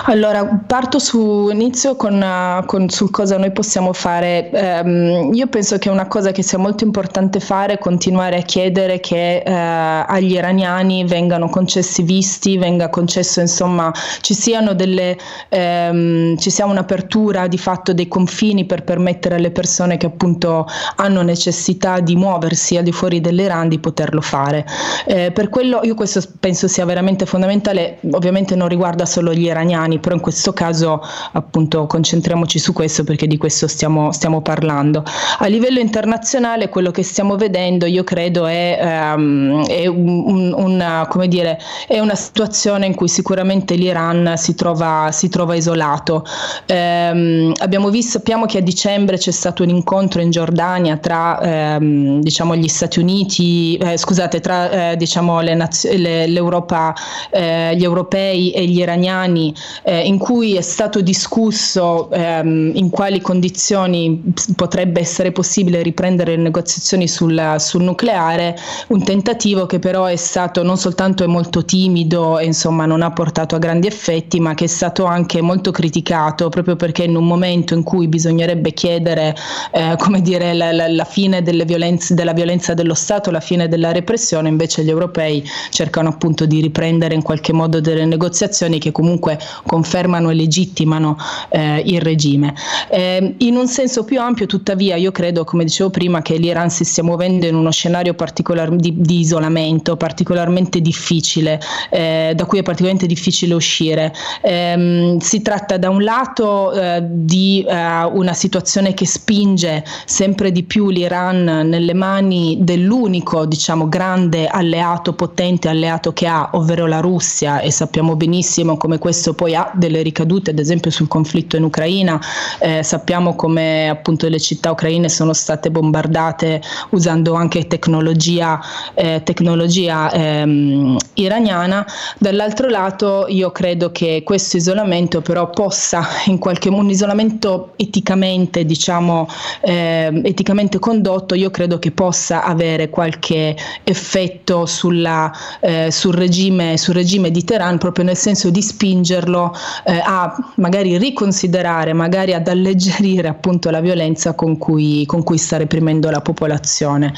Allora, 0.05 0.45
parto 0.65 0.99
su, 0.99 1.49
inizio 1.51 1.95
con, 1.95 2.21
uh, 2.21 2.65
con, 2.65 2.89
sul 2.89 3.11
cosa 3.11 3.37
noi 3.37 3.51
possiamo 3.51 3.93
fare. 3.93 4.49
Um, 4.83 5.33
io 5.33 5.47
penso 5.47 5.77
che 5.77 5.89
una 5.89 6.07
cosa 6.07 6.31
che 6.31 6.41
sia 6.41 6.57
molto 6.57 6.83
importante 6.83 7.39
fare 7.39 7.73
è 7.73 7.77
continuare 7.77 8.37
a 8.37 8.41
chiedere 8.41 8.99
che 8.99 9.43
uh, 9.45 9.51
agli 9.51 10.33
iraniani 10.33 11.03
vengano 11.05 11.49
concessi 11.49 12.03
visti, 12.03 12.57
venga 12.57 12.89
concesso, 12.89 13.41
insomma, 13.41 13.91
ci 14.21 14.33
siano 14.33 14.73
delle, 14.73 15.17
um, 15.49 16.37
ci 16.37 16.49
sia 16.49 16.65
un'apertura 16.65 17.47
di 17.47 17.57
fatto 17.57 17.93
dei 17.93 18.07
confini 18.07 18.65
per 18.65 18.83
permettere 18.83 19.35
alle 19.35 19.51
persone 19.51 19.97
che 19.97 20.05
appunto 20.05 20.65
hanno 20.95 21.21
necessità 21.21 21.99
di 21.99 22.15
muoversi 22.15 22.77
al 22.77 22.83
di 22.83 22.91
fuori 22.91 23.21
dell'Iran 23.21 23.67
di 23.67 23.79
poterlo 23.79 24.21
fare. 24.21 24.65
Eh, 25.05 25.31
per 25.31 25.49
quello 25.49 25.81
io 25.83 25.95
questo 25.95 26.21
penso 26.39 26.67
sia 26.67 26.85
veramente 26.85 27.25
fondamentale, 27.25 27.99
ovviamente 28.11 28.55
non 28.55 28.67
riguarda 28.67 29.05
solo 29.05 29.33
gli 29.33 29.45
iraniani, 29.45 29.88
italiani, 29.89 29.99
però 29.99 30.15
in 30.15 30.21
questo 30.21 30.53
caso 30.53 31.01
appunto 31.31 31.87
concentriamoci 31.87 32.59
su 32.59 32.71
questo 32.73 33.03
perché 33.03 33.27
di 33.27 33.37
questo 33.37 33.67
stiamo, 33.67 34.11
stiamo 34.11 34.41
parlando. 34.41 35.03
A 35.39 35.47
livello 35.47 35.79
internazionale 35.79 36.69
quello 36.69 36.91
che 36.91 37.03
stiamo 37.03 37.35
vedendo 37.35 37.85
io 37.85 38.03
credo 38.03 38.45
è, 38.45 39.13
um, 39.15 39.65
è, 39.65 39.87
un, 39.87 40.53
una, 40.55 41.07
dire, 41.27 41.59
è, 41.87 41.99
una, 41.99 42.15
situazione 42.15 42.85
in 42.85 42.95
cui 42.95 43.07
sicuramente 43.07 43.75
l'Iran 43.75 44.33
si 44.37 44.53
trova, 44.53 45.09
si 45.11 45.29
trova 45.29 45.55
isolato. 45.55 46.23
Um, 46.67 47.51
abbiamo 47.57 47.89
visto, 47.89 48.17
sappiamo 48.19 48.45
che 48.45 48.59
a 48.59 48.61
dicembre 48.61 49.17
c'è 49.17 49.31
stato 49.31 49.63
un 49.63 49.69
incontro 49.69 50.21
in 50.21 50.29
Giordania 50.29 50.97
tra 50.97 51.77
um, 51.79 52.21
diciamo, 52.21 52.55
gli 52.55 52.67
Stati 52.67 52.99
Uniti, 52.99 53.77
eh, 53.77 53.97
scusate, 53.97 54.39
tra 54.39 54.91
eh, 54.91 54.97
diciamo, 54.97 55.41
le 55.41 55.55
naz- 55.55 55.89
le, 55.89 56.27
l'Europa, 56.27 56.93
eh, 57.31 57.75
gli 57.75 57.83
europei 57.83 58.51
e 58.51 58.65
gli 58.65 58.79
iraniani 58.79 59.53
eh, 59.83 60.05
in 60.05 60.17
cui 60.17 60.55
è 60.55 60.61
stato 60.61 61.01
discusso 61.01 62.09
ehm, 62.11 62.71
in 62.75 62.89
quali 62.89 63.21
condizioni 63.21 64.33
potrebbe 64.55 64.99
essere 64.99 65.31
possibile 65.31 65.81
riprendere 65.81 66.35
le 66.35 66.41
negoziazioni 66.41 67.07
sul, 67.07 67.55
sul, 67.59 67.83
nucleare, 67.83 68.55
un 68.87 69.03
tentativo 69.03 69.65
che 69.65 69.79
però 69.79 70.05
è 70.05 70.15
stato 70.15 70.63
non 70.63 70.77
soltanto 70.77 71.27
molto 71.27 71.65
timido 71.65 72.39
e 72.39 72.45
insomma 72.45 72.85
non 72.85 73.01
ha 73.01 73.11
portato 73.11 73.55
a 73.55 73.59
grandi 73.59 73.87
effetti, 73.87 74.39
ma 74.39 74.53
che 74.53 74.65
è 74.65 74.67
stato 74.67 75.05
anche 75.05 75.41
molto 75.41 75.71
criticato 75.71 76.49
proprio 76.49 76.75
perché 76.75 77.03
in 77.03 77.15
un 77.15 77.25
momento 77.25 77.73
in 77.73 77.83
cui 77.83 78.07
bisognerebbe 78.07 78.73
chiedere 78.73 79.35
eh, 79.71 79.95
come 79.97 80.21
dire, 80.21 80.53
la, 80.53 80.71
la, 80.71 80.87
la 80.87 81.03
fine 81.05 81.41
violenze, 81.41 82.13
della 82.13 82.33
violenza 82.33 82.73
dello 82.73 82.93
Stato, 82.93 83.31
la 83.31 83.39
fine 83.39 83.67
della 83.67 83.91
repressione, 83.91 84.49
invece 84.49 84.83
gli 84.83 84.89
europei 84.89 85.43
cercano 85.69 86.09
appunto 86.09 86.45
di 86.45 86.61
riprendere 86.61 87.15
in 87.15 87.21
qualche 87.21 87.53
modo 87.53 87.79
delle 87.79 88.05
negoziazioni 88.05 88.79
che 88.79 88.91
comunque 88.91 89.39
confermano 89.69 90.31
e 90.31 90.33
legittimano 90.33 91.15
eh, 91.49 91.83
il 91.85 92.01
regime. 92.01 92.55
Eh, 92.89 93.35
in 93.37 93.55
un 93.55 93.67
senso 93.67 94.03
più 94.03 94.19
ampio, 94.19 94.47
tuttavia, 94.47 94.95
io 94.95 95.11
credo, 95.11 95.43
come 95.43 95.63
dicevo 95.63 95.91
prima, 95.91 96.23
che 96.23 96.37
l'Iran 96.37 96.71
si 96.71 96.83
stia 96.83 97.03
muovendo 97.03 97.45
in 97.45 97.53
uno 97.53 97.71
scenario 97.71 98.15
particolar- 98.15 98.73
di, 98.73 98.95
di 98.97 99.19
isolamento 99.19 99.95
particolarmente 99.95 100.81
difficile, 100.81 101.61
eh, 101.91 102.33
da 102.35 102.45
cui 102.45 102.57
è 102.57 102.63
particolarmente 102.63 103.05
difficile 103.05 103.53
uscire. 103.53 104.11
Ehm, 104.41 105.19
si 105.19 105.43
tratta 105.43 105.77
da 105.77 105.91
un 105.91 106.01
lato 106.01 106.71
eh, 106.71 107.03
di 107.07 107.63
eh, 107.67 108.03
una 108.11 108.33
situazione 108.33 108.95
che 108.95 109.05
spinge 109.05 109.83
sempre 110.05 110.51
di 110.51 110.63
più 110.63 110.89
l'Iran 110.89 111.43
nelle 111.43 111.93
mani 111.93 112.57
dell'unico, 112.61 113.45
diciamo, 113.45 113.87
grande 113.87 114.47
alleato, 114.47 115.13
potente 115.13 115.67
alleato 115.69 116.11
che 116.11 116.25
ha, 116.25 116.49
ovvero 116.53 116.87
la 116.87 117.01
Russia, 117.01 117.59
e 117.59 117.69
sappiamo 117.69 118.15
benissimo 118.15 118.77
come 118.77 118.97
questo 118.97 119.35
poi 119.35 119.57
ha 119.59 119.71
delle 119.73 120.01
ricadute, 120.01 120.51
ad 120.51 120.59
esempio 120.59 120.91
sul 120.91 121.07
conflitto 121.07 121.57
in 121.57 121.63
Ucraina. 121.63 122.19
Eh, 122.59 122.83
sappiamo 122.83 123.35
come 123.35 123.89
appunto 123.89 124.27
le 124.27 124.39
città 124.39 124.71
ucraine 124.71 125.09
sono 125.09 125.33
state 125.33 125.69
bombardate 125.69 126.61
usando 126.91 127.33
anche 127.33 127.67
tecnologia, 127.67 128.59
eh, 128.93 129.21
tecnologia 129.23 130.11
ehm, 130.11 130.97
iraniana. 131.15 131.85
Dall'altro 132.17 132.67
lato 132.69 133.25
io 133.27 133.51
credo 133.51 133.91
che 133.91 134.21
questo 134.23 134.57
isolamento 134.57 135.21
però 135.21 135.49
possa 135.49 136.07
in 136.25 136.37
qualche 136.37 136.69
modo, 136.69 136.83
un 136.83 136.89
isolamento 136.89 137.73
eticamente, 137.75 138.65
diciamo, 138.65 139.27
eh, 139.61 140.21
eticamente 140.23 140.79
condotto, 140.79 141.35
io 141.35 141.49
credo 141.51 141.79
che 141.79 141.91
possa 141.91 142.43
avere 142.43 142.89
qualche 142.89 143.55
effetto 143.83 144.65
sulla, 144.65 145.31
eh, 145.59 145.91
sul, 145.91 146.13
regime, 146.13 146.77
sul 146.77 146.93
regime 146.93 147.31
di 147.31 147.43
Teheran 147.43 147.77
proprio 147.77 148.05
nel 148.05 148.17
senso 148.17 148.49
di 148.49 148.61
spingerlo 148.61 149.48
eh, 149.83 150.01
a 150.03 150.35
magari 150.55 150.97
riconsiderare, 150.97 151.93
magari 151.93 152.33
ad 152.33 152.47
alleggerire 152.47 153.27
appunto 153.27 153.69
la 153.69 153.79
violenza 153.79 154.33
con 154.33 154.57
cui, 154.57 155.05
con 155.05 155.23
cui 155.23 155.37
sta 155.37 155.57
reprimendo 155.57 156.09
la 156.09 156.21
popolazione. 156.21 157.13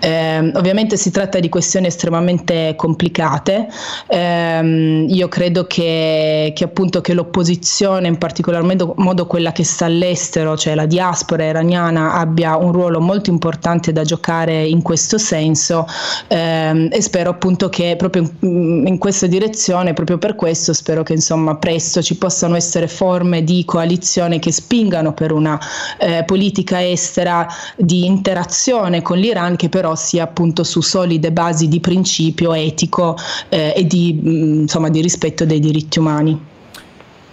Eh, 0.00 0.50
ovviamente 0.54 0.96
si 0.96 1.10
tratta 1.10 1.38
di 1.38 1.48
questioni 1.48 1.86
estremamente 1.86 2.74
complicate, 2.76 3.68
eh, 4.08 5.04
io 5.08 5.28
credo 5.28 5.66
che, 5.66 6.52
che, 6.54 6.64
appunto 6.64 7.00
che 7.00 7.14
l'opposizione, 7.14 8.08
in 8.08 8.18
particolar 8.18 8.62
modo 8.96 9.26
quella 9.26 9.52
che 9.52 9.64
sta 9.64 9.86
all'estero, 9.86 10.56
cioè 10.56 10.74
la 10.74 10.86
diaspora 10.86 11.44
iraniana, 11.44 12.14
abbia 12.14 12.56
un 12.56 12.72
ruolo 12.72 13.00
molto 13.00 13.30
importante 13.30 13.92
da 13.92 14.02
giocare 14.02 14.64
in 14.64 14.82
questo 14.82 15.18
senso 15.18 15.86
ehm, 16.28 16.88
e 16.90 17.00
spero 17.00 17.30
appunto 17.30 17.68
che 17.68 17.94
proprio 17.96 18.30
in, 18.40 18.98
questa 18.98 19.26
direzione, 19.26 19.92
proprio 19.92 20.18
per 20.18 20.34
questo 20.34 20.72
spero 20.72 21.02
che 21.02 21.12
insomma 21.12 21.56
presto 21.56 21.75
ci 21.78 22.16
possano 22.16 22.56
essere 22.56 22.88
forme 22.88 23.44
di 23.44 23.64
coalizione 23.64 24.38
che 24.38 24.52
spingano 24.52 25.12
per 25.12 25.32
una 25.32 25.58
eh, 25.98 26.24
politica 26.24 26.84
estera 26.84 27.46
di 27.76 28.04
interazione 28.04 29.02
con 29.02 29.18
l'Iran 29.18 29.56
che 29.56 29.68
però 29.68 29.94
sia 29.94 30.24
appunto 30.24 30.64
su 30.64 30.80
solide 30.80 31.32
basi 31.32 31.68
di 31.68 31.80
principio 31.80 32.52
etico 32.52 33.16
eh, 33.48 33.72
e 33.76 33.86
di, 33.86 34.18
mm, 34.20 34.60
insomma, 34.62 34.88
di 34.88 35.00
rispetto 35.00 35.44
dei 35.44 35.60
diritti 35.60 35.98
umani. 35.98 36.40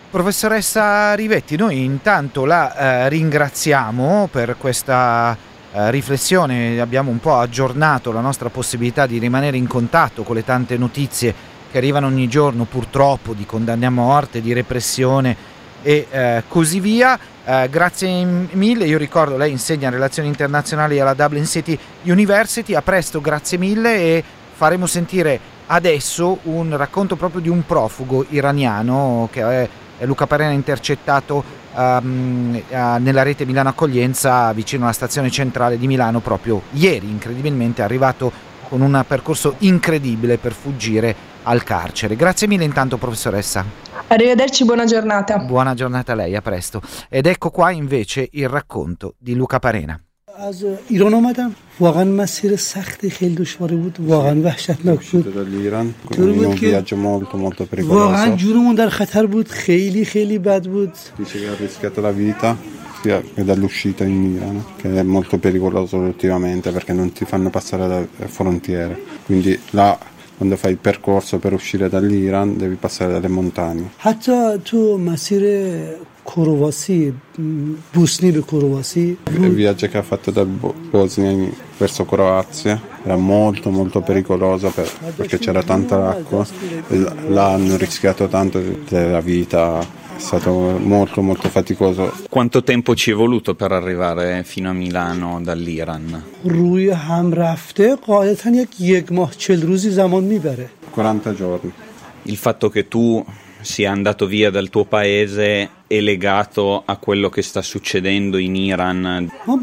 Professoressa 0.10 1.16
Rivetti, 1.16 1.56
noi 1.56 1.84
intanto 1.84 2.46
la 2.46 2.76
eh, 3.06 3.10
ringraziamo 3.10 4.30
per 4.32 4.58
questa 4.60 5.36
eh, 5.72 5.90
riflessione, 5.90 6.80
abbiamo 6.80 7.10
un 7.10 7.20
po' 7.20 7.38
aggiornato 7.38 8.12
la 8.12 8.22
nostra 8.22 8.50
possibilità 8.50 9.08
di 9.08 9.18
rimanere 9.18 9.58
in 9.58 9.66
contatto 9.66 10.22
con 10.22 10.36
le 10.36 10.44
tante 10.44 10.78
notizie 10.78 11.34
che 11.74 11.80
arrivano 11.80 12.06
ogni 12.06 12.28
giorno 12.28 12.66
purtroppo 12.66 13.34
di 13.34 13.48
condanne 13.48 13.88
a 13.88 13.90
morte, 13.90 14.42
di 14.42 14.54
repressione 14.54 15.36
e 15.82 16.06
eh, 16.08 16.44
così 16.48 16.80
via. 16.80 17.18
Eh, 17.44 17.68
grazie 17.68 18.24
mille, 18.52 18.86
io 18.86 19.00
ricordo 19.00 19.38
lei 19.38 19.50
insegna 19.50 19.90
relazioni 19.90 20.28
internazionali 20.28 21.00
alla 21.00 21.16
Dublin 21.16 21.48
City 21.48 21.76
University, 22.04 22.76
a 22.76 22.84
presto, 22.84 23.22
grazie 23.22 23.58
mille 23.58 23.96
e 23.96 24.24
faremo 24.54 24.86
sentire 24.86 25.40
adesso 25.66 26.38
un 26.44 26.78
racconto 26.78 27.16
proprio 27.16 27.42
di 27.42 27.50
un 27.50 27.66
profugo 27.66 28.24
iraniano 28.30 29.28
che 29.32 29.42
è 29.42 30.06
Luca 30.06 30.28
Parena 30.28 30.52
intercettato 30.52 31.44
um, 31.74 32.62
nella 32.70 33.24
rete 33.24 33.46
Milano 33.46 33.70
Accoglienza 33.70 34.54
vicino 34.54 34.84
alla 34.84 34.94
stazione 34.94 35.32
centrale 35.32 35.80
di 35.80 35.88
Milano 35.88 36.20
proprio 36.20 36.62
ieri, 36.74 37.10
incredibilmente 37.10 37.82
è 37.82 37.86
arrivato 37.86 38.32
con 38.70 38.82
un 38.82 39.04
percorso 39.08 39.56
incredibile 39.60 40.38
per 40.38 40.54
fuggire 40.54 41.32
al 41.45 41.63
carcere. 41.63 42.17
Grazie 42.17 42.47
mille 42.47 42.65
intanto 42.65 42.97
professoressa. 42.97 43.65
Arrivederci, 44.09 44.65
buona 44.65 44.85
giornata. 44.85 45.39
Buona 45.39 45.75
giornata 45.75 46.13
a 46.13 46.15
lei, 46.15 46.35
a 46.35 46.41
presto. 46.43 46.81
Ed 47.09 47.27
ecco 47.27 47.51
qua 47.51 47.71
invece 47.71 48.29
il 48.33 48.49
racconto 48.49 49.15
di 49.19 49.35
Luca 49.35 49.59
Parena. 49.59 50.01
از 50.39 50.65
ایران 50.89 51.15
آمدم 51.15 51.55
واقعا 51.81 52.05
مسیر 52.05 52.57
سختی 52.57 53.11
خیلی 53.11 53.35
دشواری 53.35 53.77
بود 53.77 53.99
واقعا 54.01 54.41
وحشتناک 54.43 55.11
بود 55.11 55.25
dall'Iran, 55.25 56.15
طوری 56.15 56.35
in 56.35 56.39
بود 56.39 56.47
un 56.47 56.55
که 56.55 56.67
viaggio 56.69 56.97
molto 56.97 57.37
molto 57.37 57.67
واقعا 57.83 58.27
pericoloso. 58.27 58.37
جونمون 58.37 58.75
در 58.75 58.89
خطر 58.89 59.27
بود 59.27 59.49
خیلی 59.49 60.05
خیلی 60.05 60.39
بد 60.39 60.67
بود 60.67 60.93
Dice 61.19 61.39
che 61.39 61.49
ha 61.49 61.55
rischiato 61.59 62.01
la 62.01 62.13
vita 62.13 62.57
sia 63.03 63.21
che 63.35 63.45
dall'uscita 63.45 64.05
in 64.05 64.37
Iran, 64.37 64.65
che 64.77 64.95
è 64.95 65.03
molto 65.03 65.39
pericoloso 65.39 65.97
ultimamente 65.97 66.71
perché 66.71 66.93
non 66.93 67.13
ti 67.13 67.25
fanno 67.25 67.51
passare 67.51 68.09
le 68.17 68.29
frontiere. 68.29 68.97
Quindi 69.27 69.59
là 69.71 69.99
quando 70.37 70.57
fai 70.57 70.73
il 70.73 70.79
percorso 70.79 71.39
per 71.39 71.53
uscire 71.53 71.89
dall'Iran 71.89 72.57
devi 72.57 72.77
passare 72.77 73.13
dalle 73.13 73.29
montagne. 73.29 73.91
حتی 73.99 74.59
تو 74.65 74.99
مسیر 74.99 75.43
کرواسی 76.35 77.13
بوسنی 77.95 78.31
به 78.33 78.41
کرواسی 78.43 79.17
Il 79.33 79.55
viaggio 79.55 79.87
che 79.89 79.99
ha 79.99 80.03
fatto 80.03 80.31
da 80.31 80.45
Bo- 80.45 80.75
Bosnia 80.91 81.31
in- 81.31 81.53
verso 81.79 82.05
Croazia 82.05 82.81
era 83.05 83.17
molto 83.17 83.71
molto 83.71 84.01
pericoloso 84.03 84.69
per- 84.71 84.93
perché 85.17 85.39
c'era 85.39 85.63
tanta 85.63 85.97
acqua 86.11 86.45
e 86.89 86.97
l- 86.97 87.13
là 87.37 87.53
hanno 87.55 87.77
rischiato 87.77 88.27
tanto 88.29 88.61
della 88.89 89.21
vita, 89.21 89.81
è 89.81 90.02
stato 90.24 90.52
molto 90.80 91.22
molto 91.22 91.50
faticoso. 91.50 92.12
Quanto 92.30 92.64
tempo 92.64 92.96
ci 92.96 93.12
è 93.12 93.14
voluto 93.14 93.56
per 93.56 93.74
arrivare 93.74 94.44
fino 94.44 94.70
a 94.70 94.74
Milano 94.74 95.42
dall'Iran? 95.42 96.24
40 100.90 101.34
giorni. 101.34 101.72
Il 102.24 102.38
fatto 102.38 102.70
che 102.70 102.88
tu 102.88 103.24
sia 103.60 103.92
andato 103.92 104.26
via 104.26 104.50
dal 104.50 104.70
tuo 104.70 104.86
paese 104.86 105.70
è 105.88 106.00
legato 106.00 106.84
a 106.86 106.96
quello 106.98 107.30
che 107.30 107.42
sta 107.42 107.62
succedendo 107.62 108.38
in 108.38 108.56
Iran. 108.56 109.30
Ma 109.44 109.58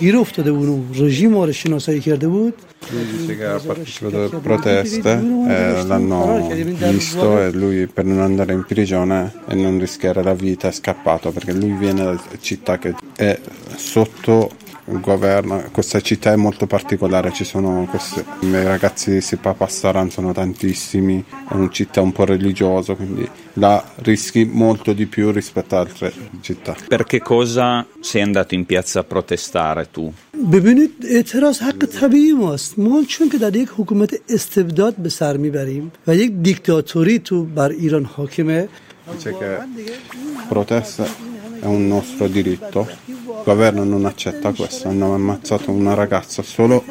توی 0.00 0.12
تظاهرات 0.12 0.12
گیر 0.12 0.16
افتاده 0.16 0.52
بود 0.52 0.68
و 0.68 1.04
رژیم 1.04 1.30
ما 1.30 1.44
رو 1.44 1.52
شناسایی 1.52 2.00
کرده 2.00 2.28
بود 2.28 2.54
Lui 2.92 3.04
dice 3.18 3.36
che 3.36 3.44
ha 3.44 3.58
partecipato 3.58 4.16
alle 4.16 4.38
proteste 4.38 5.10
e 5.48 5.82
l'hanno 5.84 6.48
visto 6.90 7.40
e 7.40 7.50
lui 7.50 7.86
per 7.86 8.04
non 8.04 8.20
andare 8.20 8.52
in 8.52 8.64
prigione 8.64 9.32
e 9.48 9.54
non 9.54 9.78
rischiare 9.80 10.22
la 10.22 10.34
vita 10.34 10.68
è 10.68 10.72
scappato 10.72 11.32
perché 11.32 11.52
lui 11.52 11.72
viene 11.72 12.04
da 12.04 12.20
città 12.40 12.78
che 12.78 12.94
è 13.16 13.40
sotto 13.76 14.50
il 14.68 14.69
governo, 14.84 15.64
questa 15.72 16.00
città 16.00 16.32
è 16.32 16.36
molto 16.36 16.66
particolare, 16.66 17.32
ci 17.32 17.44
sono 17.44 17.86
questi 17.90 18.22
i 18.40 18.50
ragazzi 18.52 19.10
di 19.12 19.20
Sipa 19.20 19.54
Passaran 19.54 20.10
sono 20.10 20.32
tantissimi, 20.32 21.24
è 21.48 21.54
una 21.54 21.68
città 21.70 22.00
un 22.00 22.12
po' 22.12 22.24
religiosa, 22.24 22.94
quindi 22.94 23.28
là 23.54 23.82
rischi 23.96 24.44
molto 24.44 24.92
di 24.92 25.06
più 25.06 25.30
rispetto 25.30 25.76
ad 25.76 25.86
altre 25.86 26.12
città. 26.40 26.76
Per 26.86 27.04
che 27.04 27.20
cosa 27.20 27.86
sei 28.00 28.22
andato 28.22 28.54
in 28.54 28.64
piazza 28.66 29.00
a 29.00 29.04
protestare 29.04 29.90
tu? 29.90 30.12
ببینید 30.52 30.90
اعتراض 31.10 31.58
حق 31.58 31.84
طبیعی 31.84 32.32
ماست 32.32 32.78
ما 32.78 33.02
چون 33.08 33.28
که 33.28 33.38
در 33.38 33.56
یک 33.56 33.68
حکومت 33.76 34.14
استبداد 34.28 34.96
به 34.96 35.08
سر 35.08 35.36
میبریم 35.36 35.92
و 36.06 36.16
یک 36.16 36.32
دیکتاتوری 36.42 37.18
تو 37.18 37.44
بر 37.44 37.68
ایران 37.68 38.04
حاکمه 38.04 38.68
Dice 39.12 39.36
che 39.38 39.58
protesta 40.48 41.04
è 41.60 41.64
un 41.66 41.86
nostro 41.86 42.26
diritto, 42.26 42.88
il 43.37 43.43
governo 43.43 43.83
non 43.83 44.05
accetta 44.05 44.51
questo, 44.53 44.87
hanno 44.87 45.13
ammazzato 45.13 45.71
una 45.71 45.93
ragazza 45.93 46.43
solo 46.43 46.83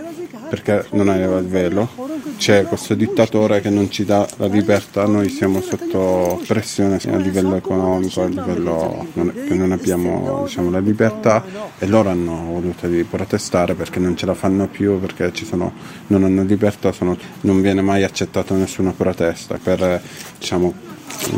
perché 0.48 0.86
non 0.90 1.08
aveva 1.08 1.38
il 1.38 1.46
velo, 1.46 1.88
c'è 2.36 2.64
questo 2.64 2.94
dittatore 2.94 3.60
che 3.60 3.70
non 3.70 3.90
ci 3.90 4.04
dà 4.04 4.26
la 4.38 4.46
libertà, 4.46 5.06
noi 5.06 5.28
siamo 5.28 5.60
sotto 5.60 6.42
pressione 6.46 6.96
a 6.96 7.16
livello 7.16 7.54
economico, 7.54 8.22
a 8.22 8.26
livello 8.26 9.06
che 9.12 9.54
non 9.54 9.72
abbiamo 9.72 10.44
diciamo, 10.44 10.70
la 10.70 10.78
libertà. 10.78 11.44
E 11.78 11.86
loro 11.86 12.08
hanno 12.08 12.46
voluto 12.50 12.88
di 12.88 13.04
protestare 13.04 13.74
perché 13.74 13.98
non 13.98 14.16
ce 14.16 14.24
la 14.24 14.34
fanno 14.34 14.66
più, 14.68 14.98
perché 14.98 15.30
sono, 15.44 15.72
non 16.06 16.24
hanno 16.24 16.42
libertà, 16.42 16.92
sono- 16.92 17.16
non 17.42 17.60
viene 17.60 17.82
mai 17.82 18.04
accettata 18.04 18.54
nessuna 18.54 18.92
protesta 18.92 19.58
per 19.62 20.00
diciamo, 20.38 20.72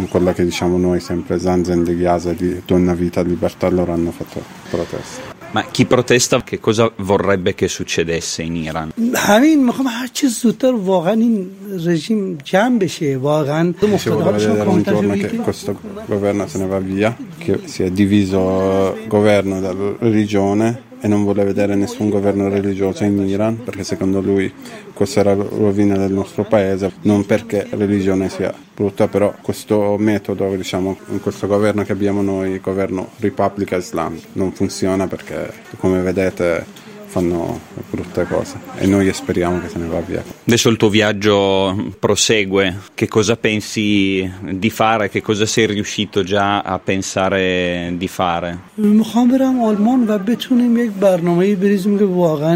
quella 0.09 0.33
che 0.33 0.43
diciamo 0.43 0.77
noi 0.77 0.99
sempre 0.99 1.39
Zanzen 1.39 1.83
di 1.83 1.95
Ghiasa 1.95 2.33
di 2.33 2.61
donna 2.65 2.93
vita 2.93 3.21
libertà 3.21 3.69
loro 3.69 3.93
hanno 3.93 4.11
fatto 4.11 4.41
protesta 4.69 5.35
Ma 5.51 5.63
chi 5.71 5.85
protesta 5.85 6.43
che 6.43 6.59
cosa 6.59 6.91
vorrebbe 6.97 7.53
che 7.55 7.67
succedesse 7.69 8.41
in 8.43 8.55
Iran? 8.55 8.91
همین 9.15 9.65
میخوام 9.65 9.87
هر 9.87 10.07
چی 10.07 10.27
زودتر 10.27 10.73
واقعا 10.75 11.13
این 11.13 11.47
رژیم 11.85 12.37
جمع 12.43 12.77
بشه 12.79 13.17
واقعا 13.17 13.73
Dicevo 13.81 13.85
مفتاده 13.85 14.23
per 14.23 14.27
حالشون 14.27 14.51
vedere 14.51 14.69
un 14.69 14.83
کاملتر 14.83 14.91
giorno 14.91 15.13
che 15.13 15.27
بگیریم. 15.27 15.43
questo 15.43 15.75
governo 16.07 16.47
se 16.47 16.57
ne 16.57 16.67
va 16.67 16.79
via, 16.79 17.17
che 17.37 17.59
si 17.65 17.83
è 17.83 17.89
diviso 17.89 18.93
il 19.01 19.07
governo 19.07 19.59
dalla 19.61 19.95
religione 19.99 20.81
e 21.04 21.08
non 21.08 21.24
vuole 21.24 21.44
vedere 21.44 21.74
nessun 21.74 22.08
governo 22.08 22.48
religioso 22.48 23.02
in 23.02 23.18
Iran 23.26 23.64
perché 23.64 23.82
secondo 23.82 24.20
lui 24.20 24.52
questa 24.92 25.20
è 25.20 25.24
la 25.24 25.34
rovina 25.34 25.96
del 25.96 26.12
nostro 26.12 26.44
paese, 26.44 26.92
non 27.02 27.26
perché 27.26 27.66
religione 27.70 28.28
sia 28.28 28.54
brutta, 28.74 29.08
però 29.08 29.34
questo 29.42 29.96
metodo, 29.98 30.54
diciamo, 30.54 30.96
questo 31.20 31.48
governo 31.48 31.82
che 31.82 31.90
abbiamo 31.90 32.22
noi, 32.22 32.60
governo 32.60 33.10
Repubblica 33.18 33.76
Islam, 33.76 34.16
non 34.34 34.52
funziona 34.52 35.08
perché 35.08 35.52
come 35.78 36.00
vedete 36.00 36.81
fanno 37.11 37.59
brutte 37.89 38.25
cose 38.27 38.59
e 38.77 38.85
noi 38.85 39.11
speriamo 39.13 39.59
che 39.61 39.69
se 39.69 39.77
ne 39.79 39.87
va 39.87 39.99
via. 40.01 40.23
Adesso 40.45 40.69
il 40.69 40.77
tuo 40.77 40.89
viaggio 40.89 41.93
prosegue, 41.99 42.77
che 42.93 43.07
cosa 43.07 43.35
pensi 43.37 44.29
di 44.51 44.69
fare, 44.69 45.09
che 45.09 45.21
cosa 45.21 45.45
sei 45.45 45.65
riuscito 45.67 46.23
già 46.23 46.61
a 46.61 46.77
pensare 46.79 47.93
di 47.97 48.07
fare? 48.07 48.59
میخوام 48.77 49.27
برم 49.27 49.61
آلمان 49.61 50.09
و 50.09 50.17
بتونیم 50.17 50.77
یک 50.77 50.91
برنامه 50.91 51.55
بریزیم 51.55 51.97
که 51.97 52.05
واقعا 52.05 52.55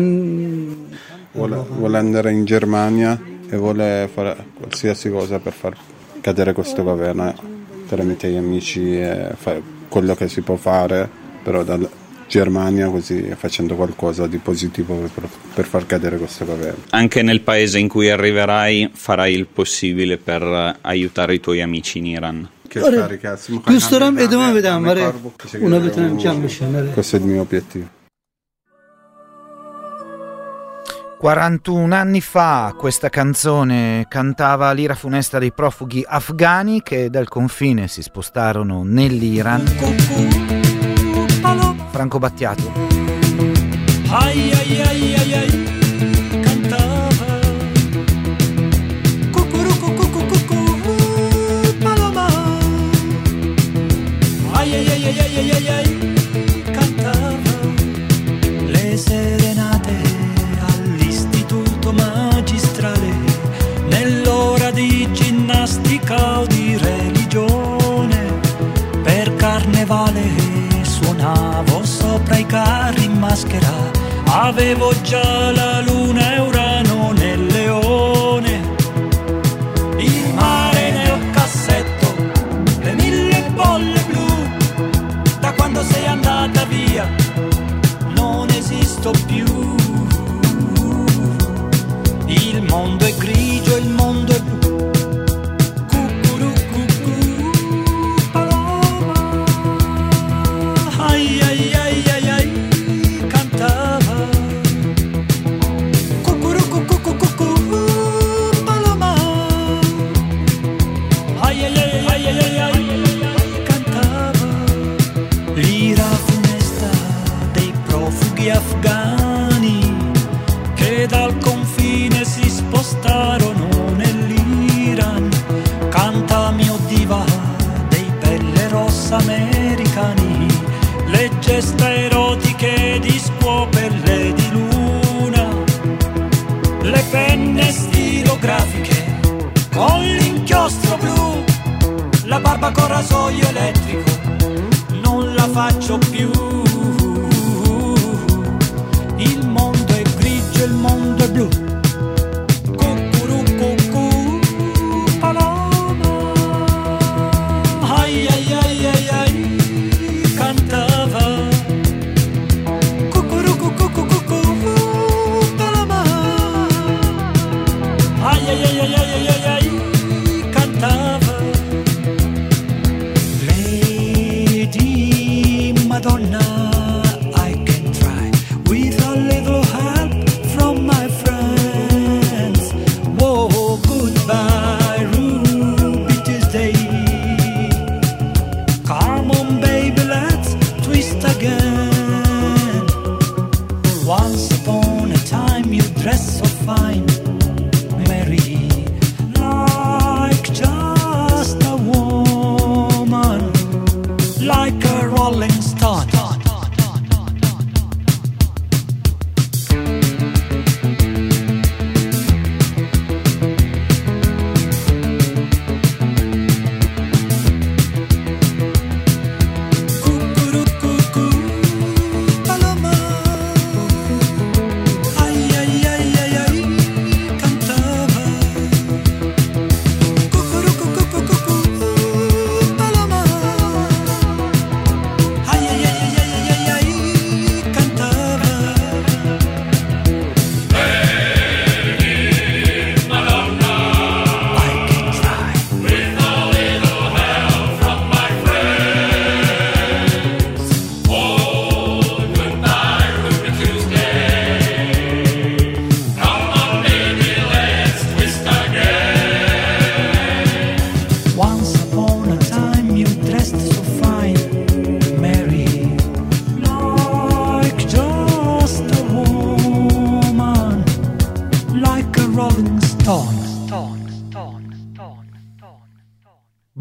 Vuole, 1.34 1.64
vuole 1.80 1.98
andare 1.98 2.32
in 2.32 2.44
Germania 2.44 3.18
e 3.50 3.56
vuole 3.56 4.10
fare 4.14 4.36
qualsiasi 4.54 5.10
cosa 5.10 5.40
per 5.40 5.54
far 5.54 5.78
cadere 6.20 6.52
questo 6.52 6.84
governo, 6.84 7.30
eh, 7.30 7.34
tramite 7.88 8.30
gli 8.30 8.36
amici 8.36 9.00
e 9.00 9.32
fare 9.38 9.62
quello 9.88 10.14
che 10.14 10.28
si 10.28 10.42
può 10.42 10.58
fare, 10.58 11.10
però 11.42 11.64
dalla 11.64 11.90
Germania 12.28 12.88
così 12.90 13.34
facendo 13.36 13.76
qualcosa 13.76 14.26
di 14.28 14.38
positivo 14.38 14.96
per, 15.14 15.28
per 15.54 15.66
far 15.66 15.86
cadere 15.86 16.18
questo 16.18 16.46
governo. 16.46 16.84
Anche 16.92 17.22
nel 17.24 17.42
paese 17.42 17.78
in 17.80 17.88
cui 17.90 18.10
arriverai 18.10 18.90
farai 18.94 19.34
il 19.34 19.48
possibile 19.48 20.18
per 20.18 20.42
eh, 20.42 20.76
aiutare 20.82 21.34
i 21.34 21.40
tuoi 21.40 21.62
amici 21.62 21.98
in 21.98 22.06
Iran. 22.06 22.50
Che 22.72 22.80
آره 22.80 22.98
scaricassimo, 22.98 23.56
می‌خوای 23.58 23.76
دوست 23.76 23.92
دارم 23.92 24.14
همه- 24.14 24.24
ادامه 24.24 24.44
همه- 24.46 24.60
بدم 24.62 24.76
همه 24.76 24.90
آره 24.90 25.02
کار 25.02 25.12
بکنی. 25.12 25.62
اونا 25.62 25.80
بتونن 25.80 26.18
جمع 26.18 26.40
بشن 26.46 26.76
آره. 26.76 26.92
Questo 26.94 27.16
è 27.16 27.20
il 27.20 27.26
mio 27.26 27.42
obiettivo. 27.42 27.86
41 31.20 31.94
anni 31.94 32.22
fa 32.22 32.74
questa 32.78 33.10
canzone 33.10 34.06
cantava 34.10 34.72
l'ira 34.72 34.96
funesta 34.96 35.38
dei 35.38 35.52
profughi 35.52 36.04
afghani 36.08 36.82
che 36.82 37.10
dal 37.12 37.28
confine 37.28 37.88
si 37.88 38.02
spostarono 38.02 38.82
nell'Iran. 38.84 40.65
Franco 41.97 42.19
Battiato. 42.19 42.71
Ai 44.11 44.53
ai 44.53 44.81
ai 44.83 45.15
ai 45.15 45.33
ai 45.33 45.76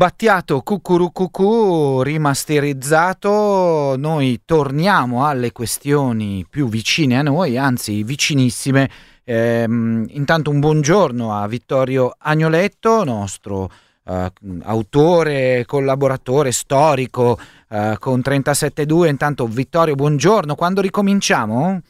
Battiato 0.05 0.61
cucurucucù 0.61 2.03
rimasterizzato, 2.03 3.95
noi 3.97 4.41
torniamo 4.45 5.25
alle 5.25 5.51
questioni 5.51 6.45
più 6.47 6.67
vicine 6.67 7.17
a 7.17 7.23
noi, 7.23 7.57
anzi 7.57 8.03
vicinissime. 8.03 8.87
Ehm, 9.23 10.05
intanto 10.09 10.51
un 10.51 10.59
buongiorno 10.59 11.33
a 11.33 11.47
Vittorio 11.47 12.13
Agnoletto, 12.19 13.03
nostro 13.03 13.71
eh, 14.07 14.31
autore, 14.65 15.63
collaboratore 15.65 16.51
storico 16.51 17.39
eh, 17.67 17.95
con 17.97 18.19
37.2. 18.19 19.07
Intanto 19.07 19.47
Vittorio, 19.47 19.95
buongiorno, 19.95 20.53
quando 20.53 20.81
ricominciamo? 20.81 21.81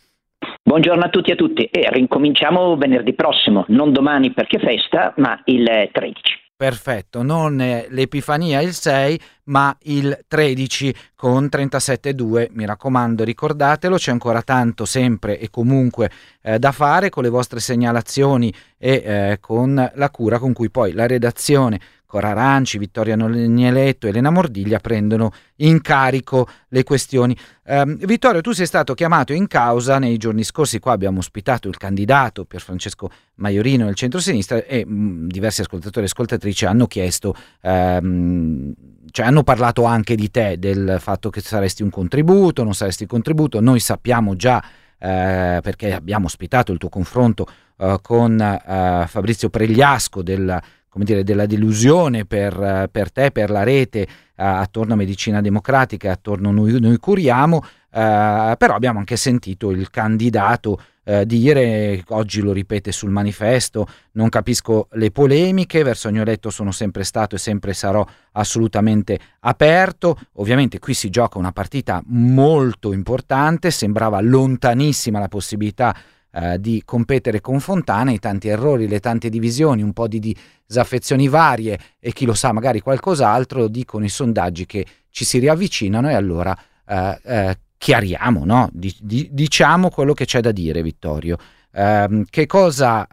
Buongiorno 0.63 1.03
a 1.03 1.09
tutti 1.09 1.31
e 1.31 1.33
a 1.33 1.35
tutti 1.35 1.65
e 1.65 1.89
rincominciamo 1.91 2.77
venerdì 2.77 3.13
prossimo, 3.13 3.65
non 3.67 3.91
domani 3.91 4.31
perché 4.31 4.57
festa, 4.59 5.13
ma 5.17 5.41
il 5.43 5.89
13. 5.91 6.43
Perfetto, 6.57 7.21
non 7.21 7.57
l'Epifania 7.57 8.61
il 8.61 8.73
6, 8.73 9.19
ma 9.45 9.75
il 9.81 10.17
13 10.25 10.95
con 11.13 11.49
37.2. 11.51 12.47
Mi 12.51 12.65
raccomando, 12.65 13.25
ricordatelo, 13.25 13.97
c'è 13.97 14.11
ancora 14.11 14.41
tanto 14.41 14.85
sempre 14.85 15.37
e 15.37 15.49
comunque 15.49 16.09
eh, 16.41 16.57
da 16.57 16.71
fare 16.71 17.09
con 17.09 17.23
le 17.23 17.29
vostre 17.29 17.59
segnalazioni 17.59 18.53
e 18.77 19.03
eh, 19.05 19.37
con 19.41 19.91
la 19.95 20.09
cura 20.09 20.39
con 20.39 20.53
cui 20.53 20.69
poi 20.69 20.93
la 20.93 21.07
redazione 21.07 21.77
Cora 22.15 22.29
Aranci, 22.29 22.77
Vittoria 22.77 23.17
Nieletto 23.17 24.07
Elena 24.07 24.29
Mordiglia 24.29 24.79
prendono 24.79 25.33
in 25.57 25.81
carico 25.81 26.47
le 26.69 26.83
questioni. 26.83 27.35
Ehm, 27.65 27.97
Vittorio, 27.97 28.39
tu 28.39 28.53
sei 28.53 28.65
stato 28.65 28.93
chiamato 28.93 29.33
in 29.33 29.47
causa 29.47 29.99
nei 29.99 30.15
giorni 30.15 30.45
scorsi, 30.45 30.79
qua 30.79 30.93
abbiamo 30.93 31.19
ospitato 31.19 31.67
il 31.67 31.75
candidato 31.75 32.45
Pier 32.45 32.61
Francesco 32.61 33.11
Maiorino 33.33 33.83
del 33.83 33.95
centro-sinistra 33.95 34.63
e 34.63 34.85
mh, 34.85 35.27
diversi 35.27 35.59
ascoltatori 35.59 36.05
e 36.05 36.07
ascoltatrici 36.07 36.65
hanno 36.65 36.87
chiesto, 36.87 37.35
ehm, 37.59 38.73
cioè 39.11 39.25
hanno 39.25 39.43
parlato 39.43 39.83
anche 39.83 40.15
di 40.15 40.31
te, 40.31 40.57
del 40.57 40.95
fatto 41.01 41.29
che 41.29 41.41
saresti 41.41 41.83
un 41.83 41.89
contributo, 41.89 42.63
non 42.63 42.73
saresti 42.73 43.03
un 43.03 43.09
contributo, 43.09 43.59
noi 43.59 43.81
sappiamo 43.81 44.37
già 44.37 44.63
eh, 44.97 45.59
perché 45.61 45.91
abbiamo 45.91 46.27
ospitato 46.27 46.71
il 46.71 46.77
tuo 46.77 46.87
confronto 46.87 47.45
eh, 47.75 47.99
con 48.01 48.39
eh, 48.39 49.03
Fabrizio 49.05 49.49
Pregliasco 49.49 50.23
del 50.23 50.61
come 50.95 51.03
dire, 51.03 51.25
della 51.25 51.45
delusione 51.45 52.23
per, 52.23 52.87
per 52.89 53.11
te, 53.11 53.29
per 53.31 53.49
la 53.49 53.63
rete 53.63 53.99
eh, 53.99 54.07
attorno 54.35 54.93
a 54.93 54.95
Medicina 54.95 55.41
Democratica, 55.41 56.09
attorno 56.09 56.47
a 56.47 56.51
noi, 56.53 56.79
noi 56.79 56.95
curiamo, 56.99 57.61
eh, 57.91 58.55
però 58.57 58.75
abbiamo 58.75 58.99
anche 58.99 59.17
sentito 59.17 59.71
il 59.71 59.89
candidato 59.89 60.79
eh, 61.03 61.25
dire, 61.25 62.01
oggi 62.07 62.39
lo 62.39 62.53
ripete 62.53 62.93
sul 62.93 63.09
manifesto, 63.09 63.85
non 64.13 64.29
capisco 64.29 64.87
le 64.93 65.11
polemiche, 65.11 65.83
verso 65.83 66.07
Agnoletto 66.07 66.49
sono 66.49 66.71
sempre 66.71 67.03
stato 67.03 67.35
e 67.35 67.39
sempre 67.39 67.73
sarò 67.73 68.07
assolutamente 68.31 69.19
aperto, 69.41 70.17
ovviamente 70.35 70.79
qui 70.79 70.93
si 70.93 71.09
gioca 71.09 71.37
una 71.37 71.51
partita 71.51 72.01
molto 72.05 72.93
importante, 72.93 73.69
sembrava 73.69 74.21
lontanissima 74.21 75.19
la 75.19 75.27
possibilità 75.27 75.93
eh, 76.35 76.59
di 76.59 76.81
competere 76.83 77.39
con 77.39 77.61
Fontana, 77.61 78.11
i 78.11 78.19
tanti 78.19 78.49
errori, 78.49 78.89
le 78.89 78.99
tante 78.99 79.29
divisioni, 79.29 79.81
un 79.81 79.93
po' 79.93 80.09
di 80.09 80.35
disaffezioni 80.65 81.29
varie 81.29 81.79
e 81.97 82.11
chi 82.11 82.25
lo 82.25 82.33
sa 82.33 82.51
magari 82.51 82.81
qualcos'altro, 82.81 83.69
dicono 83.69 84.03
i 84.03 84.09
sondaggi 84.09 84.65
che 84.65 84.85
ci 85.09 85.23
si 85.23 85.39
riavvicinano 85.39 86.09
e 86.09 86.13
allora 86.13 86.57
eh, 86.85 87.19
eh, 87.23 87.57
chiariamo, 87.77 88.43
no? 88.43 88.69
Di, 88.73 88.93
di, 88.99 89.29
diciamo 89.31 89.89
quello 89.89 90.13
che 90.13 90.25
c'è 90.25 90.41
da 90.41 90.51
dire 90.51 90.81
Vittorio. 90.81 91.37
Uh, 91.75 92.23
che, 92.29 92.45
cosa, 92.45 93.05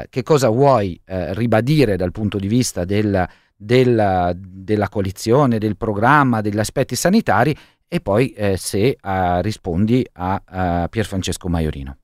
uh, 0.00 0.06
che, 0.10 0.24
cosa, 0.24 0.48
vuoi 0.48 1.00
uh, 1.06 1.34
ribadire 1.34 1.94
dal 1.94 2.10
punto 2.10 2.36
di 2.36 2.48
vista 2.48 2.84
del, 2.84 3.28
del, 3.56 4.36
della 4.36 4.88
coalizione, 4.88 5.58
del 5.58 5.76
programma, 5.76 6.40
degli 6.40 6.58
aspetti 6.58 6.96
sanitari 6.96 7.56
e 7.86 8.00
poi 8.00 8.32
eh, 8.32 8.56
se 8.56 8.96
rispondi 9.42 10.04
a 10.14 10.88
Pier 10.90 11.06
Francesco 11.06 11.48
Maiorino. 11.48 11.98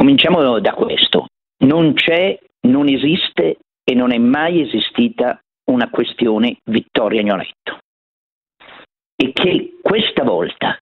Cominciamo 0.00 0.58
da 0.60 0.72
questo. 0.72 1.26
Non 1.66 1.92
c'è, 1.92 2.38
non 2.68 2.88
esiste 2.88 3.58
e 3.84 3.94
non 3.94 4.12
è 4.12 4.16
mai 4.16 4.62
esistita 4.62 5.38
una 5.64 5.90
questione 5.90 6.56
Vittorio 6.64 7.20
Agnoletto. 7.20 7.80
E 9.14 9.30
che 9.34 9.76
questa 9.82 10.24
volta 10.24 10.78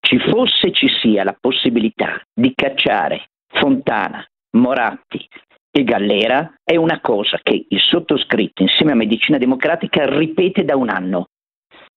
ci 0.00 0.18
fosse 0.18 0.72
ci 0.72 0.88
sia 1.00 1.22
la 1.22 1.36
possibilità 1.40 2.20
di 2.34 2.54
cacciare 2.56 3.28
Fontana, 3.46 4.26
Moratti 4.56 5.24
e 5.70 5.84
Gallera 5.84 6.52
è 6.64 6.74
una 6.74 7.00
cosa 7.00 7.38
che 7.40 7.66
il 7.68 7.80
sottoscritto 7.80 8.62
insieme 8.62 8.90
a 8.90 8.96
Medicina 8.96 9.38
Democratica 9.38 10.06
ripete 10.06 10.64
da 10.64 10.74
un 10.74 10.88
anno. 10.88 11.28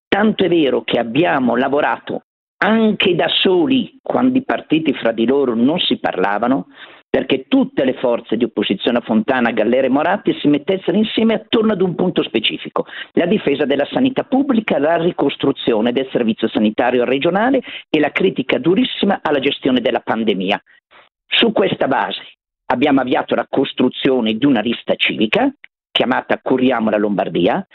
Tanto 0.07 0.43
è 0.43 0.47
vero 0.47 0.83
che 0.83 0.99
abbiamo 0.99 1.55
lavorato 1.55 2.25
anche 2.61 3.15
da 3.15 3.27
soli, 3.27 3.99
quando 4.01 4.37
i 4.37 4.43
partiti 4.43 4.93
fra 4.93 5.11
di 5.11 5.25
loro 5.25 5.55
non 5.55 5.79
si 5.79 5.97
parlavano, 5.97 6.67
perché 7.09 7.45
tutte 7.47 7.85
le 7.85 7.93
forze 7.93 8.37
di 8.37 8.43
opposizione 8.43 8.99
a 8.99 9.01
Fontana, 9.01 9.51
Gallera 9.51 9.87
e 9.87 9.89
Moratti 9.89 10.37
si 10.39 10.47
mettessero 10.47 10.95
insieme 10.95 11.33
attorno 11.33 11.71
ad 11.73 11.81
un 11.81 11.95
punto 11.95 12.21
specifico, 12.21 12.85
la 13.13 13.25
difesa 13.25 13.65
della 13.65 13.87
sanità 13.91 14.23
pubblica, 14.23 14.77
la 14.77 14.97
ricostruzione 14.97 15.91
del 15.91 16.07
servizio 16.11 16.47
sanitario 16.47 17.05
regionale 17.05 17.61
e 17.89 17.99
la 17.99 18.11
critica 18.11 18.59
durissima 18.59 19.21
alla 19.23 19.39
gestione 19.39 19.81
della 19.81 20.01
pandemia. 20.01 20.61
Su 21.25 21.51
questa 21.51 21.87
base 21.87 22.21
abbiamo 22.67 23.01
avviato 23.01 23.33
la 23.33 23.47
costruzione 23.49 24.33
di 24.33 24.45
una 24.45 24.61
lista 24.61 24.93
civica 24.95 25.51
chiamata 25.91 26.39
Curiamo 26.41 26.89
la 26.89 26.97
Lombardia, 26.97 27.65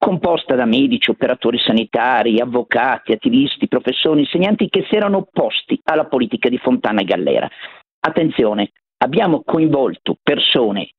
composta 0.00 0.54
da 0.54 0.64
medici, 0.64 1.10
operatori 1.10 1.58
sanitari, 1.58 2.40
avvocati, 2.40 3.12
attivisti, 3.12 3.68
professori, 3.68 4.20
insegnanti 4.20 4.70
che 4.70 4.86
si 4.88 4.96
erano 4.96 5.18
opposti 5.18 5.78
alla 5.84 6.06
politica 6.06 6.48
di 6.48 6.56
Fontana 6.56 7.02
e 7.02 7.04
Gallera. 7.04 7.48
Attenzione, 8.00 8.70
abbiamo 8.96 9.42
coinvolto 9.44 10.16
persone 10.22 10.92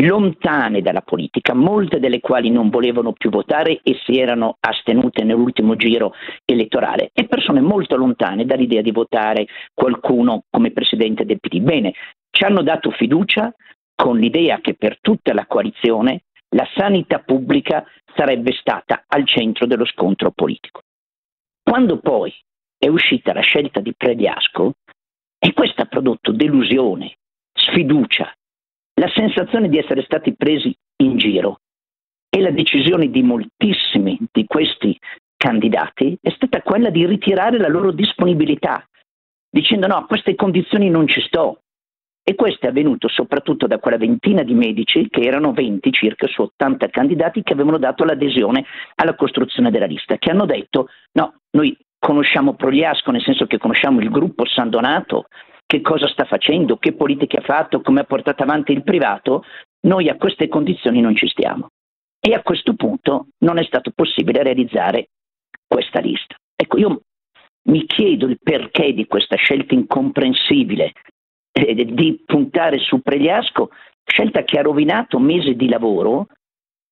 lontane 0.00 0.82
dalla 0.82 1.02
politica, 1.02 1.54
molte 1.54 2.00
delle 2.00 2.18
quali 2.18 2.50
non 2.50 2.68
volevano 2.68 3.12
più 3.12 3.30
votare 3.30 3.80
e 3.82 3.96
si 4.04 4.18
erano 4.18 4.56
astenute 4.58 5.22
nell'ultimo 5.22 5.76
giro 5.76 6.12
elettorale, 6.44 7.10
e 7.12 7.26
persone 7.26 7.60
molto 7.60 7.96
lontane 7.96 8.44
dall'idea 8.44 8.82
di 8.82 8.90
votare 8.90 9.46
qualcuno 9.72 10.42
come 10.50 10.72
presidente 10.72 11.24
del 11.24 11.38
PD. 11.38 11.60
Bene, 11.60 11.92
ci 12.30 12.42
hanno 12.42 12.62
dato 12.62 12.90
fiducia 12.90 13.54
con 13.94 14.18
l'idea 14.18 14.60
che 14.60 14.74
per 14.74 14.98
tutta 15.00 15.32
la 15.32 15.46
coalizione 15.46 16.22
la 16.50 16.66
sanità 16.74 17.20
pubblica 17.20 17.84
sarebbe 18.14 18.52
stata 18.52 19.04
al 19.06 19.26
centro 19.26 19.66
dello 19.66 19.84
scontro 19.84 20.30
politico. 20.30 20.82
Quando 21.62 21.98
poi 21.98 22.34
è 22.78 22.88
uscita 22.88 23.32
la 23.32 23.40
scelta 23.40 23.80
di 23.80 23.94
Pregliasco, 23.94 24.74
e 25.38 25.52
questo 25.52 25.82
ha 25.82 25.86
prodotto 25.86 26.32
delusione, 26.32 27.18
sfiducia, 27.52 28.32
la 28.94 29.08
sensazione 29.14 29.68
di 29.68 29.78
essere 29.78 30.02
stati 30.02 30.34
presi 30.34 30.76
in 31.02 31.16
giro 31.16 31.60
e 32.28 32.40
la 32.40 32.50
decisione 32.50 33.08
di 33.08 33.22
moltissimi 33.22 34.18
di 34.32 34.44
questi 34.46 34.98
candidati 35.36 36.18
è 36.20 36.30
stata 36.30 36.62
quella 36.62 36.90
di 36.90 37.06
ritirare 37.06 37.58
la 37.58 37.68
loro 37.68 37.92
disponibilità, 37.92 38.86
dicendo 39.48 39.86
no, 39.86 39.96
a 39.96 40.06
queste 40.06 40.34
condizioni 40.34 40.90
non 40.90 41.06
ci 41.06 41.20
sto. 41.20 41.62
E 42.28 42.34
questo 42.34 42.66
è 42.66 42.68
avvenuto 42.68 43.08
soprattutto 43.08 43.66
da 43.66 43.78
quella 43.78 43.96
ventina 43.96 44.42
di 44.42 44.52
medici, 44.52 45.08
che 45.08 45.22
erano 45.22 45.54
20 45.54 45.90
circa 45.90 46.26
su 46.26 46.42
80 46.42 46.88
candidati, 46.88 47.42
che 47.42 47.54
avevano 47.54 47.78
dato 47.78 48.04
l'adesione 48.04 48.66
alla 48.96 49.14
costruzione 49.14 49.70
della 49.70 49.86
lista, 49.86 50.18
che 50.18 50.30
hanno 50.30 50.44
detto 50.44 50.88
no, 51.12 51.40
noi 51.52 51.74
conosciamo 51.98 52.52
Progliasco, 52.52 53.12
nel 53.12 53.22
senso 53.22 53.46
che 53.46 53.56
conosciamo 53.56 54.00
il 54.00 54.10
gruppo 54.10 54.44
San 54.44 54.68
Donato, 54.68 55.28
che 55.64 55.80
cosa 55.80 56.06
sta 56.06 56.26
facendo, 56.26 56.76
che 56.76 56.92
politiche 56.92 57.38
ha 57.38 57.40
fatto, 57.40 57.80
come 57.80 58.00
ha 58.00 58.04
portato 58.04 58.42
avanti 58.42 58.72
il 58.72 58.82
privato, 58.82 59.44
noi 59.86 60.10
a 60.10 60.16
queste 60.16 60.48
condizioni 60.48 61.00
non 61.00 61.16
ci 61.16 61.28
stiamo. 61.28 61.68
E 62.20 62.34
a 62.34 62.42
questo 62.42 62.74
punto 62.74 63.28
non 63.38 63.56
è 63.56 63.64
stato 63.64 63.90
possibile 63.94 64.42
realizzare 64.42 65.08
questa 65.66 66.00
lista. 66.00 66.36
Ecco, 66.54 66.76
io 66.76 67.00
mi 67.70 67.86
chiedo 67.86 68.26
il 68.26 68.38
perché 68.38 68.92
di 68.92 69.06
questa 69.06 69.36
scelta 69.36 69.72
incomprensibile 69.72 70.92
di 71.64 72.22
puntare 72.24 72.78
su 72.78 73.00
Pregliasco, 73.00 73.70
scelta 74.04 74.42
che 74.42 74.58
ha 74.58 74.62
rovinato 74.62 75.18
mesi 75.18 75.54
di 75.54 75.68
lavoro 75.68 76.26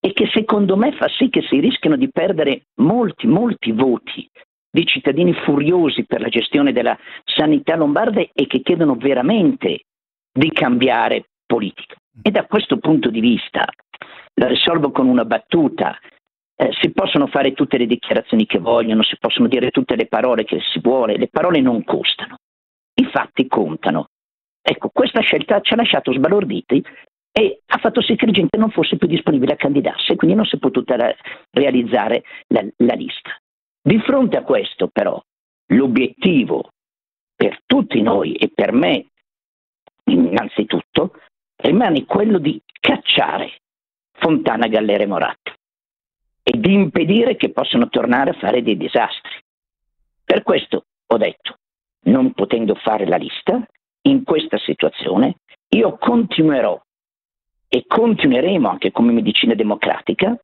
e 0.01 0.13
che 0.13 0.29
secondo 0.33 0.77
me 0.77 0.93
fa 0.93 1.09
sì 1.09 1.29
che 1.29 1.43
si 1.43 1.59
rischiano 1.59 1.97
di 1.97 2.11
perdere 2.11 2.67
molti, 2.77 3.27
molti 3.27 3.73
voti 3.73 4.29
di 4.71 4.85
cittadini 4.85 5.33
furiosi 5.33 6.05
per 6.05 6.21
la 6.21 6.29
gestione 6.29 6.73
della 6.73 6.97
sanità 7.25 7.77
lombarda 7.77 8.21
e 8.21 8.47
che 8.47 8.61
chiedono 8.61 8.95
veramente 8.97 9.85
di 10.31 10.51
cambiare 10.53 11.31
politica. 11.47 11.97
E 12.21 12.31
da 12.31 12.45
questo 12.45 12.79
punto 12.79 13.09
di 13.09 13.21
vista, 13.21 13.65
la 14.35 14.47
risolvo 14.47 14.91
con 14.91 15.09
una 15.09 15.25
battuta, 15.25 15.99
eh, 16.57 16.71
si 16.81 16.91
possono 16.91 17.27
fare 17.27 17.53
tutte 17.53 17.79
le 17.79 17.87
dichiarazioni 17.87 18.47
che 18.47 18.59
vogliono, 18.59 19.03
si 19.03 19.17
possono 19.19 19.49
dire 19.49 19.71
tutte 19.71 19.97
le 19.97 20.07
parole 20.07 20.45
che 20.45 20.61
si 20.73 20.79
vuole, 20.81 21.17
le 21.17 21.29
parole 21.29 21.61
non 21.61 21.83
costano, 21.85 22.37
i 22.95 23.05
fatti 23.07 23.47
contano. 23.47 24.09
Ecco, 24.69 24.91
questa 24.93 25.21
scelta 25.21 25.61
ci 25.61 25.75
ha 25.75 25.77
lasciato 25.77 26.13
sbalorditi 26.13 26.85
e 27.31 27.61
ha 27.67 27.79
fatto 27.79 28.03
sì 28.03 28.17
che 28.17 28.27
la 28.27 28.33
gente 28.33 28.59
non 28.59 28.73
fosse 28.73 28.97
più 28.97 29.07
disponibile 29.07 29.53
a 29.53 29.57
candidarsi 29.57 30.17
quindi 30.17 30.35
non 30.35 30.45
si 30.45 30.57
è 30.57 30.59
potuta 30.59 30.97
realizzare 31.53 32.25
la, 32.49 32.67
la 32.79 32.95
lista. 32.95 33.31
Di 33.81 34.01
fronte 34.01 34.37
a 34.37 34.43
questo, 34.43 34.89
però, 34.89 35.23
l'obiettivo 35.67 36.73
per 37.37 37.61
tutti 37.65 38.03
noi 38.03 38.35
e 38.35 38.51
per 38.53 38.73
me 38.73 39.07
innanzitutto 40.07 41.13
rimane 41.59 42.05
quello 42.05 42.39
di 42.39 42.61
cacciare 42.81 43.61
Fontana, 44.19 44.67
Gallera 44.67 45.05
e 45.05 45.07
Moratti 45.07 45.53
e 46.43 46.59
di 46.59 46.73
impedire 46.73 47.37
che 47.37 47.53
possano 47.53 47.89
tornare 47.89 48.31
a 48.31 48.39
fare 48.41 48.65
dei 48.65 48.77
disastri. 48.77 49.39
Per 50.25 50.43
questo 50.43 50.87
ho 51.07 51.17
detto, 51.17 51.59
non 52.07 52.33
potendo 52.33 52.75
fare 52.75 53.07
la 53.07 53.17
lista, 53.17 53.65
in 54.09 54.25
questa 54.25 54.59
situazione 54.59 55.37
io 55.69 55.97
continuerò 55.99 56.81
e 57.69 57.85
continueremo 57.87 58.69
anche 58.69 58.91
come 58.91 59.13
medicina 59.13 59.55
democratica 59.55 60.39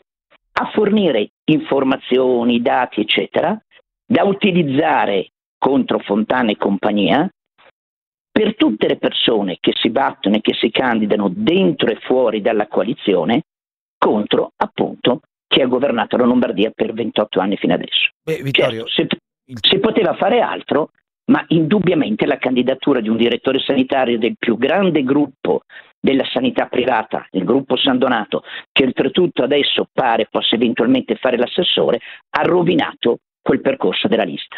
a 0.54 0.70
fornire 0.72 1.30
informazioni, 1.44 2.60
dati, 2.60 3.00
eccetera, 3.00 3.58
da 4.04 4.24
utilizzare 4.24 5.30
contro 5.56 5.98
Fontana 6.00 6.50
e 6.50 6.56
compagnia 6.56 7.30
per 8.30 8.56
tutte 8.56 8.88
le 8.88 8.96
persone 8.96 9.58
che 9.60 9.72
si 9.74 9.90
battono 9.90 10.36
e 10.36 10.40
che 10.40 10.54
si 10.54 10.70
candidano 10.70 11.30
dentro 11.32 11.90
e 11.90 11.98
fuori 12.00 12.40
dalla 12.40 12.66
coalizione 12.66 13.42
contro 13.96 14.52
appunto 14.56 15.20
chi 15.46 15.60
ha 15.60 15.66
governato 15.66 16.16
la 16.16 16.24
Lombardia 16.24 16.70
per 16.74 16.92
28 16.92 17.38
anni 17.38 17.56
fino 17.56 17.74
adesso. 17.74 18.10
Beh, 18.24 18.42
Vittorio, 18.42 18.84
certo, 18.86 19.16
si, 19.46 19.54
si 19.60 19.78
poteva 19.78 20.14
fare 20.14 20.40
altro, 20.40 20.90
ma 21.26 21.44
indubbiamente 21.48 22.26
la 22.26 22.38
candidatura 22.38 23.00
di 23.00 23.08
un 23.08 23.16
direttore 23.16 23.60
sanitario 23.60 24.18
del 24.18 24.36
più 24.38 24.56
grande 24.56 25.02
gruppo 25.02 25.62
della 26.00 26.24
sanità 26.32 26.66
privata, 26.66 27.26
il 27.30 27.44
gruppo 27.44 27.76
San 27.76 27.98
Donato, 27.98 28.42
che 28.72 28.84
oltretutto 28.84 29.44
adesso 29.44 29.88
pare 29.92 30.26
possa 30.28 30.56
eventualmente 30.56 31.14
fare 31.14 31.36
l'assessore, 31.36 32.00
ha 32.30 32.42
rovinato 32.42 33.18
quel 33.40 33.60
percorso 33.60 34.08
della 34.08 34.24
lista. 34.24 34.56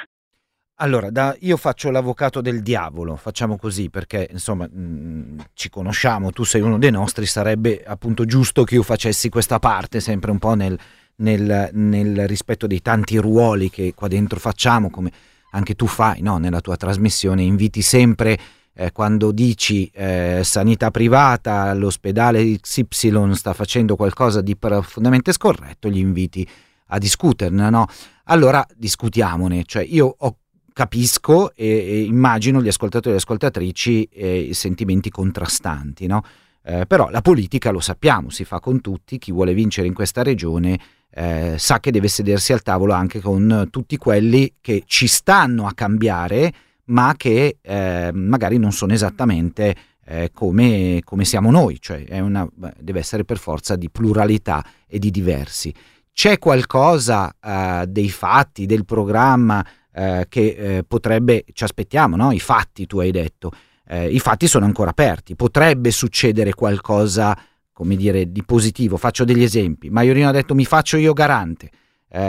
Allora, 0.78 1.10
da, 1.10 1.36
io 1.40 1.56
faccio 1.56 1.90
l'avvocato 1.90 2.40
del 2.40 2.60
diavolo, 2.60 3.14
facciamo 3.14 3.56
così 3.56 3.90
perché 3.90 4.26
insomma 4.32 4.66
mh, 4.66 4.80
mm, 4.80 5.38
ci 5.52 5.70
conosciamo, 5.70 6.32
tu 6.32 6.42
sei 6.42 6.62
uno 6.62 6.78
dei 6.78 6.90
nostri, 6.90 7.26
sarebbe 7.26 7.84
appunto 7.86 8.24
giusto 8.24 8.64
che 8.64 8.74
io 8.74 8.82
facessi 8.82 9.28
questa 9.28 9.60
parte, 9.60 10.00
sempre 10.00 10.32
un 10.32 10.38
po' 10.38 10.54
nel, 10.54 10.76
nel, 11.16 11.68
nel 11.72 12.26
rispetto 12.26 12.66
dei 12.66 12.80
tanti 12.80 13.18
ruoli 13.18 13.70
che 13.70 13.92
qua 13.94 14.08
dentro 14.08 14.40
facciamo, 14.40 14.90
come 14.90 15.12
anche 15.54 15.74
tu 15.74 15.86
fai 15.86 16.20
no? 16.20 16.36
nella 16.38 16.60
tua 16.60 16.76
trasmissione, 16.76 17.42
inviti 17.42 17.80
sempre 17.80 18.38
eh, 18.74 18.90
quando 18.92 19.30
dici 19.30 19.88
eh, 19.94 20.40
sanità 20.42 20.90
privata, 20.90 21.72
l'ospedale 21.74 22.58
XY 22.60 23.34
sta 23.34 23.52
facendo 23.52 23.94
qualcosa 23.96 24.40
di 24.40 24.56
profondamente 24.56 25.32
scorretto, 25.32 25.88
gli 25.88 25.98
inviti 25.98 26.46
a 26.88 26.98
discuterne, 26.98 27.70
no? 27.70 27.86
Allora 28.24 28.66
discutiamone, 28.74 29.64
cioè 29.64 29.84
io 29.84 30.14
ho, 30.18 30.36
capisco 30.72 31.54
e, 31.54 31.66
e, 31.66 32.02
immagino 32.02 32.60
gli 32.60 32.68
ascoltatori 32.68 33.10
e 33.10 33.12
le 33.12 33.18
ascoltatrici 33.18 34.08
eh, 34.12 34.38
i 34.40 34.54
sentimenti 34.54 35.08
contrastanti, 35.08 36.06
no? 36.06 36.22
Eh, 36.66 36.86
però 36.86 37.10
la 37.10 37.20
politica 37.20 37.70
lo 37.70 37.80
sappiamo, 37.80 38.30
si 38.30 38.44
fa 38.44 38.58
con 38.58 38.80
tutti, 38.80 39.18
chi 39.18 39.30
vuole 39.30 39.54
vincere 39.54 39.86
in 39.86 39.94
questa 39.94 40.22
regione 40.22 40.78
eh, 41.14 41.54
sa 41.58 41.78
che 41.78 41.92
deve 41.92 42.08
sedersi 42.08 42.52
al 42.52 42.62
tavolo 42.62 42.92
anche 42.92 43.20
con 43.20 43.68
tutti 43.70 43.96
quelli 43.96 44.54
che 44.60 44.82
ci 44.86 45.06
stanno 45.06 45.66
a 45.66 45.72
cambiare 45.72 46.52
ma 46.86 47.14
che 47.16 47.58
eh, 47.62 48.10
magari 48.12 48.58
non 48.58 48.72
sono 48.72 48.92
esattamente 48.92 49.74
eh, 50.06 50.30
come, 50.34 51.00
come, 51.02 51.24
siamo 51.24 51.50
noi, 51.50 51.80
cioè 51.80 52.18
una, 52.20 52.46
deve 52.78 52.98
essere 52.98 53.24
per 53.24 53.38
forza 53.38 53.76
di 53.76 53.88
pluralità 53.88 54.64
e 54.86 54.98
di 54.98 55.10
diversi. 55.10 55.72
C'è 56.12 56.38
qualcosa 56.38 57.34
eh, 57.42 57.86
dei 57.88 58.10
fatti, 58.10 58.66
del 58.66 58.84
programma 58.84 59.64
eh, 59.92 60.26
che 60.28 60.76
eh, 60.76 60.84
potrebbe, 60.86 61.44
ci 61.52 61.64
aspettiamo, 61.64 62.16
no? 62.16 62.32
i 62.32 62.40
fatti 62.40 62.86
tu 62.86 62.98
hai 62.98 63.10
detto, 63.10 63.52
i 63.86 64.18
fatti 64.18 64.46
sono 64.46 64.64
ancora 64.64 64.90
aperti, 64.90 65.36
potrebbe 65.36 65.90
succedere 65.90 66.54
qualcosa, 66.54 67.38
come 67.74 67.96
dire, 67.96 68.32
di 68.32 68.42
positivo. 68.42 68.96
Faccio 68.96 69.24
degli 69.24 69.42
esempi. 69.42 69.90
Maiorino 69.90 70.30
ha 70.30 70.32
detto 70.32 70.54
mi 70.54 70.64
faccio 70.64 70.96
io 70.96 71.12
garante, 71.12 71.70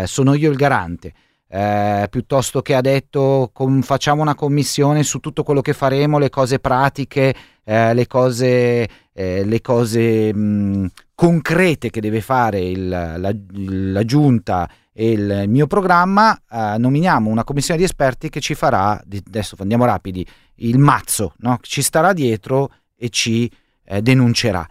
sono 0.06 0.34
io 0.34 0.50
il 0.50 0.58
garante 0.58 1.14
eh, 1.48 2.08
piuttosto 2.10 2.62
che 2.62 2.76
ha 2.76 2.82
detto 2.82 3.50
com- 3.54 3.82
facciamo 3.82 4.22
una 4.22 4.36
commissione 4.36 5.04
su 5.04 5.20
tutto 5.20 5.44
quello 5.44 5.62
che 5.62 5.74
faremo, 5.74 6.18
le 6.18 6.30
cose 6.30 6.60
pratiche, 6.60 7.34
eh, 7.64 7.94
le 7.94 8.08
cose, 8.08 8.90
eh, 9.14 9.46
le 9.46 9.62
cose 9.62 10.34
mh, 10.34 10.88
concrete 11.14 11.90
che 11.90 12.02
deve 12.02 12.22
fare 12.22 12.60
il, 12.60 12.88
la, 12.88 13.18
la, 13.18 14.04
giunta 14.04 14.70
e 14.92 15.12
il, 15.12 15.42
il 15.44 15.50
mio 15.50 15.68
programma, 15.68 16.36
eh, 16.36 16.76
nominiamo 16.78 17.30
una 17.30 17.44
commissione 17.44 17.80
di 17.80 17.86
esperti 17.86 18.30
che 18.30 18.42
ci 18.42 18.56
farà, 18.56 19.02
adesso 19.02 19.56
andiamo 19.60 19.86
rapidi, 19.86 20.26
il 20.56 20.78
mazzo, 20.78 21.36
no? 21.38 21.60
ci 21.62 21.82
starà 21.82 22.12
dietro 22.14 22.70
e 22.98 23.10
ci 23.10 23.50
eh, 23.86 24.02
denuncerà. 24.02 24.68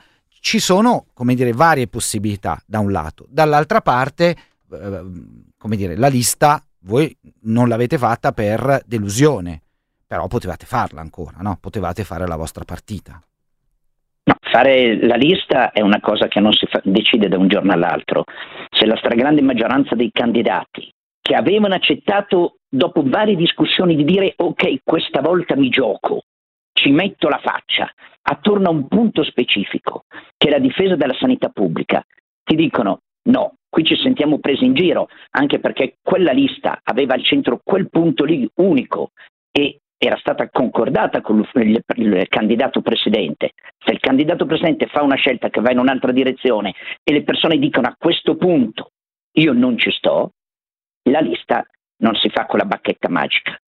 Ci 0.46 0.58
sono, 0.58 1.06
come 1.14 1.34
dire, 1.34 1.52
varie 1.52 1.88
possibilità 1.88 2.60
da 2.66 2.78
un 2.78 2.92
lato, 2.92 3.24
dall'altra 3.30 3.80
parte, 3.80 4.36
eh, 4.70 5.02
come 5.56 5.74
dire, 5.74 5.96
la 5.96 6.08
lista 6.08 6.62
voi 6.80 7.16
non 7.44 7.66
l'avete 7.66 7.96
fatta 7.96 8.32
per 8.32 8.82
delusione, 8.84 9.62
però 10.06 10.26
potevate 10.26 10.66
farla 10.66 11.00
ancora, 11.00 11.38
no? 11.40 11.56
Potevate 11.58 12.04
fare 12.04 12.26
la 12.26 12.36
vostra 12.36 12.64
partita. 12.64 13.18
No, 14.24 14.34
fare 14.42 15.06
la 15.06 15.16
lista 15.16 15.72
è 15.72 15.80
una 15.80 16.00
cosa 16.00 16.28
che 16.28 16.40
non 16.40 16.52
si 16.52 16.66
fa, 16.66 16.78
decide 16.84 17.28
da 17.28 17.38
un 17.38 17.48
giorno 17.48 17.72
all'altro. 17.72 18.24
Se 18.68 18.84
la 18.84 18.98
stragrande 18.98 19.40
maggioranza 19.40 19.94
dei 19.94 20.10
candidati 20.12 20.92
che 21.22 21.34
avevano 21.34 21.72
accettato 21.72 22.56
dopo 22.68 23.02
varie 23.02 23.34
discussioni 23.34 23.96
di 23.96 24.04
dire 24.04 24.34
ok, 24.36 24.80
questa 24.84 25.22
volta 25.22 25.56
mi 25.56 25.70
gioco, 25.70 26.24
ci 26.84 26.90
metto 26.90 27.30
la 27.30 27.40
faccia, 27.42 27.90
attorno 28.20 28.68
a 28.68 28.70
un 28.70 28.88
punto 28.88 29.24
specifico, 29.24 30.04
che 30.36 30.48
è 30.48 30.50
la 30.50 30.58
difesa 30.58 30.96
della 30.96 31.16
sanità 31.18 31.48
pubblica, 31.48 32.04
ti 32.44 32.54
dicono 32.56 33.00
no, 33.30 33.54
qui 33.70 33.84
ci 33.84 33.96
sentiamo 33.96 34.38
presi 34.38 34.66
in 34.66 34.74
giro, 34.74 35.08
anche 35.30 35.60
perché 35.60 35.96
quella 36.02 36.32
lista 36.32 36.80
aveva 36.82 37.14
al 37.14 37.24
centro 37.24 37.60
quel 37.64 37.88
punto 37.88 38.24
lì 38.24 38.46
unico 38.56 39.12
e 39.50 39.78
era 39.96 40.18
stata 40.18 40.50
concordata 40.50 41.22
con 41.22 41.48
il, 41.54 41.82
il, 41.96 42.28
candidato 42.28 42.82
presidente. 42.82 43.52
Se 43.82 43.92
il 43.92 44.00
candidato 44.00 44.44
presidente 44.44 44.86
fa 44.86 45.02
una 45.02 45.16
scelta 45.16 45.48
che 45.48 45.62
va 45.62 45.70
in 45.70 45.78
un'altra 45.78 46.12
direzione 46.12 46.74
e 47.02 47.12
le 47.14 47.22
persone 47.22 47.56
dicono 47.56 47.86
a 47.86 47.96
questo 47.98 48.36
punto 48.36 48.90
io 49.36 49.54
non 49.54 49.78
ci 49.78 49.90
sto, 49.90 50.32
la 51.08 51.20
lista 51.20 51.66
non 52.02 52.14
si 52.16 52.28
fa 52.28 52.44
con 52.44 52.58
la 52.58 52.66
bacchetta 52.66 53.08
magica. 53.08 53.58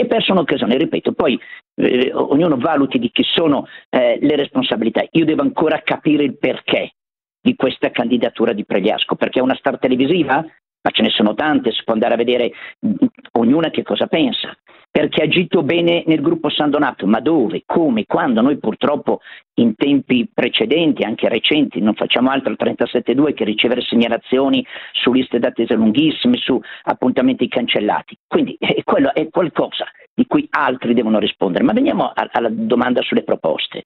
È 0.00 0.06
persa 0.06 0.32
un'occasione, 0.32 0.78
ripeto, 0.78 1.12
poi 1.12 1.38
eh, 1.74 2.10
ognuno 2.14 2.56
valuti 2.56 2.98
di 2.98 3.10
chi 3.10 3.22
sono 3.22 3.66
eh, 3.90 4.18
le 4.18 4.34
responsabilità. 4.34 5.04
Io 5.10 5.26
devo 5.26 5.42
ancora 5.42 5.82
capire 5.82 6.24
il 6.24 6.38
perché 6.38 6.92
di 7.38 7.54
questa 7.54 7.90
candidatura 7.90 8.54
di 8.54 8.64
Pregliasco, 8.64 9.16
perché 9.16 9.40
è 9.40 9.42
una 9.42 9.56
star 9.56 9.78
televisiva? 9.78 10.36
Ma 10.36 10.90
ce 10.90 11.02
ne 11.02 11.10
sono 11.10 11.34
tante, 11.34 11.72
si 11.72 11.84
può 11.84 11.92
andare 11.92 12.14
a 12.14 12.16
vedere 12.16 12.50
mm, 12.86 12.92
ognuna 13.32 13.68
che 13.68 13.82
cosa 13.82 14.06
pensa 14.06 14.56
perché 14.90 15.22
ha 15.22 15.24
agito 15.24 15.62
bene 15.62 16.02
nel 16.06 16.20
gruppo 16.20 16.50
San 16.50 16.70
Donato, 16.70 17.06
ma 17.06 17.20
dove, 17.20 17.62
come, 17.64 18.06
quando? 18.06 18.40
Noi 18.40 18.58
purtroppo 18.58 19.20
in 19.54 19.76
tempi 19.76 20.28
precedenti, 20.32 21.04
anche 21.04 21.28
recenti, 21.28 21.80
non 21.80 21.94
facciamo 21.94 22.30
altro 22.30 22.50
al 22.50 22.56
37.2 22.58 23.32
che 23.32 23.44
ricevere 23.44 23.82
segnalazioni 23.82 24.66
su 24.92 25.12
liste 25.12 25.38
d'attesa 25.38 25.74
lunghissime, 25.74 26.38
su 26.38 26.60
appuntamenti 26.82 27.46
cancellati. 27.46 28.16
Quindi 28.26 28.56
eh, 28.58 28.82
quello 28.82 29.14
è 29.14 29.28
qualcosa 29.28 29.86
di 30.12 30.26
cui 30.26 30.46
altri 30.50 30.92
devono 30.92 31.20
rispondere. 31.20 31.62
Ma 31.62 31.72
veniamo 31.72 32.06
a, 32.06 32.28
alla 32.32 32.50
domanda 32.50 33.00
sulle 33.02 33.22
proposte. 33.22 33.84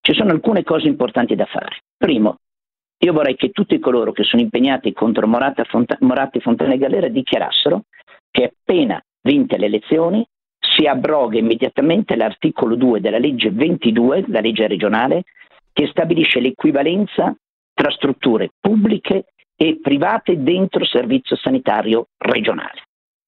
Ci 0.00 0.14
sono 0.14 0.30
alcune 0.30 0.62
cose 0.62 0.88
importanti 0.88 1.34
da 1.34 1.44
fare. 1.44 1.82
Primo, 1.94 2.38
io 3.00 3.12
vorrei 3.12 3.36
che 3.36 3.50
tutti 3.50 3.78
coloro 3.78 4.12
che 4.12 4.24
sono 4.24 4.40
impegnati 4.40 4.94
contro 4.94 5.26
Moratti, 5.26 5.62
Font- 5.66 5.98
Moratti 6.00 6.40
Fontana 6.40 6.72
e 6.72 6.78
Galera 6.78 7.08
dichiarassero 7.08 7.82
che 8.30 8.44
appena 8.44 8.98
vinte 9.20 9.58
le 9.58 9.66
elezioni 9.66 10.26
si 10.78 10.86
abroga 10.86 11.38
immediatamente 11.38 12.14
l'articolo 12.14 12.76
2 12.76 13.00
della 13.00 13.18
legge 13.18 13.50
22, 13.50 14.26
la 14.28 14.40
legge 14.40 14.68
regionale, 14.68 15.24
che 15.72 15.88
stabilisce 15.88 16.38
l'equivalenza 16.38 17.36
tra 17.74 17.90
strutture 17.90 18.50
pubbliche 18.60 19.26
e 19.56 19.80
private 19.82 20.40
dentro 20.40 20.84
servizio 20.84 21.36
sanitario 21.36 22.08
regionale. 22.18 22.82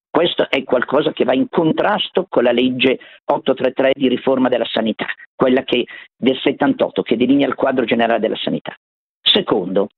Questo 0.09 0.49
è 0.49 0.63
qualcosa 0.63 1.11
che 1.11 1.25
va 1.25 1.33
in 1.33 1.47
contrasto 1.49 2.25
con 2.29 2.43
la 2.43 2.51
legge 2.51 2.99
833 3.25 3.91
di 3.93 4.07
riforma 4.07 4.49
della 4.49 4.65
sanità, 4.65 5.07
quella 5.35 5.63
che, 5.63 5.85
del 6.15 6.37
78 6.37 7.01
che 7.01 7.17
delinea 7.17 7.47
il 7.47 7.55
quadro 7.55 7.85
generale 7.85 8.19
della 8.19 8.37
sanità. 8.37 8.73
Secondo, 9.21 9.89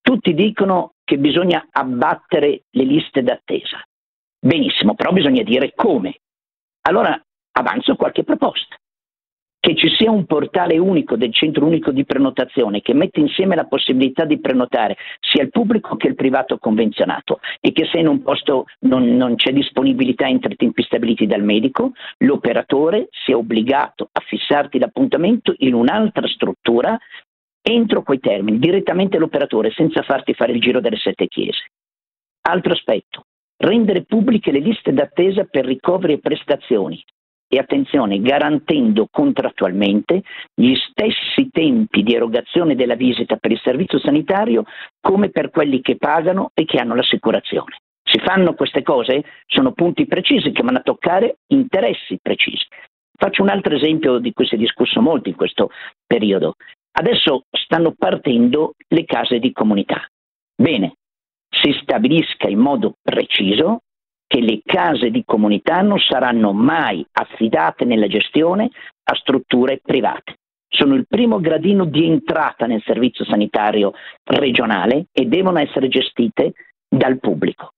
tutti 0.00 0.34
dicono 0.34 0.94
che 1.04 1.18
bisogna 1.18 1.66
abbattere 1.70 2.62
le 2.70 2.84
liste 2.84 3.22
d'attesa. 3.22 3.80
Benissimo, 4.38 4.94
però 4.94 5.12
bisogna 5.12 5.42
dire 5.42 5.72
come. 5.74 6.16
Allora 6.82 7.20
avanzo 7.52 7.96
qualche 7.96 8.24
proposta. 8.24 8.76
Che 9.62 9.76
ci 9.76 9.88
sia 9.96 10.10
un 10.10 10.26
portale 10.26 10.76
unico 10.78 11.16
del 11.16 11.32
centro 11.32 11.66
unico 11.66 11.92
di 11.92 12.04
prenotazione 12.04 12.80
che 12.80 12.94
mette 12.94 13.20
insieme 13.20 13.54
la 13.54 13.66
possibilità 13.66 14.24
di 14.24 14.40
prenotare 14.40 14.96
sia 15.20 15.44
il 15.44 15.50
pubblico 15.50 15.94
che 15.94 16.08
il 16.08 16.16
privato 16.16 16.58
convenzionato 16.58 17.38
e 17.60 17.70
che 17.70 17.86
se 17.86 17.98
in 17.98 18.08
un 18.08 18.22
posto 18.22 18.66
non, 18.80 19.04
non 19.14 19.36
c'è 19.36 19.52
disponibilità 19.52 20.26
entro 20.26 20.52
tempi 20.56 20.82
stabiliti 20.82 21.26
dal 21.26 21.44
medico, 21.44 21.92
l'operatore 22.18 23.06
sia 23.24 23.36
obbligato 23.36 24.08
a 24.10 24.20
fissarti 24.26 24.80
l'appuntamento 24.80 25.54
in 25.58 25.74
un'altra 25.74 26.26
struttura 26.26 26.98
entro 27.62 28.02
quei 28.02 28.18
termini, 28.18 28.58
direttamente 28.58 29.18
l'operatore, 29.18 29.70
senza 29.70 30.02
farti 30.02 30.34
fare 30.34 30.50
il 30.50 30.60
giro 30.60 30.80
delle 30.80 30.96
sette 30.96 31.28
chiese. 31.28 31.70
Altro 32.48 32.72
aspetto, 32.72 33.26
rendere 33.62 34.04
pubbliche 34.04 34.50
le 34.50 34.58
liste 34.58 34.92
d'attesa 34.92 35.44
per 35.44 35.64
ricoveri 35.64 36.14
e 36.14 36.18
prestazioni 36.18 37.02
e 37.48 37.58
attenzione, 37.58 38.20
garantendo 38.20 39.06
contrattualmente 39.10 40.22
gli 40.54 40.74
stessi 40.74 41.48
tempi 41.50 42.02
di 42.02 42.14
erogazione 42.14 42.74
della 42.74 42.94
visita 42.94 43.36
per 43.36 43.52
il 43.52 43.60
servizio 43.62 43.98
sanitario 43.98 44.64
come 45.00 45.28
per 45.28 45.50
quelli 45.50 45.80
che 45.80 45.96
pagano 45.96 46.50
e 46.54 46.64
che 46.64 46.78
hanno 46.78 46.94
l'assicurazione. 46.94 47.76
Si 48.02 48.18
fanno 48.18 48.54
queste 48.54 48.82
cose? 48.82 49.22
Sono 49.46 49.72
punti 49.72 50.06
precisi 50.06 50.50
che 50.50 50.62
vanno 50.62 50.78
a 50.78 50.82
toccare 50.82 51.36
interessi 51.48 52.18
precisi. 52.20 52.66
Faccio 53.16 53.42
un 53.42 53.48
altro 53.48 53.76
esempio 53.76 54.18
di 54.18 54.32
cui 54.32 54.46
si 54.46 54.56
è 54.56 54.58
discusso 54.58 55.00
molto 55.00 55.28
in 55.28 55.36
questo 55.36 55.70
periodo. 56.06 56.54
Adesso 56.92 57.44
stanno 57.50 57.94
partendo 57.96 58.72
le 58.88 59.04
case 59.04 59.38
di 59.38 59.52
comunità. 59.52 60.04
Bene, 60.54 60.94
si 61.62 61.72
stabilisca 61.80 62.48
in 62.48 62.58
modo 62.58 62.96
preciso 63.00 63.82
che 64.26 64.40
le 64.40 64.60
case 64.64 65.10
di 65.10 65.22
comunità 65.24 65.80
non 65.82 65.98
saranno 65.98 66.52
mai 66.52 67.06
affidate 67.12 67.84
nella 67.84 68.08
gestione 68.08 68.70
a 69.04 69.14
strutture 69.14 69.80
private. 69.82 70.38
Sono 70.68 70.94
il 70.94 71.06
primo 71.06 71.38
gradino 71.38 71.84
di 71.84 72.06
entrata 72.06 72.66
nel 72.66 72.82
servizio 72.82 73.24
sanitario 73.26 73.92
regionale 74.24 75.06
e 75.12 75.26
devono 75.26 75.58
essere 75.58 75.88
gestite 75.88 76.54
dal 76.88 77.20
pubblico. 77.20 77.74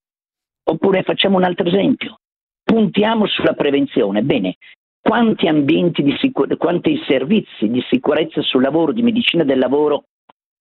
Oppure 0.62 1.02
facciamo 1.02 1.36
un 1.36 1.44
altro 1.44 1.66
esempio. 1.66 2.20
Puntiamo 2.62 3.26
sulla 3.26 3.54
prevenzione. 3.54 4.22
Bene, 4.22 4.56
quanti 5.00 5.48
ambienti 5.48 6.02
di 6.02 6.16
sicurezza, 6.18 6.56
quanti 6.56 7.02
servizi 7.06 7.68
di 7.68 7.84
sicurezza 7.90 8.40
sul 8.42 8.62
lavoro, 8.62 8.92
di 8.92 9.02
medicina 9.02 9.42
del 9.42 9.58
lavoro 9.58 10.04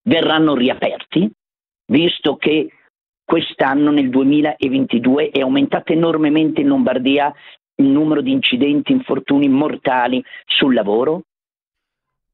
verranno 0.02 0.56
riaperti, 0.56 1.32
visto 1.86 2.36
che 2.36 2.68
quest'anno 3.24 3.92
nel 3.92 4.10
2022 4.10 5.30
è 5.30 5.40
aumentato 5.40 5.94
enormemente 5.94 6.62
in 6.62 6.68
Lombardia 6.68 7.34
il 7.76 7.88
numero 7.88 8.22
di 8.22 8.32
incidenti, 8.32 8.92
infortuni 8.92 9.48
mortali 9.50 10.24
sul 10.46 10.74
lavoro? 10.74 11.24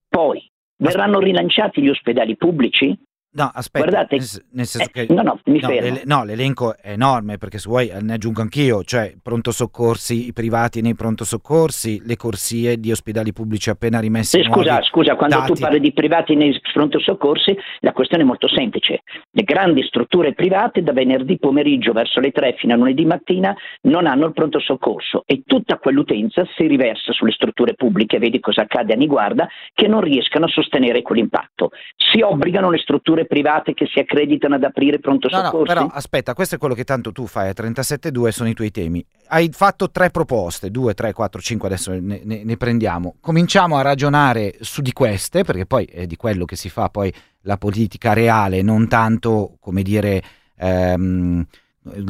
Poi 0.07 0.45
verranno 0.77 1.19
rilanciati 1.19 1.81
gli 1.81 1.89
ospedali 1.89 2.35
pubblici? 2.35 2.97
No, 3.31 3.51
aspetta, 3.53 3.85
Guardate, 3.85 4.15
nel, 4.53 4.65
senso 4.65 4.89
eh, 4.91 5.05
che 5.05 5.13
no, 5.13 5.21
no, 5.21 5.39
mi 5.45 5.59
no, 5.59 5.69
l'ele- 5.69 6.01
no, 6.05 6.23
l'elenco 6.23 6.75
è 6.75 6.93
enorme 6.93 7.37
perché 7.37 7.59
se 7.59 7.69
vuoi 7.69 7.87
eh, 7.87 8.01
ne 8.01 8.13
aggiungo 8.13 8.41
anch'io, 8.41 8.83
cioè 8.83 9.13
pronto 9.21 9.51
soccorsi 9.51 10.25
i 10.25 10.33
privati 10.33 10.81
nei 10.81 10.95
pronto 10.95 11.23
soccorsi, 11.23 12.01
le 12.05 12.15
corsie 12.15 12.79
di 12.79 12.89
ospedali 12.89 13.31
pubblici 13.31 13.69
appena 13.69 13.99
rimessi 13.99 14.41
scusa, 14.41 14.71
nuovi 14.71 14.85
scusa, 14.85 15.15
quando 15.15 15.35
dati. 15.35 15.53
tu 15.53 15.59
parli 15.59 15.79
di 15.79 15.93
privati 15.93 16.33
nei 16.33 16.59
pronto 16.73 16.99
soccorsi, 16.99 17.55
la 17.81 17.91
questione 17.91 18.23
è 18.23 18.25
molto 18.25 18.47
semplice. 18.47 19.03
Le 19.29 19.43
grandi 19.43 19.83
strutture 19.83 20.33
private 20.33 20.81
da 20.81 20.91
venerdì 20.91 21.37
pomeriggio 21.37 21.91
verso 21.91 22.19
le 22.19 22.31
3 22.31 22.55
fino 22.57 22.73
a 22.73 22.77
lunedì 22.77 23.05
mattina 23.05 23.55
non 23.81 24.07
hanno 24.07 24.25
il 24.25 24.33
pronto 24.33 24.59
soccorso 24.59 25.21
e 25.27 25.43
tutta 25.45 25.77
quell'utenza 25.77 26.47
si 26.55 26.65
riversa 26.65 27.13
sulle 27.13 27.31
strutture 27.31 27.75
pubbliche, 27.75 28.17
vedi 28.17 28.39
cosa 28.39 28.61
accade 28.61 28.93
a 28.93 28.97
Niguarda, 28.97 29.47
che 29.75 29.87
non 29.87 30.01
riescano 30.01 30.45
a 30.45 30.49
sostenere 30.49 31.03
quell'impatto. 31.03 31.69
Si 31.95 32.21
obbligano 32.21 32.71
le 32.71 32.79
strutture 32.79 33.17
private 33.25 33.73
che 33.73 33.87
si 33.91 33.99
accreditano 33.99 34.55
ad 34.55 34.63
aprire 34.63 34.99
pronto 34.99 35.27
No, 35.29 35.41
no, 35.41 35.61
però 35.63 35.87
aspetta, 35.87 36.33
questo 36.33 36.55
è 36.55 36.57
quello 36.57 36.73
che 36.73 36.83
tanto 36.83 37.11
tu 37.11 37.27
fai 37.27 37.49
a 37.49 37.53
37.2, 37.55 38.29
sono 38.29 38.49
i 38.49 38.53
tuoi 38.53 38.71
temi. 38.71 39.05
Hai 39.27 39.49
fatto 39.51 39.91
tre 39.91 40.09
proposte, 40.09 40.71
2, 40.71 40.93
3, 40.93 41.13
4, 41.13 41.41
5, 41.41 41.67
adesso 41.67 41.91
ne, 41.91 42.21
ne- 42.23 42.43
ne 42.43 42.57
prendiamo. 42.57 43.15
Cominciamo 43.19 43.77
a 43.77 43.81
ragionare 43.81 44.55
su 44.61 44.81
di 44.81 44.91
queste, 44.91 45.43
perché 45.43 45.65
poi 45.65 45.85
è 45.85 46.05
di 46.05 46.15
quello 46.15 46.45
che 46.45 46.55
si 46.55 46.69
fa 46.69 46.89
poi 46.89 47.13
la 47.41 47.57
politica 47.57 48.13
reale, 48.13 48.61
non 48.61 48.87
tanto, 48.87 49.57
come 49.59 49.81
dire, 49.81 50.21
ehm, 50.57 51.45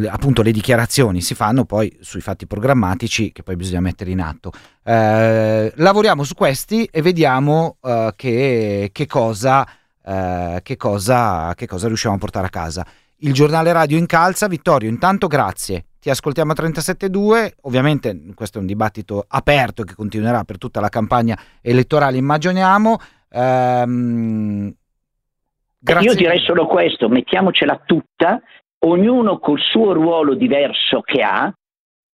appunto 0.10 0.42
le 0.42 0.52
dichiarazioni 0.52 1.22
si 1.22 1.36
fanno 1.36 1.66
poi 1.66 1.96
sui 2.02 2.22
fatti 2.22 2.48
programmatici 2.48 3.32
che 3.32 3.44
poi 3.44 3.56
bisogna 3.56 3.82
mettere 3.82 4.12
in 4.12 4.22
atto. 4.22 4.52
Eh, 4.84 5.72
lavoriamo 5.76 6.24
su 6.24 6.34
questi 6.34 6.88
e 6.92 7.02
vediamo 7.02 7.78
eh, 7.84 8.14
che, 8.16 8.90
che 8.92 9.06
cosa 9.06 9.68
eh, 10.10 10.62
che, 10.64 10.76
cosa, 10.76 11.54
che 11.54 11.68
cosa 11.68 11.86
riusciamo 11.86 12.16
a 12.16 12.18
portare 12.18 12.48
a 12.48 12.50
casa. 12.50 12.86
Il 13.18 13.34
giornale 13.34 13.72
radio 13.72 13.98
incalza, 13.98 14.48
Vittorio, 14.48 14.90
intanto 14.90 15.28
grazie. 15.28 15.86
Ti 16.00 16.10
ascoltiamo 16.10 16.54
a 16.54 16.56
37.2, 16.56 17.52
ovviamente 17.64 18.18
questo 18.34 18.58
è 18.58 18.62
un 18.62 18.68
dibattito 18.68 19.26
aperto 19.28 19.84
che 19.84 19.94
continuerà 19.94 20.44
per 20.46 20.58
tutta 20.58 20.80
la 20.80 20.90
campagna 20.90 21.38
elettorale, 21.62 22.18
immaginiamo. 22.18 22.98
Ehm, 23.30 24.74
Io 26.00 26.16
direi 26.16 26.40
solo 26.40 26.66
questo, 26.66 27.08
mettiamocela 27.10 27.84
tutta, 27.86 28.42
ognuno 28.80 29.38
col 29.38 29.60
suo 29.60 29.92
ruolo 29.94 30.34
diverso 30.34 31.02
che 31.02 31.22
ha 31.22 31.54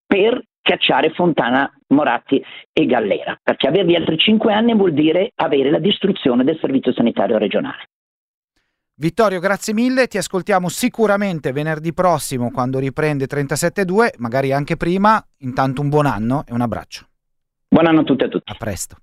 per 0.06 0.44
cacciare 0.66 1.12
Fontana, 1.12 1.72
Moratti 1.90 2.44
e 2.74 2.86
Gallera, 2.88 3.40
perché 3.42 3.68
averli 3.68 3.96
altri 3.96 4.18
cinque 4.18 4.52
anni 4.52 4.74
vuol 4.76 4.94
dire 4.94 5.32
avere 5.36 5.70
la 5.70 5.78
distruzione 5.78 6.44
del 6.44 6.58
servizio 6.60 6.92
sanitario 6.92 7.38
regionale. 7.38 7.90
Vittorio, 8.98 9.40
grazie 9.40 9.74
mille, 9.74 10.08
ti 10.08 10.18
ascoltiamo 10.18 10.68
sicuramente 10.70 11.52
venerdì 11.52 11.94
prossimo 11.94 12.50
quando 12.50 12.80
riprende 12.80 13.26
37.2, 13.26 14.14
magari 14.18 14.52
anche 14.54 14.76
prima. 14.76 15.24
Intanto 15.40 15.82
un 15.82 15.90
buon 15.90 16.08
anno 16.08 16.44
e 16.48 16.54
un 16.54 16.62
abbraccio. 16.62 17.06
Buon 17.68 17.88
anno 17.88 18.00
a 18.00 18.04
tutti 18.04 18.24
e 18.24 18.28
a 18.28 18.30
tutti. 18.30 18.52
A 18.52 18.56
presto. 18.58 18.96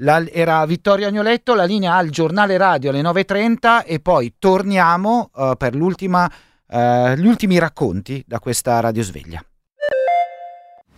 La, 0.00 0.24
era 0.26 0.64
Vittorio 0.64 1.08
Agnoletto, 1.08 1.54
la 1.54 1.64
linea 1.64 1.94
al 1.94 2.08
giornale 2.08 2.56
radio 2.56 2.90
alle 2.90 3.02
9.30 3.02 3.84
e 3.84 4.00
poi 4.00 4.34
torniamo 4.38 5.30
uh, 5.34 5.56
per 5.56 5.74
l'ultima, 5.74 6.30
uh, 6.68 7.14
gli 7.14 7.26
ultimi 7.26 7.58
racconti 7.58 8.22
da 8.26 8.38
questa 8.38 8.78
radiosveglia. 8.80 9.44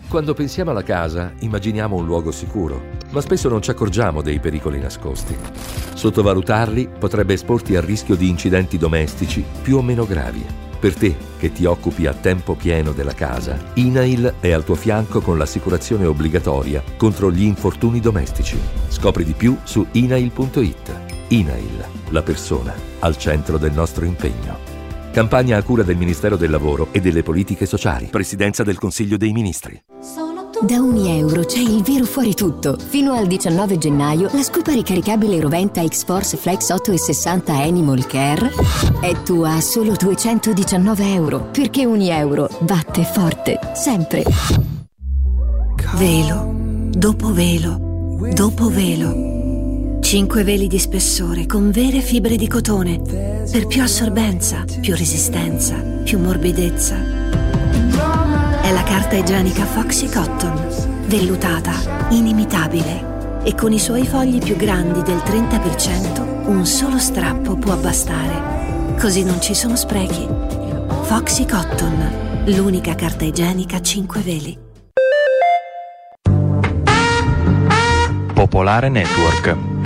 Quando 0.08 0.32
pensiamo 0.32 0.70
alla 0.70 0.82
casa, 0.82 1.34
immaginiamo 1.40 1.94
un 1.94 2.06
luogo 2.06 2.30
sicuro, 2.30 2.80
ma 3.10 3.20
spesso 3.20 3.50
non 3.50 3.60
ci 3.60 3.68
accorgiamo 3.68 4.22
dei 4.22 4.40
pericoli 4.40 4.78
nascosti. 4.78 5.36
Sottovalutarli 5.94 6.88
potrebbe 6.98 7.34
esporti 7.34 7.76
al 7.76 7.82
rischio 7.82 8.14
di 8.14 8.30
incidenti 8.30 8.78
domestici 8.78 9.44
più 9.60 9.76
o 9.76 9.82
meno 9.82 10.06
gravi. 10.06 10.42
Per 10.80 10.94
te, 10.94 11.14
che 11.36 11.52
ti 11.52 11.66
occupi 11.66 12.06
a 12.06 12.14
tempo 12.14 12.54
pieno 12.54 12.92
della 12.92 13.12
casa, 13.12 13.58
INAIL 13.74 14.36
è 14.40 14.50
al 14.50 14.64
tuo 14.64 14.76
fianco 14.76 15.20
con 15.20 15.36
l'assicurazione 15.36 16.06
obbligatoria 16.06 16.82
contro 16.96 17.30
gli 17.30 17.42
infortuni 17.42 18.00
domestici. 18.00 18.58
Scopri 18.88 19.24
di 19.24 19.34
più 19.34 19.58
su 19.64 19.86
inail.it. 19.92 21.00
INAIL, 21.28 21.84
la 22.08 22.22
persona, 22.22 22.72
al 23.00 23.18
centro 23.18 23.58
del 23.58 23.72
nostro 23.72 24.06
impegno. 24.06 24.56
Campagna 25.12 25.58
a 25.58 25.62
cura 25.62 25.82
del 25.82 25.96
Ministero 25.96 26.36
del 26.36 26.50
Lavoro 26.50 26.88
e 26.92 27.00
delle 27.00 27.22
Politiche 27.22 27.66
Sociali. 27.66 28.06
Presidenza 28.06 28.62
del 28.62 28.78
Consiglio 28.78 29.18
dei 29.18 29.32
Ministri. 29.32 29.87
Da 30.60 30.80
ogni 30.80 31.16
euro 31.16 31.44
c'è 31.44 31.60
il 31.60 31.82
vero 31.82 32.04
fuori 32.04 32.34
tutto. 32.34 32.76
Fino 32.76 33.12
al 33.12 33.28
19 33.28 33.78
gennaio 33.78 34.28
la 34.32 34.42
scopa 34.42 34.72
ricaricabile 34.72 35.40
Roventa 35.40 35.86
X-Force 35.86 36.36
Flex 36.36 36.70
8 36.70 36.90
e 36.90 36.98
60 36.98 37.52
Animal 37.54 38.04
Care 38.06 38.50
è 39.00 39.22
tua 39.22 39.54
a 39.54 39.60
solo 39.60 39.92
219 39.92 41.12
euro. 41.12 41.48
Perché 41.52 41.86
ogni 41.86 42.10
euro 42.10 42.48
batte 42.60 43.04
forte, 43.04 43.60
sempre. 43.74 44.24
Velo, 45.94 46.52
dopo 46.90 47.32
velo, 47.32 48.18
dopo 48.34 48.68
velo. 48.68 50.00
Cinque 50.00 50.42
veli 50.42 50.66
di 50.66 50.78
spessore 50.80 51.46
con 51.46 51.70
vere 51.70 52.00
fibre 52.00 52.34
di 52.34 52.48
cotone 52.48 53.00
per 53.00 53.66
più 53.68 53.80
assorbenza, 53.80 54.64
più 54.80 54.96
resistenza, 54.96 55.76
più 56.02 56.18
morbidezza. 56.18 58.07
È 58.68 58.70
la 58.70 58.82
carta 58.82 59.16
igienica 59.16 59.64
Foxy 59.64 60.10
Cotton, 60.10 61.06
vellutata, 61.06 61.72
inimitabile 62.10 63.40
e 63.42 63.54
con 63.54 63.72
i 63.72 63.78
suoi 63.78 64.06
fogli 64.06 64.44
più 64.44 64.56
grandi 64.56 65.00
del 65.00 65.22
30% 65.24 66.50
un 66.50 66.66
solo 66.66 66.98
strappo 66.98 67.56
può 67.56 67.74
bastare. 67.76 68.94
Così 69.00 69.24
non 69.24 69.40
ci 69.40 69.54
sono 69.54 69.74
sprechi. 69.74 70.28
Foxy 71.04 71.46
Cotton, 71.46 72.44
l'unica 72.44 72.94
carta 72.94 73.24
igienica 73.24 73.80
5 73.80 74.20
veli. 74.20 74.58
Popolare 78.34 78.90
Network. 78.90 79.77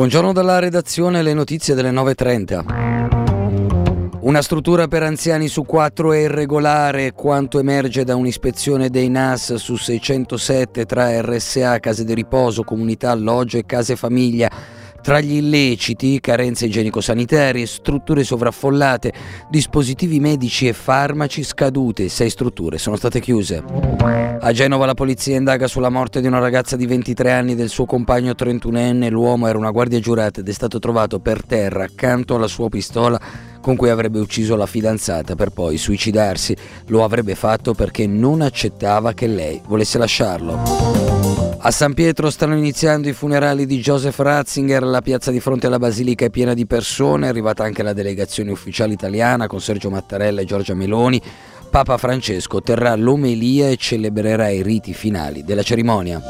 Buongiorno 0.00 0.32
dalla 0.32 0.60
redazione, 0.60 1.20
le 1.20 1.34
notizie 1.34 1.74
delle 1.74 1.90
9.30. 1.90 4.18
Una 4.20 4.40
struttura 4.40 4.88
per 4.88 5.02
anziani 5.02 5.46
su 5.46 5.66
quattro 5.66 6.14
è 6.14 6.20
irregolare, 6.20 7.12
quanto 7.12 7.58
emerge 7.58 8.02
da 8.02 8.16
un'ispezione 8.16 8.88
dei 8.88 9.10
NAS 9.10 9.56
su 9.56 9.76
607 9.76 10.86
tra 10.86 11.20
RSA, 11.20 11.80
case 11.80 12.06
di 12.06 12.14
riposo, 12.14 12.64
comunità, 12.64 13.10
alloggio 13.10 13.58
e 13.58 13.66
case 13.66 13.94
famiglia. 13.94 14.50
Tra 15.02 15.20
gli 15.20 15.36
illeciti, 15.36 16.20
carenze 16.20 16.66
igienico-sanitarie, 16.66 17.64
strutture 17.66 18.22
sovraffollate, 18.22 19.12
dispositivi 19.48 20.20
medici 20.20 20.68
e 20.68 20.74
farmaci 20.74 21.42
scadute, 21.42 22.08
sei 22.08 22.28
strutture 22.28 22.78
sono 22.78 22.96
state 22.96 23.18
chiuse. 23.20 23.64
A 24.40 24.52
Genova 24.52 24.86
la 24.86 24.94
polizia 24.94 25.36
indaga 25.36 25.66
sulla 25.66 25.88
morte 25.88 26.20
di 26.20 26.26
una 26.26 26.38
ragazza 26.38 26.76
di 26.76 26.86
23 26.86 27.32
anni 27.32 27.52
e 27.52 27.54
del 27.56 27.68
suo 27.68 27.86
compagno 27.86 28.32
31enne. 28.32 29.10
L'uomo 29.10 29.46
era 29.46 29.58
una 29.58 29.70
guardia 29.70 30.00
giurata 30.00 30.40
ed 30.40 30.48
è 30.48 30.52
stato 30.52 30.78
trovato 30.78 31.18
per 31.18 31.44
terra 31.44 31.84
accanto 31.84 32.34
alla 32.34 32.46
sua 32.46 32.68
pistola 32.68 33.18
con 33.60 33.76
cui 33.76 33.90
avrebbe 33.90 34.18
ucciso 34.18 34.56
la 34.56 34.66
fidanzata 34.66 35.34
per 35.34 35.50
poi 35.50 35.76
suicidarsi. 35.76 36.56
Lo 36.86 37.04
avrebbe 37.04 37.34
fatto 37.34 37.74
perché 37.74 38.06
non 38.06 38.40
accettava 38.40 39.12
che 39.12 39.26
lei 39.26 39.60
volesse 39.66 39.98
lasciarlo. 39.98 41.00
A 41.62 41.70
San 41.70 41.92
Pietro 41.92 42.30
stanno 42.30 42.56
iniziando 42.56 43.08
i 43.08 43.12
funerali 43.12 43.66
di 43.66 43.80
Joseph 43.80 44.18
Ratzinger, 44.18 44.82
la 44.82 45.02
piazza 45.02 45.30
di 45.30 45.40
fronte 45.40 45.66
alla 45.66 45.78
basilica 45.78 46.24
è 46.24 46.30
piena 46.30 46.54
di 46.54 46.64
persone, 46.64 47.26
è 47.26 47.28
arrivata 47.28 47.64
anche 47.64 47.82
la 47.82 47.92
delegazione 47.92 48.50
ufficiale 48.50 48.94
italiana 48.94 49.46
con 49.46 49.60
Sergio 49.60 49.90
Mattarella 49.90 50.40
e 50.40 50.46
Giorgia 50.46 50.72
Meloni. 50.74 51.20
Papa 51.70 51.98
Francesco 51.98 52.60
terrà 52.60 52.96
l'omelia 52.96 53.68
e 53.68 53.76
celebrerà 53.76 54.48
i 54.48 54.60
riti 54.60 54.92
finali 54.92 55.44
della 55.44 55.62
cerimonia. 55.62 56.20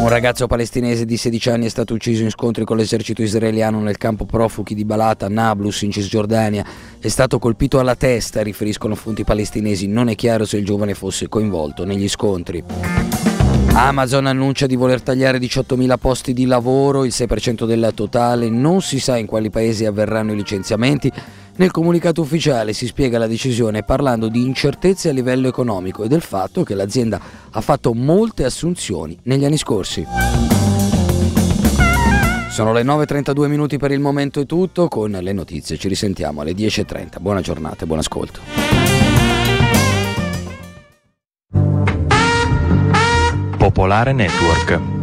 Un 0.00 0.08
ragazzo 0.08 0.46
palestinese 0.46 1.04
di 1.04 1.18
16 1.18 1.50
anni 1.50 1.66
è 1.66 1.68
stato 1.68 1.92
ucciso 1.92 2.22
in 2.22 2.30
scontri 2.30 2.64
con 2.64 2.78
l'esercito 2.78 3.20
israeliano 3.20 3.80
nel 3.80 3.98
campo 3.98 4.24
profughi 4.24 4.74
di 4.74 4.86
Balata, 4.86 5.28
Nablus, 5.28 5.82
in 5.82 5.90
Cisgiordania. 5.90 6.64
È 6.98 7.08
stato 7.08 7.38
colpito 7.38 7.80
alla 7.80 7.96
testa, 7.96 8.42
riferiscono 8.42 8.94
fonti 8.94 9.24
palestinesi. 9.24 9.86
Non 9.88 10.08
è 10.08 10.14
chiaro 10.14 10.46
se 10.46 10.56
il 10.56 10.64
giovane 10.64 10.94
fosse 10.94 11.28
coinvolto 11.28 11.84
negli 11.84 12.08
scontri. 12.08 12.64
Amazon 13.74 14.26
annuncia 14.26 14.66
di 14.66 14.76
voler 14.76 15.02
tagliare 15.02 15.38
18.000 15.38 15.96
posti 15.98 16.32
di 16.32 16.46
lavoro, 16.46 17.04
il 17.04 17.12
6% 17.14 17.66
del 17.66 17.92
totale, 17.94 18.48
non 18.48 18.80
si 18.80 18.98
sa 18.98 19.18
in 19.18 19.26
quali 19.26 19.50
paesi 19.50 19.84
avverranno 19.84 20.32
i 20.32 20.36
licenziamenti. 20.36 21.12
Nel 21.54 21.70
comunicato 21.70 22.22
ufficiale 22.22 22.72
si 22.72 22.86
spiega 22.86 23.18
la 23.18 23.26
decisione 23.26 23.82
parlando 23.82 24.28
di 24.28 24.42
incertezze 24.42 25.10
a 25.10 25.12
livello 25.12 25.48
economico 25.48 26.02
e 26.02 26.08
del 26.08 26.22
fatto 26.22 26.62
che 26.62 26.74
l'azienda 26.74 27.20
ha 27.50 27.60
fatto 27.60 27.92
molte 27.92 28.44
assunzioni 28.44 29.18
negli 29.24 29.44
anni 29.44 29.58
scorsi. 29.58 30.04
Sono 32.50 32.72
le 32.72 32.82
9.32 32.82 33.48
minuti 33.48 33.76
per 33.76 33.92
il 33.92 34.00
momento 34.00 34.40
è 34.40 34.46
tutto, 34.46 34.88
con 34.88 35.10
le 35.10 35.32
notizie 35.32 35.76
ci 35.76 35.88
risentiamo 35.88 36.40
alle 36.40 36.52
10.30. 36.52 37.20
Buona 37.20 37.40
giornata 37.42 37.84
e 37.84 37.86
buon 37.86 37.98
ascolto. 37.98 38.40
Popolare 43.58 44.12
Network. 44.12 45.01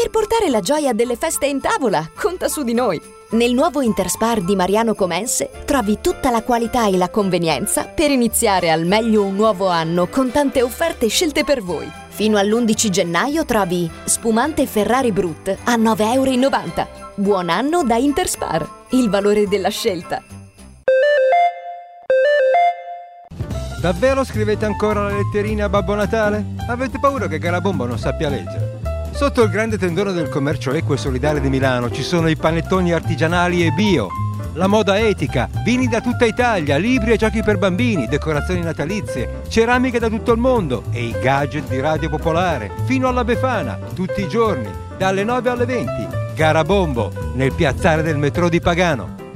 Per 0.00 0.08
portare 0.08 0.48
la 0.48 0.60
gioia 0.60 0.94
delle 0.94 1.14
feste 1.14 1.44
in 1.44 1.60
tavola, 1.60 2.08
conta 2.14 2.48
su 2.48 2.62
di 2.62 2.72
noi. 2.72 2.98
Nel 3.32 3.52
nuovo 3.52 3.82
Interspar 3.82 4.40
di 4.40 4.56
Mariano 4.56 4.94
Comense 4.94 5.50
trovi 5.66 5.98
tutta 6.00 6.30
la 6.30 6.42
qualità 6.42 6.88
e 6.88 6.96
la 6.96 7.10
convenienza 7.10 7.84
per 7.84 8.10
iniziare 8.10 8.70
al 8.70 8.86
meglio 8.86 9.22
un 9.24 9.34
nuovo 9.34 9.68
anno 9.68 10.06
con 10.06 10.30
tante 10.30 10.62
offerte 10.62 11.06
scelte 11.08 11.44
per 11.44 11.60
voi. 11.60 11.86
Fino 12.08 12.38
all'11 12.38 12.88
gennaio 12.88 13.44
trovi 13.44 13.90
spumante 14.04 14.64
Ferrari 14.66 15.12
Brut 15.12 15.54
a 15.64 15.76
9,90 15.76 16.14
euro. 16.14 16.88
Buon 17.16 17.50
anno 17.50 17.82
da 17.82 17.96
Interspar, 17.96 18.66
il 18.92 19.10
valore 19.10 19.48
della 19.48 19.68
scelta. 19.68 20.22
Davvero 23.82 24.24
scrivete 24.24 24.64
ancora 24.64 25.02
la 25.02 25.16
letterina 25.16 25.66
a 25.66 25.68
Babbo 25.68 25.94
Natale? 25.94 26.54
Avete 26.70 26.98
paura 26.98 27.28
che 27.28 27.38
Garabombo 27.38 27.84
non 27.84 27.98
sappia 27.98 28.30
leggere? 28.30 28.69
Sotto 29.12 29.42
il 29.42 29.50
grande 29.50 29.78
tendone 29.78 30.12
del 30.12 30.28
commercio 30.28 30.72
equo 30.72 30.94
e 30.94 30.98
solidale 30.98 31.40
di 31.40 31.48
Milano 31.48 31.90
ci 31.90 32.02
sono 32.02 32.28
i 32.28 32.36
panettoni 32.36 32.92
artigianali 32.92 33.66
e 33.66 33.70
bio, 33.72 34.08
la 34.54 34.66
moda 34.66 34.98
etica, 34.98 35.48
vini 35.64 35.86
da 35.86 36.00
tutta 36.00 36.24
Italia, 36.24 36.76
libri 36.76 37.12
e 37.12 37.16
giochi 37.16 37.40
per 37.42 37.56
bambini, 37.56 38.08
decorazioni 38.08 38.60
natalizie, 38.62 39.42
ceramiche 39.48 40.00
da 40.00 40.08
tutto 40.08 40.32
il 40.32 40.38
mondo 40.38 40.82
e 40.90 41.04
i 41.04 41.14
gadget 41.20 41.68
di 41.68 41.78
Radio 41.78 42.08
Popolare, 42.08 42.72
fino 42.84 43.06
alla 43.06 43.22
Befana, 43.22 43.78
tutti 43.94 44.22
i 44.22 44.28
giorni, 44.28 44.68
dalle 44.96 45.22
9 45.22 45.50
alle 45.50 45.66
20. 45.66 46.08
Garabombo, 46.34 47.12
nel 47.34 47.52
piazzale 47.52 48.02
del 48.02 48.16
metro 48.16 48.48
di 48.48 48.60
Pagano. 48.60 49.29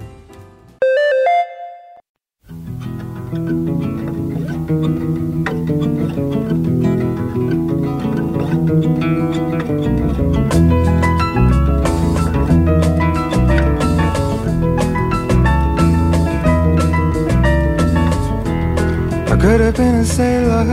Have 19.77 19.87
been 19.87 19.95
a 19.97 20.05
sailor, 20.05 20.65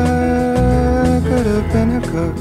could 1.22 1.46
have 1.48 1.72
been 1.74 1.92
a 1.92 2.02
cook. 2.02 2.36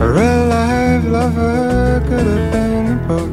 A 0.00 0.08
real 0.18 0.46
life 0.46 1.04
lover 1.04 2.00
could 2.08 2.26
have 2.26 2.52
been 2.52 2.86
a 2.92 2.96
book. 3.06 3.30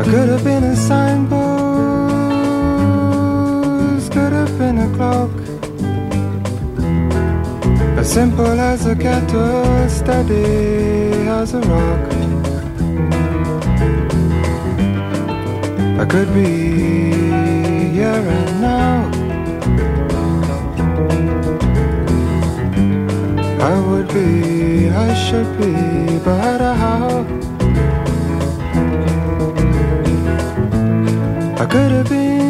I 0.00 0.02
could 0.04 0.28
have 0.30 0.44
been 0.44 0.64
a 0.64 0.76
signpost, 0.76 1.32
could 4.12 4.32
have 4.32 4.58
been 4.58 4.78
a 4.78 4.88
cloak. 4.96 5.32
As 7.98 8.10
simple 8.10 8.60
as 8.60 8.86
a 8.86 8.96
kettle, 8.96 9.88
steady 9.88 11.28
as 11.28 11.52
a 11.54 11.60
rock. 11.60 12.19
I 16.00 16.06
could 16.06 16.32
be 16.32 17.12
here 17.92 18.24
and 18.36 18.60
now. 18.62 19.10
I 23.60 23.78
would 23.86 24.08
be, 24.08 24.88
I 24.88 25.12
should 25.12 25.50
be, 25.58 26.18
but 26.24 26.62
how? 26.62 27.26
I 31.62 31.66
could 31.66 31.92
have 31.92 32.08
been, 32.08 32.49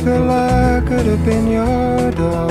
your 0.00 0.18
pillar, 0.18 0.82
could 0.86 1.06
have 1.06 1.24
been 1.24 1.48
your 1.48 2.10
dog. 2.12 2.50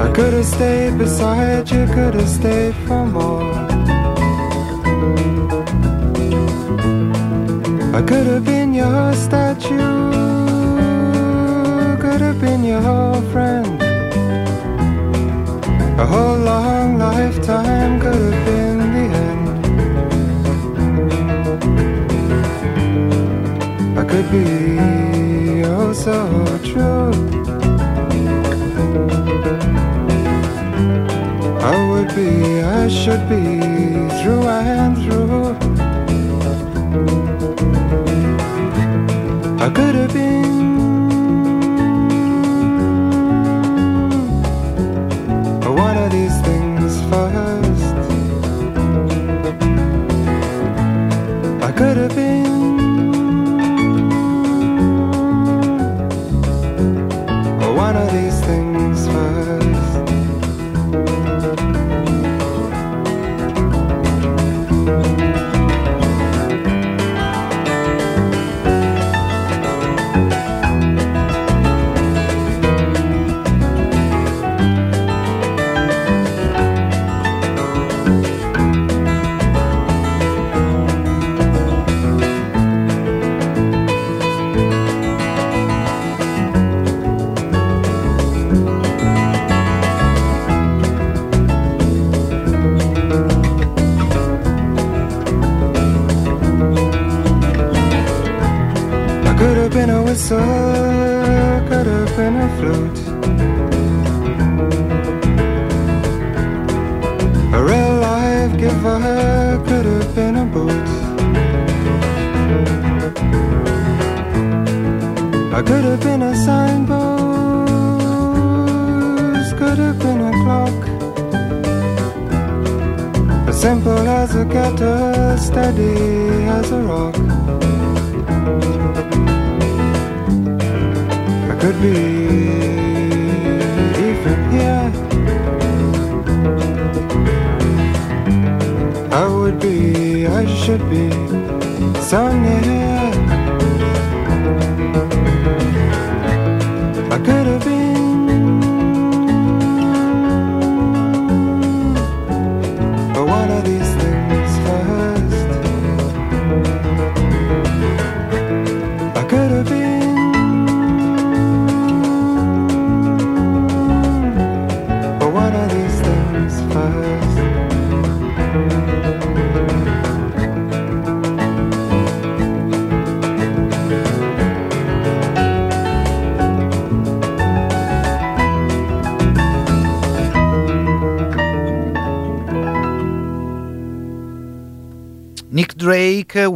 I 0.00 0.12
could 0.12 0.32
have 0.32 0.44
stayed 0.44 0.98
beside 0.98 1.70
you, 1.70 1.86
could 1.86 2.14
have 2.14 2.28
stayed 2.28 2.74
for 2.86 3.06
more. 3.06 3.52
I 7.94 8.02
could 8.02 8.26
have 8.26 8.44
been 8.44 8.74
your 8.74 9.14
statue, 9.14 9.76
could 12.00 12.20
have 12.20 12.40
been 12.40 12.64
your 12.64 13.14
friend. 13.32 13.82
A 15.98 16.06
whole 16.06 16.38
long 16.38 16.98
lifetime 16.98 18.00
could 18.00 18.14
have 18.14 18.46
been 18.46 18.65
could 24.16 24.30
be 24.30 25.62
oh 25.64 25.92
so 25.92 26.16
true. 26.64 27.12
I 31.60 31.76
would 31.90 32.14
be, 32.14 32.62
I 32.62 32.88
should 32.88 33.28
be 33.28 33.44
through 34.18 34.48
and 34.48 34.96
through. 35.02 35.48
I 39.60 39.68
could 39.68 39.94
have 39.96 40.14
been. 40.14 40.65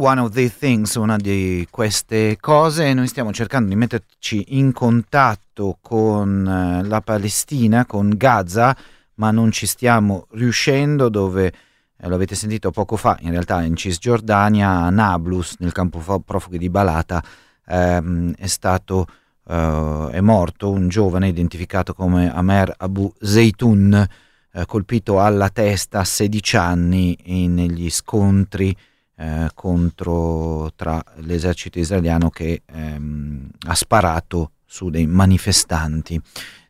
One 0.03 0.19
of 0.19 0.31
the 0.31 0.51
Things, 0.51 0.95
una 0.95 1.15
di 1.15 1.67
queste 1.69 2.35
cose. 2.39 2.91
Noi 2.91 3.05
stiamo 3.05 3.31
cercando 3.31 3.69
di 3.69 3.75
metterci 3.75 4.57
in 4.57 4.71
contatto 4.71 5.77
con 5.79 6.47
eh, 6.47 6.87
la 6.87 7.01
Palestina, 7.01 7.85
con 7.85 8.11
Gaza, 8.17 8.75
ma 9.15 9.29
non 9.29 9.51
ci 9.51 9.67
stiamo 9.67 10.25
riuscendo 10.31 11.07
dove, 11.07 11.53
eh, 11.97 12.07
lo 12.07 12.15
avete 12.15 12.33
sentito 12.33 12.71
poco 12.71 12.95
fa, 12.95 13.15
in 13.21 13.29
realtà 13.29 13.61
in 13.61 13.75
Cisgiordania, 13.75 14.69
a 14.69 14.89
Nablus, 14.89 15.57
nel 15.59 15.71
campo 15.71 16.19
profughi 16.25 16.57
di 16.57 16.71
Balata, 16.71 17.23
ehm, 17.67 18.33
è 18.37 18.47
stato 18.47 19.05
eh, 19.47 20.07
è 20.13 20.19
morto 20.19 20.71
un 20.71 20.87
giovane 20.87 21.27
identificato 21.27 21.93
come 21.93 22.33
Amer 22.33 22.73
Abu 22.77 23.13
Zeitun, 23.19 24.07
eh, 24.51 24.65
colpito 24.65 25.21
alla 25.21 25.49
testa 25.49 25.99
a 25.99 26.05
16 26.05 26.57
anni 26.57 27.15
negli 27.47 27.91
scontri 27.91 28.75
eh, 29.21 29.51
contro 29.53 30.71
tra 30.75 30.99
l'esercito 31.17 31.77
israeliano 31.77 32.31
che 32.31 32.63
ehm, 32.65 33.49
ha 33.67 33.75
sparato 33.75 34.53
su 34.65 34.89
dei 34.89 35.05
manifestanti 35.05 36.19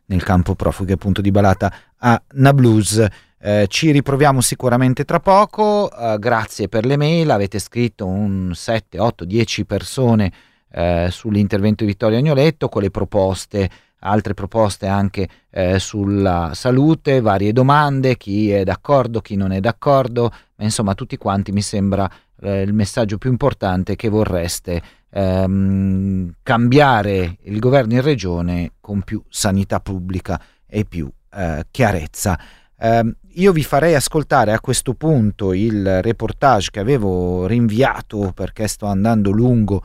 nel 0.06 0.22
campo 0.22 0.54
profughi 0.54 0.92
appunto 0.92 1.22
di 1.22 1.30
Balata 1.30 1.72
a 1.96 2.22
Nablus. 2.32 3.02
Eh, 3.38 3.66
ci 3.68 3.90
riproviamo 3.90 4.42
sicuramente 4.42 5.06
tra 5.06 5.18
poco, 5.18 5.90
eh, 5.90 6.18
grazie 6.18 6.68
per 6.68 6.84
le 6.84 6.98
mail, 6.98 7.30
avete 7.30 7.58
scritto 7.58 8.06
un 8.06 8.52
7, 8.54 8.98
8, 8.98 9.24
10 9.24 9.64
persone 9.64 10.32
eh, 10.70 11.08
sull'intervento 11.10 11.84
di 11.84 11.90
Vittorio 11.90 12.18
Agnoletto 12.18 12.68
con 12.68 12.82
le 12.82 12.90
proposte 12.90 13.70
altre 14.02 14.34
proposte 14.34 14.86
anche 14.86 15.28
eh, 15.50 15.78
sulla 15.78 16.50
salute, 16.54 17.20
varie 17.20 17.52
domande, 17.52 18.16
chi 18.16 18.50
è 18.50 18.64
d'accordo, 18.64 19.20
chi 19.20 19.36
non 19.36 19.52
è 19.52 19.60
d'accordo, 19.60 20.32
ma 20.56 20.64
insomma 20.64 20.94
tutti 20.94 21.16
quanti 21.16 21.52
mi 21.52 21.62
sembra 21.62 22.10
eh, 22.42 22.62
il 22.62 22.72
messaggio 22.72 23.18
più 23.18 23.30
importante 23.30 23.96
che 23.96 24.08
vorreste 24.08 24.82
ehm, 25.10 26.34
cambiare 26.42 27.38
il 27.42 27.58
governo 27.58 27.94
in 27.94 28.02
regione 28.02 28.72
con 28.80 29.02
più 29.02 29.22
sanità 29.28 29.80
pubblica 29.80 30.40
e 30.66 30.84
più 30.84 31.10
eh, 31.34 31.64
chiarezza. 31.70 32.38
Eh, 32.78 33.16
io 33.34 33.52
vi 33.52 33.62
farei 33.62 33.94
ascoltare 33.94 34.52
a 34.52 34.60
questo 34.60 34.94
punto 34.94 35.52
il 35.52 36.02
reportage 36.02 36.70
che 36.70 36.80
avevo 36.80 37.46
rinviato 37.46 38.32
perché 38.34 38.66
sto 38.66 38.86
andando 38.86 39.30
lungo 39.30 39.82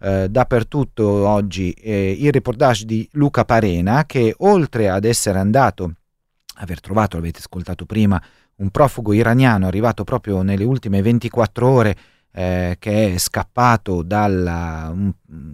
eh, 0.00 0.28
dappertutto 0.28 1.26
oggi 1.28 1.74
il 1.82 2.32
reportage 2.32 2.84
di 2.84 3.08
Luca 3.12 3.44
Parena 3.44 4.04
che 4.04 4.34
oltre 4.38 4.88
ad 4.88 5.04
essere 5.04 5.38
andato, 5.38 5.92
aver 6.56 6.80
trovato, 6.80 7.16
l'avete 7.16 7.38
ascoltato 7.38 7.86
prima, 7.86 8.20
un 8.60 8.70
profugo 8.70 9.12
iraniano 9.12 9.66
arrivato 9.66 10.04
proprio 10.04 10.42
nelle 10.42 10.64
ultime 10.64 11.02
24 11.02 11.68
ore 11.68 11.96
eh, 12.32 12.76
che 12.78 13.14
è 13.14 13.18
scappato 13.18 14.02
dalla, 14.02 14.90
um, 14.92 15.12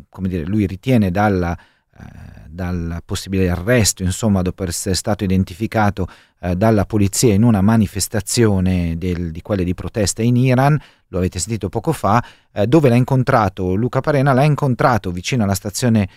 come 0.08 0.28
dire, 0.28 0.44
lui 0.44 0.66
ritiene 0.66 1.10
dalla, 1.10 1.56
eh, 1.56 2.42
dal 2.48 3.00
possibile 3.04 3.48
arresto, 3.48 4.02
insomma, 4.02 4.42
dopo 4.42 4.64
essere 4.64 4.94
stato 4.94 5.24
identificato 5.24 6.06
eh, 6.40 6.54
dalla 6.56 6.84
polizia 6.84 7.32
in 7.32 7.44
una 7.44 7.62
manifestazione 7.62 8.98
del, 8.98 9.30
di 9.30 9.40
quelle 9.40 9.64
di 9.64 9.74
protesta 9.74 10.22
in 10.22 10.36
Iran, 10.36 10.78
lo 11.08 11.18
avete 11.18 11.38
sentito 11.38 11.68
poco 11.68 11.92
fa, 11.92 12.22
eh, 12.52 12.66
dove 12.66 12.88
l'ha 12.88 12.96
incontrato 12.96 13.74
Luca 13.74 14.00
Parena, 14.00 14.32
l'ha 14.32 14.44
incontrato 14.44 15.10
vicino 15.10 15.44
alla 15.44 15.54
stazione 15.54 16.08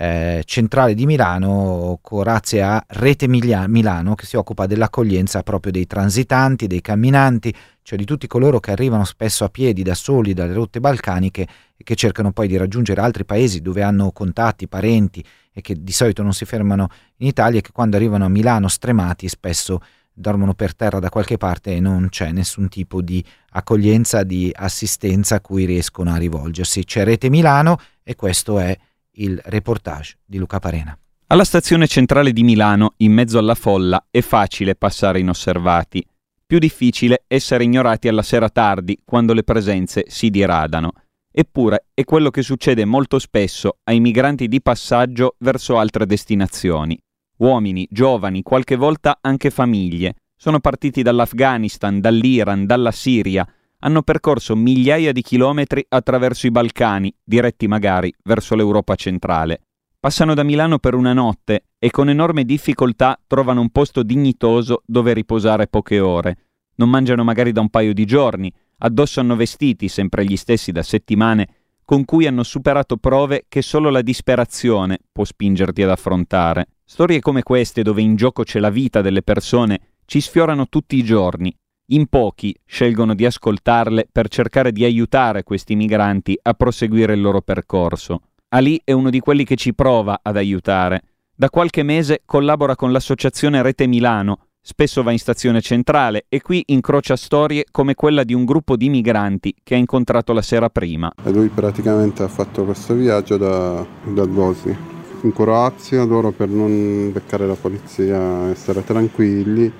eh, 0.00 0.42
centrale 0.44 0.94
di 0.94 1.06
Milano, 1.06 1.98
grazie 2.08 2.62
a 2.62 2.84
Rete 2.86 3.26
Milano, 3.26 4.14
che 4.14 4.26
si 4.26 4.36
occupa 4.36 4.66
dell'accoglienza 4.66 5.42
proprio 5.42 5.72
dei 5.72 5.88
transitanti, 5.88 6.68
dei 6.68 6.80
camminanti, 6.80 7.52
cioè 7.82 7.98
di 7.98 8.04
tutti 8.04 8.28
coloro 8.28 8.60
che 8.60 8.70
arrivano 8.70 9.04
spesso 9.04 9.42
a 9.42 9.48
piedi 9.48 9.82
da 9.82 9.96
soli 9.96 10.34
dalle 10.34 10.52
rotte 10.52 10.78
balcaniche 10.78 11.48
e 11.76 11.82
che 11.82 11.96
cercano 11.96 12.30
poi 12.30 12.46
di 12.46 12.56
raggiungere 12.56 13.00
altri 13.00 13.24
paesi 13.24 13.60
dove 13.60 13.82
hanno 13.82 14.12
contatti, 14.12 14.68
parenti 14.68 15.24
e 15.52 15.60
che 15.60 15.74
di 15.76 15.92
solito 15.92 16.22
non 16.22 16.32
si 16.32 16.44
fermano 16.44 16.86
in 17.16 17.26
Italia 17.26 17.58
e 17.58 17.62
che 17.62 17.72
quando 17.72 17.96
arrivano 17.96 18.24
a 18.24 18.28
Milano 18.28 18.68
stremati 18.68 19.26
spesso 19.26 19.80
dormono 20.12 20.54
per 20.54 20.76
terra 20.76 21.00
da 21.00 21.08
qualche 21.08 21.38
parte 21.38 21.74
e 21.74 21.80
non 21.80 22.08
c'è 22.08 22.30
nessun 22.30 22.68
tipo 22.68 23.02
di 23.02 23.24
accoglienza, 23.50 24.22
di 24.22 24.52
assistenza 24.54 25.36
a 25.36 25.40
cui 25.40 25.64
riescono 25.64 26.12
a 26.12 26.16
rivolgersi. 26.16 26.84
C'è 26.84 27.02
Rete 27.02 27.28
Milano 27.28 27.78
e 28.04 28.14
questo 28.14 28.60
è 28.60 28.76
il 29.18 29.40
reportage 29.44 30.18
di 30.24 30.38
Luca 30.38 30.58
Parena. 30.58 30.98
Alla 31.28 31.44
stazione 31.44 31.86
centrale 31.86 32.32
di 32.32 32.42
Milano, 32.42 32.94
in 32.98 33.12
mezzo 33.12 33.38
alla 33.38 33.54
folla, 33.54 34.06
è 34.10 34.20
facile 34.20 34.74
passare 34.74 35.20
inosservati. 35.20 36.04
Più 36.46 36.58
difficile 36.58 37.24
essere 37.26 37.64
ignorati 37.64 38.08
alla 38.08 38.22
sera 38.22 38.48
tardi, 38.48 38.98
quando 39.04 39.34
le 39.34 39.44
presenze 39.44 40.04
si 40.08 40.30
diradano. 40.30 40.92
Eppure 41.30 41.88
è 41.92 42.04
quello 42.04 42.30
che 42.30 42.42
succede 42.42 42.84
molto 42.86 43.18
spesso 43.18 43.78
ai 43.84 44.00
migranti 44.00 44.48
di 44.48 44.62
passaggio 44.62 45.36
verso 45.38 45.78
altre 45.78 46.06
destinazioni. 46.06 46.98
Uomini, 47.38 47.86
giovani, 47.90 48.42
qualche 48.42 48.76
volta 48.76 49.18
anche 49.20 49.50
famiglie. 49.50 50.14
Sono 50.34 50.60
partiti 50.60 51.02
dall'Afghanistan, 51.02 52.00
dall'Iran, 52.00 52.64
dalla 52.64 52.90
Siria. 52.90 53.46
Hanno 53.80 54.02
percorso 54.02 54.56
migliaia 54.56 55.12
di 55.12 55.22
chilometri 55.22 55.86
attraverso 55.88 56.48
i 56.48 56.50
Balcani, 56.50 57.14
diretti 57.22 57.68
magari 57.68 58.12
verso 58.24 58.56
l'Europa 58.56 58.96
centrale. 58.96 59.60
Passano 60.00 60.34
da 60.34 60.42
Milano 60.42 60.80
per 60.80 60.94
una 60.94 61.12
notte 61.12 61.66
e 61.78 61.90
con 61.92 62.08
enorme 62.08 62.44
difficoltà 62.44 63.20
trovano 63.24 63.60
un 63.60 63.70
posto 63.70 64.02
dignitoso 64.02 64.82
dove 64.84 65.12
riposare 65.12 65.68
poche 65.68 66.00
ore. 66.00 66.36
Non 66.76 66.90
mangiano 66.90 67.22
magari 67.22 67.52
da 67.52 67.60
un 67.60 67.68
paio 67.68 67.92
di 67.92 68.04
giorni, 68.04 68.52
addosso 68.78 69.20
hanno 69.20 69.36
vestiti, 69.36 69.86
sempre 69.86 70.24
gli 70.24 70.36
stessi 70.36 70.72
da 70.72 70.82
settimane, 70.82 71.48
con 71.84 72.04
cui 72.04 72.26
hanno 72.26 72.42
superato 72.42 72.96
prove 72.96 73.44
che 73.48 73.62
solo 73.62 73.90
la 73.90 74.02
disperazione 74.02 74.98
può 75.12 75.22
spingerti 75.22 75.84
ad 75.84 75.90
affrontare. 75.90 76.66
Storie 76.84 77.20
come 77.20 77.44
queste, 77.44 77.82
dove 77.82 78.02
in 78.02 78.16
gioco 78.16 78.42
c'è 78.42 78.58
la 78.58 78.70
vita 78.70 79.02
delle 79.02 79.22
persone, 79.22 79.80
ci 80.04 80.20
sfiorano 80.20 80.66
tutti 80.68 80.96
i 80.96 81.04
giorni. 81.04 81.56
In 81.90 82.06
pochi 82.08 82.54
scelgono 82.66 83.14
di 83.14 83.24
ascoltarle 83.24 84.08
per 84.12 84.28
cercare 84.28 84.72
di 84.72 84.84
aiutare 84.84 85.42
questi 85.42 85.74
migranti 85.74 86.38
a 86.42 86.52
proseguire 86.52 87.14
il 87.14 87.22
loro 87.22 87.40
percorso. 87.40 88.20
Ali 88.48 88.78
è 88.84 88.92
uno 88.92 89.08
di 89.08 89.20
quelli 89.20 89.42
che 89.42 89.56
ci 89.56 89.72
prova 89.72 90.20
ad 90.22 90.36
aiutare. 90.36 91.02
Da 91.34 91.48
qualche 91.48 91.82
mese 91.82 92.20
collabora 92.26 92.76
con 92.76 92.92
l'associazione 92.92 93.62
Rete 93.62 93.86
Milano, 93.86 94.48
spesso 94.60 95.02
va 95.02 95.12
in 95.12 95.18
stazione 95.18 95.62
centrale 95.62 96.26
e 96.28 96.42
qui 96.42 96.62
incrocia 96.66 97.16
storie 97.16 97.64
come 97.70 97.94
quella 97.94 98.22
di 98.22 98.34
un 98.34 98.44
gruppo 98.44 98.76
di 98.76 98.90
migranti 98.90 99.54
che 99.62 99.74
ha 99.74 99.78
incontrato 99.78 100.34
la 100.34 100.42
sera 100.42 100.68
prima. 100.68 101.10
E 101.24 101.30
lui 101.30 101.48
praticamente 101.48 102.22
ha 102.22 102.28
fatto 102.28 102.66
questo 102.66 102.92
viaggio 102.92 103.38
da, 103.38 103.86
da 104.04 104.26
Gosi 104.26 104.76
in 105.22 105.32
Croazia 105.32 106.04
loro 106.04 106.32
per 106.32 106.48
non 106.48 107.10
beccare 107.12 107.46
la 107.46 107.56
polizia 107.56 108.50
e 108.50 108.54
stare 108.54 108.84
tranquilli 108.84 109.72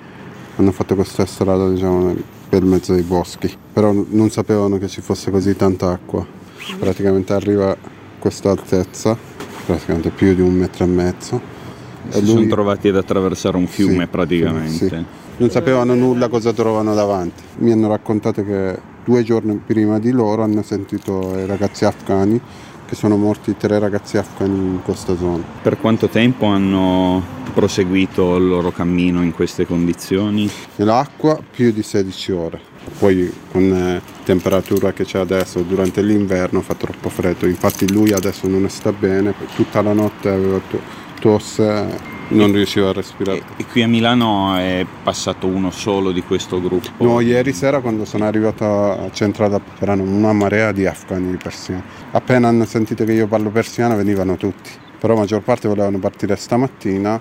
hanno 0.61 0.71
fatto 0.71 0.95
questa 0.95 1.25
strada 1.25 1.69
diciamo 1.69 2.15
per 2.49 2.63
mezzo 2.63 2.93
dei 2.93 3.03
boschi. 3.03 3.51
Però 3.73 3.93
non 4.09 4.29
sapevano 4.29 4.77
che 4.77 4.87
ci 4.87 5.01
fosse 5.01 5.31
così 5.31 5.55
tanta 5.55 5.91
acqua. 5.91 6.25
Praticamente 6.77 7.33
arriva 7.33 7.71
a 7.71 7.77
questa 8.19 8.51
altezza 8.51 9.17
praticamente 9.65 10.09
più 10.09 10.33
di 10.33 10.41
un 10.41 10.53
metro 10.53 10.83
e 10.83 10.87
mezzo 10.87 11.41
si 12.09 12.19
lui... 12.21 12.29
sono 12.29 12.47
trovati 12.47 12.87
ad 12.87 12.95
attraversare 12.95 13.57
un 13.57 13.67
fiume 13.67 14.03
sì, 14.03 14.09
praticamente. 14.09 14.87
sì. 14.87 15.05
non 15.37 15.49
sapevano 15.49 15.93
nulla 15.93 16.27
cosa 16.27 16.53
trovano 16.53 16.93
davanti. 16.93 17.43
Mi 17.57 17.71
hanno 17.71 17.87
raccontato 17.87 18.43
che 18.43 18.77
due 19.03 19.23
giorni 19.23 19.59
prima 19.63 19.99
di 19.99 20.11
loro 20.11 20.43
hanno 20.43 20.63
sentito 20.63 21.37
i 21.37 21.45
ragazzi 21.45 21.85
afghani 21.85 22.39
che 22.89 22.95
sono 22.95 23.17
morti 23.17 23.55
tre 23.55 23.77
ragazzi 23.77 24.17
afghani 24.17 24.57
in 24.57 24.81
questa 24.83 25.15
zona. 25.15 25.43
Per 25.61 25.77
quanto 25.77 26.09
tempo 26.09 26.47
hanno 26.47 27.23
proseguito 27.53 28.35
il 28.37 28.47
loro 28.47 28.71
cammino 28.71 29.21
in 29.21 29.31
queste 29.31 29.67
condizioni? 29.67 30.49
Nell'acqua 30.77 31.39
più 31.51 31.71
di 31.71 31.83
16 31.83 32.31
ore. 32.31 32.59
Poi 32.97 33.31
con 33.51 33.69
la 33.69 33.95
eh, 33.97 34.01
temperatura 34.23 34.91
che 34.91 35.03
c'è 35.03 35.19
adesso 35.19 35.61
durante 35.61 36.01
l'inverno 36.01 36.61
fa 36.61 36.73
troppo 36.73 37.09
freddo, 37.09 37.45
infatti 37.45 37.91
lui 37.91 38.11
adesso 38.11 38.47
non 38.47 38.67
sta 38.69 38.91
bene, 38.91 39.35
tutta 39.55 39.83
la 39.83 39.93
notte 39.93 40.29
aveva 40.29 40.59
tosse 41.19 42.17
non 42.29 42.51
riuscivo 42.51 42.89
a 42.89 42.93
respirare. 42.93 43.39
E, 43.39 43.43
e, 43.57 43.65
qui 43.65 43.83
a 43.83 43.87
Milano 43.87 44.55
è 44.55 44.85
passato 45.03 45.47
uno 45.47 45.71
solo 45.71 46.11
di 46.11 46.21
questo 46.21 46.61
gruppo? 46.61 47.03
No, 47.03 47.19
ieri 47.19 47.53
sera 47.53 47.79
quando 47.79 48.05
sono 48.05 48.25
arrivato 48.25 48.65
a 48.65 49.11
Centrada 49.11 49.59
erano 49.79 50.03
una 50.03 50.33
marea 50.33 50.71
di 50.71 50.85
afghani 50.85 51.37
persiani. 51.37 51.83
Appena 52.11 52.47
hanno 52.47 52.65
sentito 52.65 53.03
che 53.03 53.13
io 53.13 53.27
parlo 53.27 53.49
persiano 53.49 53.95
venivano 53.95 54.35
tutti, 54.35 54.69
però 54.99 55.13
la 55.13 55.19
maggior 55.21 55.41
parte 55.41 55.67
volevano 55.67 55.99
partire 55.99 56.35
stamattina 56.35 57.19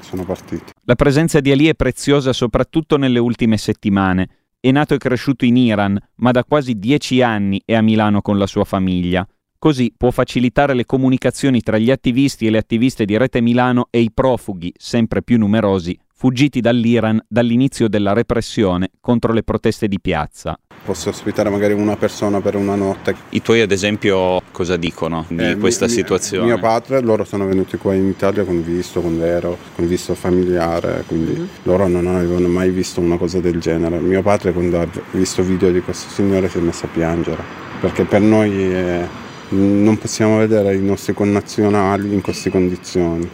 sono 0.00 0.24
partiti. 0.24 0.72
La 0.84 0.94
presenza 0.94 1.40
di 1.40 1.50
Ali 1.50 1.68
è 1.68 1.74
preziosa 1.74 2.32
soprattutto 2.32 2.96
nelle 2.96 3.18
ultime 3.18 3.56
settimane. 3.56 4.28
È 4.58 4.70
nato 4.70 4.94
e 4.94 4.98
cresciuto 4.98 5.46
in 5.46 5.56
Iran, 5.56 5.98
ma 6.16 6.32
da 6.32 6.44
quasi 6.44 6.78
dieci 6.78 7.22
anni 7.22 7.62
è 7.64 7.74
a 7.74 7.80
Milano 7.80 8.20
con 8.20 8.36
la 8.36 8.46
sua 8.46 8.64
famiglia. 8.64 9.26
Così 9.62 9.92
può 9.94 10.10
facilitare 10.10 10.72
le 10.72 10.86
comunicazioni 10.86 11.60
tra 11.60 11.76
gli 11.76 11.90
attivisti 11.90 12.46
e 12.46 12.50
le 12.50 12.56
attiviste 12.56 13.04
di 13.04 13.18
Rete 13.18 13.42
Milano 13.42 13.88
e 13.90 14.00
i 14.00 14.10
profughi, 14.10 14.72
sempre 14.74 15.20
più 15.22 15.36
numerosi, 15.36 15.94
fuggiti 16.14 16.60
dall'Iran 16.62 17.20
dall'inizio 17.28 17.86
della 17.86 18.14
repressione 18.14 18.88
contro 19.02 19.34
le 19.34 19.42
proteste 19.42 19.86
di 19.86 20.00
piazza. 20.00 20.58
posso 20.82 21.10
ospitare 21.10 21.50
magari 21.50 21.74
una 21.74 21.94
persona 21.96 22.40
per 22.40 22.54
una 22.56 22.74
notte. 22.74 23.14
I 23.28 23.42
tuoi 23.42 23.60
ad 23.60 23.70
esempio 23.70 24.40
cosa 24.50 24.78
dicono 24.78 25.26
di 25.28 25.36
Eh, 25.50 25.56
questa 25.58 25.84
mi- 25.84 25.90
situazione? 25.90 26.46
Mio 26.46 26.58
padre, 26.58 27.02
loro 27.02 27.24
sono 27.24 27.44
venuti 27.46 27.76
qua 27.76 27.92
in 27.92 28.06
Italia 28.06 28.44
con 28.44 28.64
visto, 28.64 29.02
con 29.02 29.18
vero, 29.18 29.58
con 29.76 29.86
visto 29.86 30.14
familiare, 30.14 31.04
quindi 31.06 31.32
Mhm. 31.32 31.48
loro 31.64 31.86
non 31.86 32.06
avevano 32.06 32.48
mai 32.48 32.70
visto 32.70 32.98
una 33.02 33.18
cosa 33.18 33.40
del 33.40 33.60
genere. 33.60 33.98
Mio 33.98 34.22
padre 34.22 34.54
quando 34.54 34.80
ha 34.80 34.88
visto 35.10 35.42
video 35.42 35.70
di 35.70 35.82
questo 35.82 36.08
signore 36.08 36.48
si 36.48 36.56
è 36.56 36.60
messo 36.62 36.86
a 36.86 36.88
piangere, 36.88 37.42
perché 37.78 38.04
per 38.04 38.22
noi 38.22 38.50
eh, 38.72 39.28
non 39.50 39.98
possiamo 39.98 40.38
vedere 40.38 40.74
i 40.74 40.82
nostri 40.82 41.12
connazionali 41.12 42.12
in 42.12 42.20
queste 42.20 42.50
condizioni. 42.50 43.28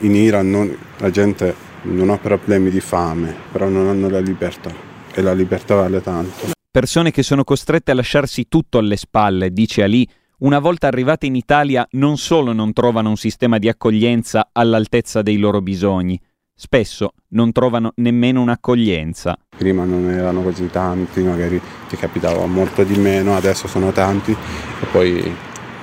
In 0.00 0.14
Iran 0.14 0.50
non- 0.50 0.76
la 0.98 1.10
gente 1.10 1.54
non 1.82 2.10
ha 2.10 2.16
problemi 2.18 2.70
di 2.70 2.80
fame, 2.80 3.34
però 3.52 3.68
non 3.68 3.86
hanno 3.86 4.08
la 4.08 4.20
libertà 4.20 4.72
e 5.12 5.22
la 5.22 5.32
libertà 5.32 5.74
vale 5.74 6.00
tanto. 6.00 6.50
Persone 6.70 7.10
che 7.10 7.22
sono 7.22 7.44
costrette 7.44 7.90
a 7.90 7.94
lasciarsi 7.94 8.46
tutto 8.48 8.78
alle 8.78 8.96
spalle, 8.96 9.50
dice 9.52 9.82
Ali, 9.82 10.08
una 10.38 10.60
volta 10.60 10.86
arrivate 10.86 11.26
in 11.26 11.34
Italia 11.34 11.86
non 11.92 12.16
solo 12.16 12.52
non 12.52 12.72
trovano 12.72 13.08
un 13.08 13.16
sistema 13.16 13.58
di 13.58 13.68
accoglienza 13.68 14.50
all'altezza 14.52 15.22
dei 15.22 15.38
loro 15.38 15.60
bisogni, 15.60 16.20
spesso 16.54 17.14
non 17.30 17.50
trovano 17.50 17.92
nemmeno 17.96 18.40
un'accoglienza. 18.42 19.36
Prima 19.56 19.84
non 19.84 20.08
erano 20.10 20.42
così 20.42 20.68
tanti, 20.70 21.22
magari 21.22 21.60
ti 21.88 21.96
capitava 21.96 22.46
molto 22.46 22.84
di 22.84 22.96
meno, 22.96 23.34
adesso 23.34 23.66
sono 23.66 23.90
tanti 23.90 24.30
e 24.30 24.86
poi 24.92 25.34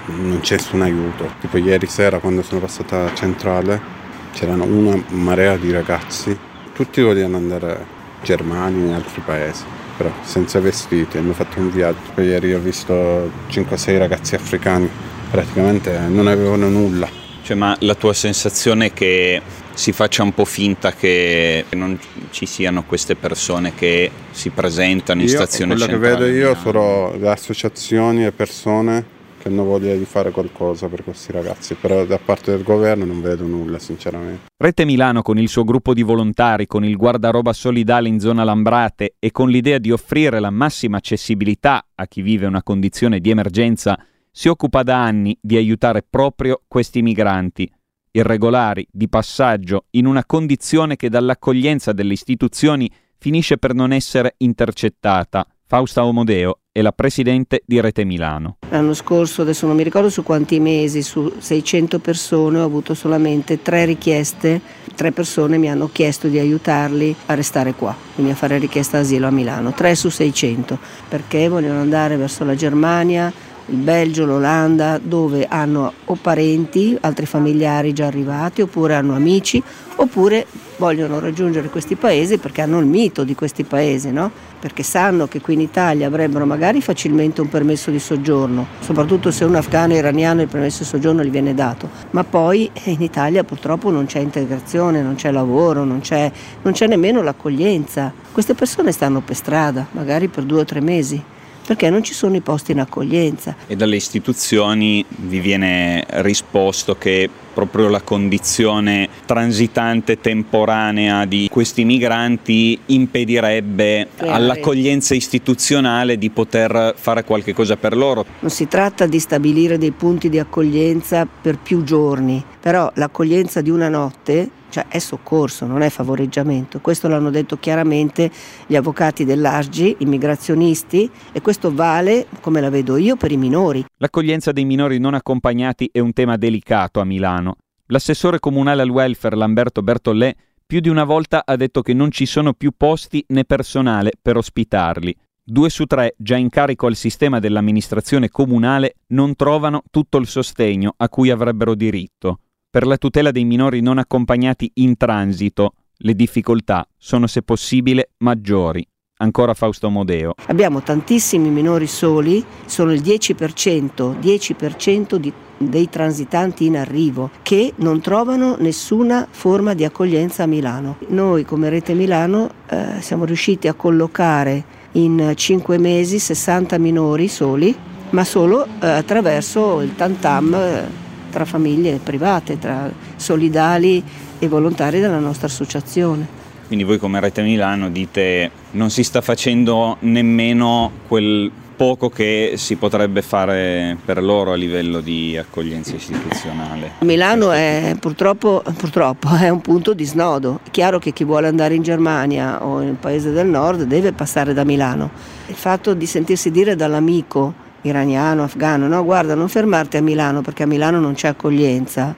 non 0.08 0.40
c'è 0.42 0.56
nessun 0.56 0.82
aiuto. 0.82 1.34
Tipo 1.40 1.58
ieri 1.58 1.88
sera 1.88 2.20
quando 2.20 2.42
sono 2.44 2.60
passata 2.60 3.06
a 3.06 3.14
Centrale 3.14 4.04
c'erano 4.34 4.66
una 4.66 5.02
marea 5.10 5.56
di 5.56 5.72
ragazzi, 5.72 6.38
tutti 6.74 7.02
volevano 7.02 7.38
andare 7.38 7.86
in 8.20 8.24
Germania 8.24 8.84
e 8.84 8.88
in 8.88 8.94
altri 8.94 9.22
paesi, 9.24 9.64
però 9.96 10.12
senza 10.24 10.60
vestiti, 10.60 11.18
hanno 11.18 11.34
fatto 11.34 11.60
un 11.60 11.72
viaggio. 11.72 12.12
Poi 12.14 12.26
ieri 12.26 12.54
ho 12.54 12.60
visto 12.60 13.32
5-6 13.50 13.98
ragazzi 13.98 14.36
africani, 14.36 14.90
praticamente 15.32 15.98
non 16.08 16.28
avevano 16.28 16.68
nulla. 16.68 17.08
Cioè, 17.44 17.56
ma 17.56 17.76
la 17.82 17.96
tua 17.96 18.14
sensazione 18.14 18.88
è 18.88 18.94
che 18.94 19.42
si 19.74 19.92
faccia 19.92 20.24
un 20.24 20.34
po' 20.34 20.46
finta 20.46 20.94
che 20.94 21.66
non 21.72 21.98
ci 22.32 22.46
siano 22.46 22.84
queste 22.84 23.16
persone 23.16 23.74
che 23.76 24.10
si 24.32 24.50
presentano 24.50 25.22
in 25.22 25.28
Io, 25.28 25.36
stazione 25.36 25.76
quello 25.76 25.92
centrale? 25.92 26.16
che 26.16 26.24
vedo 26.24 26.38
io 26.38 26.56
sono 26.56 27.14
le 27.18 27.30
associazioni 27.30 28.26
e 28.26 28.32
persone 28.32 29.15
che 29.46 29.52
hanno 29.52 29.64
voglia 29.64 29.96
di 29.96 30.06
fare 30.06 30.32
qualcosa 30.32 30.88
per 30.88 31.04
questi 31.04 31.32
ragazzi, 31.32 31.76
però 31.76 32.04
da 32.04 32.18
parte 32.18 32.50
del 32.50 32.64
governo 32.64 33.06
non 33.06 33.22
vedo 33.22 33.46
nulla 33.46 33.78
sinceramente. 33.78 34.48
Rete 34.58 34.86
Milano 34.86 35.22
con 35.22 35.38
il 35.38 35.48
suo 35.48 35.64
gruppo 35.64 35.94
di 35.94 36.02
volontari, 36.02 36.66
con 36.66 36.84
il 36.84 36.98
guardaroba 36.98 37.54
solidale 37.54 38.08
in 38.08 38.20
zona 38.20 38.44
Lambrate 38.44 39.16
e 39.20 39.30
con 39.30 39.50
l'idea 39.50 39.78
di 39.78 39.92
offrire 39.92 40.40
la 40.40 40.50
massima 40.50 40.98
accessibilità 40.98 41.86
a 41.94 42.08
chi 42.08 42.24
vive 42.24 42.48
una 42.48 42.64
condizione 42.64 43.20
di 43.20 43.30
emergenza, 43.30 44.04
si 44.32 44.48
occupa 44.48 44.82
da 44.82 45.04
anni 45.04 45.38
di 45.40 45.58
aiutare 45.58 46.04
proprio 46.10 46.62
questi 46.68 47.04
migranti, 47.04 47.72
irregolari, 48.12 48.88
di 48.90 49.08
passaggio, 49.08 49.86
in 49.92 50.08
una 50.08 50.26
condizione 50.26 50.96
che 50.96 51.10
dall'accoglienza 51.10 51.94
delle 51.94 52.14
istituzioni 52.14 52.92
finisce 53.20 53.58
per 53.58 53.76
non 53.76 53.94
essere 53.94 54.34
intercettata. 54.38 55.48
Fausta 55.68 56.04
Omodeo 56.04 56.62
è 56.76 56.82
la 56.82 56.92
presidente 56.92 57.64
di 57.66 57.80
Rete 57.80 58.04
Milano. 58.04 58.58
L'anno 58.68 58.94
scorso, 58.94 59.44
adesso 59.44 59.66
non 59.66 59.78
mi 59.78 59.84
ricordo 59.84 60.10
su 60.10 60.24
quanti 60.24 60.60
mesi, 60.60 61.04
su 61.04 61.32
600 61.38 62.00
persone 62.00 62.60
ho 62.60 62.66
avuto 62.66 62.94
solamente 62.94 63.62
tre 63.62 63.86
richieste, 63.86 64.60
tre 64.94 65.14
persone 65.14 65.58
mi 65.58 65.70
hanno 65.70 65.88
chiesto 65.90 66.28
di 66.28 66.38
aiutarli 66.38 67.16
a 67.28 67.34
restare 67.34 67.76
qua, 67.76 67.96
quindi 68.14 68.34
a 68.34 68.36
fare 68.36 68.58
richiesta 68.58 68.98
d'asilo 68.98 69.26
a 69.26 69.32
Milano, 69.32 69.72
3 69.72 69.96
su 69.96 70.10
600, 70.10 70.78
perché 71.08 71.48
vogliono 71.48 71.80
andare 71.80 72.18
verso 72.18 72.44
la 72.44 72.56
Germania, 72.56 73.32
il 73.68 73.78
Belgio, 73.78 74.26
l'Olanda, 74.26 75.00
dove 75.02 75.46
hanno 75.48 75.94
o 76.04 76.16
parenti, 76.16 76.98
altri 77.00 77.26
familiari 77.26 77.94
già 77.94 78.08
arrivati, 78.08 78.62
oppure 78.62 78.96
hanno 78.96 79.16
amici, 79.16 79.64
oppure 79.96 80.46
vogliono 80.76 81.20
raggiungere 81.20 81.70
questi 81.70 81.96
paesi 81.96 82.38
perché 82.38 82.62
hanno 82.62 82.80
il 82.80 82.86
mito 82.86 83.24
di 83.24 83.34
questi 83.34 83.64
paesi, 83.64 84.12
no? 84.12 84.30
Perché 84.66 84.82
sanno 84.82 85.28
che 85.28 85.42
qui 85.42 85.54
in 85.54 85.62
Italia 85.62 86.08
avrebbero 86.08 86.44
magari 86.48 86.82
facilmente 86.82 87.40
un 87.40 87.50
permesso 87.50 87.92
di 87.92 88.00
soggiorno, 88.00 88.66
soprattutto 88.80 89.30
se 89.30 89.46
un 89.46 89.54
afghano 89.54 89.94
iraniano 89.94 90.42
il 90.42 90.48
permesso 90.48 90.80
di 90.80 90.90
soggiorno 90.90 91.24
gli 91.24 91.30
viene 91.30 91.54
dato, 91.54 91.88
ma 92.10 92.24
poi 92.24 92.72
eh, 92.74 92.90
in 92.90 93.04
Italia 93.04 93.44
purtroppo 93.44 93.92
non 93.92 94.08
c'è 94.08 94.18
integrazione, 94.18 95.04
non 95.04 95.14
c'è 95.14 95.30
lavoro, 95.30 95.84
non 95.84 96.00
c'è, 96.00 96.32
non 96.64 96.74
c'è 96.74 96.88
nemmeno 96.88 97.22
l'accoglienza. 97.22 98.12
Queste 98.32 98.56
persone 98.56 98.92
stanno 98.92 99.22
per 99.22 99.36
strada, 99.36 99.86
magari 99.92 100.30
per 100.30 100.42
due 100.46 100.62
o 100.62 100.66
tre 100.66 100.82
mesi, 100.82 101.22
perché 101.66 101.90
non 101.90 102.04
ci 102.04 102.14
sono 102.14 102.36
i 102.36 102.42
posti 102.42 102.72
in 102.72 102.80
accoglienza. 102.80 103.56
E 103.68 103.76
dalle 103.76 103.96
istituzioni 103.96 105.04
vi 105.08 105.40
viene 105.40 106.06
risposto 106.08 106.96
che 106.96 107.30
proprio 107.56 107.88
la 107.88 108.02
condizione 108.02 109.08
transitante 109.26 110.20
temporanea 110.20 111.26
di 111.26 111.48
questi 111.50 111.86
migranti 111.86 112.78
impedirebbe 112.88 114.10
all'accoglienza 114.18 115.16
istituzionale 115.16 116.18
di 116.18 116.30
poter 116.30 116.94
fare 116.98 117.24
qualche 117.24 117.54
cosa 117.54 117.78
per 117.78 117.96
loro. 117.96 118.26
Non 118.42 118.52
si 118.52 118.68
tratta 118.68 119.06
di 119.06 119.20
stabilire 119.20 119.78
dei 119.78 119.92
punti 119.92 120.28
di 120.28 120.38
accoglienza 120.38 121.26
per 121.26 121.58
più 121.58 121.84
giorni, 121.84 122.44
però 122.60 122.92
l'accoglienza 122.96 123.62
di 123.62 123.70
una 123.70 123.88
notte 123.88 124.50
cioè 124.76 124.88
è 124.90 125.00
soccorso, 125.00 125.66
non 125.66 125.84
è 125.84 125.90
favoreggiamento. 125.90 126.82
Questo 126.82 127.08
l'hanno 127.08 127.30
detto 127.30 127.58
chiaramente 127.58 128.30
gli 128.68 128.76
avvocati 128.76 129.24
dell'ASGI, 129.24 129.98
i 130.00 130.06
migrazionisti, 130.06 131.10
e 131.32 131.40
questo 131.40 131.74
vale, 131.74 132.28
come 132.42 132.60
la 132.60 132.70
vedo 132.70 132.98
io, 132.98 133.16
per 133.16 133.32
i 133.32 133.38
minori. 133.38 133.86
L'accoglienza 134.00 134.52
dei 134.52 134.66
minori 134.66 135.00
non 135.00 135.14
accompagnati 135.14 135.90
è 135.94 136.00
un 136.00 136.12
tema 136.12 136.36
delicato 136.36 137.00
a 137.00 137.06
Milano. 137.06 137.56
L'assessore 137.86 138.40
comunale 138.40 138.82
al 138.82 138.90
welfare 138.90 139.38
Lamberto 139.38 139.82
Bertollè 139.82 140.36
più 140.66 140.82
di 140.82 140.90
una 140.90 141.06
volta 141.06 141.44
ha 141.46 141.56
detto 141.56 141.82
che 141.82 141.94
non 141.94 142.12
ci 142.12 142.26
sono 142.26 142.52
più 142.52 142.72
posti 142.76 143.24
né 143.30 143.46
personale 143.46 144.12
per 144.22 144.36
ospitarli. 144.36 145.16
Due 145.42 145.70
su 145.70 145.86
tre, 145.86 146.16
già 146.18 146.36
in 146.36 146.50
carico 146.50 146.88
al 146.88 146.96
sistema 146.96 147.40
dell'amministrazione 147.40 148.28
comunale, 148.28 148.96
non 149.10 149.36
trovano 149.36 149.84
tutto 149.90 150.18
il 150.18 150.28
sostegno 150.28 150.96
a 150.98 151.08
cui 151.08 151.30
avrebbero 151.30 151.76
diritto. 151.76 152.40
Per 152.76 152.86
la 152.86 152.98
tutela 152.98 153.32
dei 153.32 153.46
minori 153.46 153.80
non 153.80 154.00
accompagnati 154.00 154.70
in 154.74 154.98
transito, 154.98 155.76
le 156.00 156.14
difficoltà 156.14 156.86
sono 156.98 157.26
se 157.26 157.42
possibile 157.42 158.10
maggiori. 158.18 158.86
Ancora 159.20 159.54
Fausto 159.54 159.90
Modeo. 159.90 160.34
Abbiamo 160.48 160.82
tantissimi 160.82 161.48
minori 161.52 161.88
soli, 161.88 162.44
sono 162.66 162.92
il 162.92 163.02
10%, 163.02 164.20
10% 164.20 165.16
di, 165.16 165.32
dei 165.58 165.90
transitanti 165.90 166.66
in 166.66 166.76
arrivo 166.76 167.30
che 167.44 167.72
non 167.78 168.02
trovano 168.02 168.58
nessuna 168.60 169.26
forma 169.30 169.74
di 169.74 169.86
accoglienza 169.86 170.44
a 170.44 170.48
Milano. 170.48 170.98
Noi 171.08 171.46
come 171.46 171.70
Rete 171.70 171.94
Milano 171.94 172.50
eh, 172.68 173.00
siamo 173.00 173.24
riusciti 173.24 173.70
a 173.70 173.74
collocare 173.74 174.66
in 174.92 175.32
5 175.34 175.78
mesi 175.78 176.20
60 176.20 176.78
minori 176.78 177.30
soli, 177.30 177.74
ma 178.10 178.26
solo 178.26 178.66
eh, 178.66 178.86
attraverso 178.86 179.80
il 179.80 179.96
tantam 179.96 180.54
eh, 180.54 181.04
tra 181.36 181.44
famiglie 181.44 182.00
private, 182.02 182.58
tra 182.58 182.90
solidali 183.18 184.02
e 184.40 184.48
volontari 184.48 185.02
della 185.02 185.20
nostra 185.20 185.48
associazione. 185.48 186.26
Quindi 186.68 186.86
voi 186.86 186.98
come 186.98 187.20
Rete 187.20 187.42
Milano 187.42 187.90
dite 187.90 188.50
non 188.72 188.90
si 188.90 189.04
sta 189.04 189.20
facendo 189.20 189.98
nemmeno 190.00 190.90
quel 191.10 191.52
poco 191.76 192.08
che 192.08 192.54
si 192.56 192.78
potrebbe 192.78 193.22
fare 193.22 193.98
per 194.06 194.24
loro 194.24 194.54
a 194.54 194.56
livello 194.56 195.02
di 195.02 195.36
accoglienza 195.38 195.94
istituzionale. 195.96 196.92
Milano 197.00 197.52
è 197.52 197.98
purtroppo, 198.00 198.64
purtroppo 198.78 199.36
è 199.36 199.50
un 199.50 199.60
punto 199.60 199.94
di 199.94 200.06
snodo. 200.06 200.62
È 200.64 200.70
chiaro 200.72 201.00
che 201.00 201.12
chi 201.12 201.26
vuole 201.26 201.48
andare 201.48 201.76
in 201.76 201.84
Germania 201.84 202.66
o 202.66 202.82
in 202.82 202.88
un 202.88 203.00
paese 203.00 203.32
del 203.32 203.48
nord 203.48 203.84
deve 203.84 204.14
passare 204.14 204.54
da 204.54 204.64
Milano. 204.64 205.12
Il 205.48 205.56
fatto 205.56 205.94
di 205.94 206.06
sentirsi 206.06 206.50
dire 206.50 206.78
dall'amico 206.78 207.65
iraniano, 207.88 208.44
afghano, 208.44 208.88
no 208.88 209.04
guarda 209.04 209.36
non 209.36 209.48
fermarti 209.48 209.98
a 209.98 210.02
Milano 210.02 210.42
perché 210.42 210.64
a 210.64 210.68
Milano 210.68 211.00
non 211.00 211.14
c'è 211.14 211.30
accoglienza, 211.30 212.16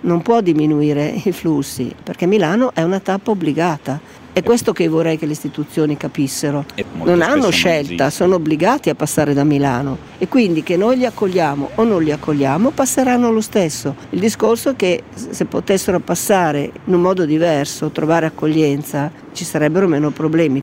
non 0.00 0.22
può 0.22 0.40
diminuire 0.40 1.20
i 1.24 1.32
flussi 1.32 1.92
perché 2.02 2.26
Milano 2.26 2.72
è 2.74 2.82
una 2.82 3.00
tappa 3.00 3.30
obbligata. 3.30 4.00
È 4.32 4.42
questo 4.44 4.72
che 4.72 4.86
vorrei 4.86 5.18
che 5.18 5.26
le 5.26 5.32
istituzioni 5.32 5.96
capissero. 5.96 6.64
Non 7.02 7.22
hanno 7.22 7.50
scelta, 7.50 8.08
sono 8.08 8.36
obbligati 8.36 8.88
a 8.88 8.94
passare 8.94 9.34
da 9.34 9.42
Milano 9.42 9.98
e 10.18 10.28
quindi 10.28 10.62
che 10.62 10.76
noi 10.76 10.96
li 10.96 11.06
accogliamo 11.06 11.70
o 11.74 11.82
non 11.82 12.04
li 12.04 12.12
accogliamo 12.12 12.70
passeranno 12.70 13.32
lo 13.32 13.40
stesso. 13.40 13.96
Il 14.10 14.20
discorso 14.20 14.70
è 14.70 14.76
che 14.76 15.02
se 15.14 15.44
potessero 15.46 15.98
passare 15.98 16.70
in 16.84 16.94
un 16.94 17.00
modo 17.00 17.24
diverso, 17.24 17.90
trovare 17.90 18.26
accoglienza, 18.26 19.10
ci 19.32 19.44
sarebbero 19.44 19.88
meno 19.88 20.10
problemi. 20.10 20.60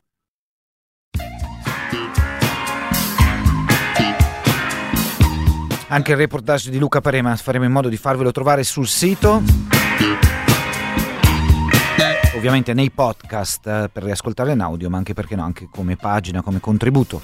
Anche 5.88 6.12
il 6.12 6.16
reportage 6.16 6.70
di 6.70 6.78
Luca 6.78 7.00
Parema 7.00 7.34
faremo 7.36 7.64
in 7.64 7.72
modo 7.72 7.88
di 7.88 7.96
farvelo 7.96 8.32
trovare 8.32 8.64
sul 8.64 8.86
sito. 8.86 9.42
ovviamente 12.34 12.74
nei 12.74 12.90
podcast 12.90 13.66
eh, 13.66 13.90
per 13.92 14.04
riascoltarle 14.04 14.52
in 14.52 14.60
audio, 14.60 14.88
ma 14.88 14.98
anche 14.98 15.14
perché 15.14 15.34
no, 15.34 15.42
anche 15.42 15.68
come 15.70 15.96
pagina, 15.96 16.42
come 16.42 16.60
contributo. 16.60 17.22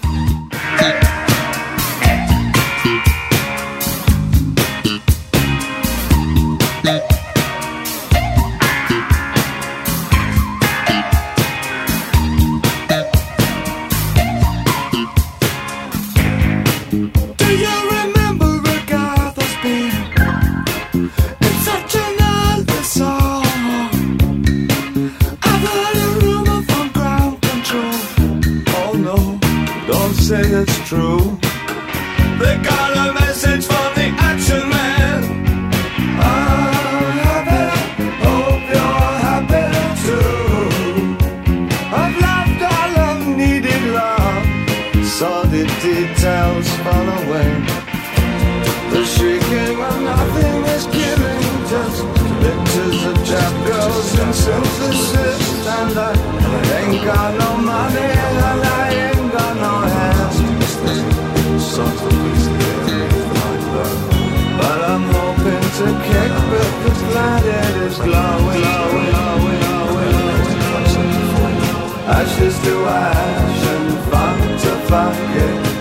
True. 30.92 31.38
They 32.40 32.54
got 32.70 32.90
a 33.04 33.06
message 33.14 33.64
from 33.70 33.88
the 33.98 34.08
action 34.30 34.64
man. 34.74 35.20
I'm 36.30 37.16
happy, 37.28 37.64
hope 38.24 38.64
you're 38.74 39.14
happy 39.28 39.68
too. 40.04 41.16
I've 42.00 42.16
loved 42.26 42.62
all 42.74 42.92
I've 43.08 43.26
needed 43.40 43.82
love. 43.98 44.44
Saw 45.16 45.38
the 45.54 45.64
details 45.80 46.68
fall 46.84 47.08
away. 47.20 47.50
The 48.92 49.02
shrieking 49.12 49.74
when 49.80 49.98
nothing 50.04 50.58
is 50.76 50.84
killing 50.96 51.44
Just 51.72 52.00
pictures 52.44 53.00
of 53.10 53.16
chap 53.28 53.52
girls 53.66 54.18
and 54.18 54.34
synthesis 54.34 55.66
And 55.66 55.98
I 55.98 56.21
glowing. 68.04 68.62
Ashes 72.04 72.58
to 72.64 72.84
ash 72.86 73.66
and 73.74 73.98
funk 74.10 74.60
to 74.62 74.70
funk 74.88 75.16
it. 75.36 75.71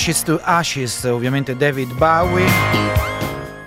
Ashes 0.00 0.22
to 0.22 0.40
Ashes, 0.42 1.04
ovviamente 1.04 1.54
David 1.58 1.92
Bowie. 1.92 2.46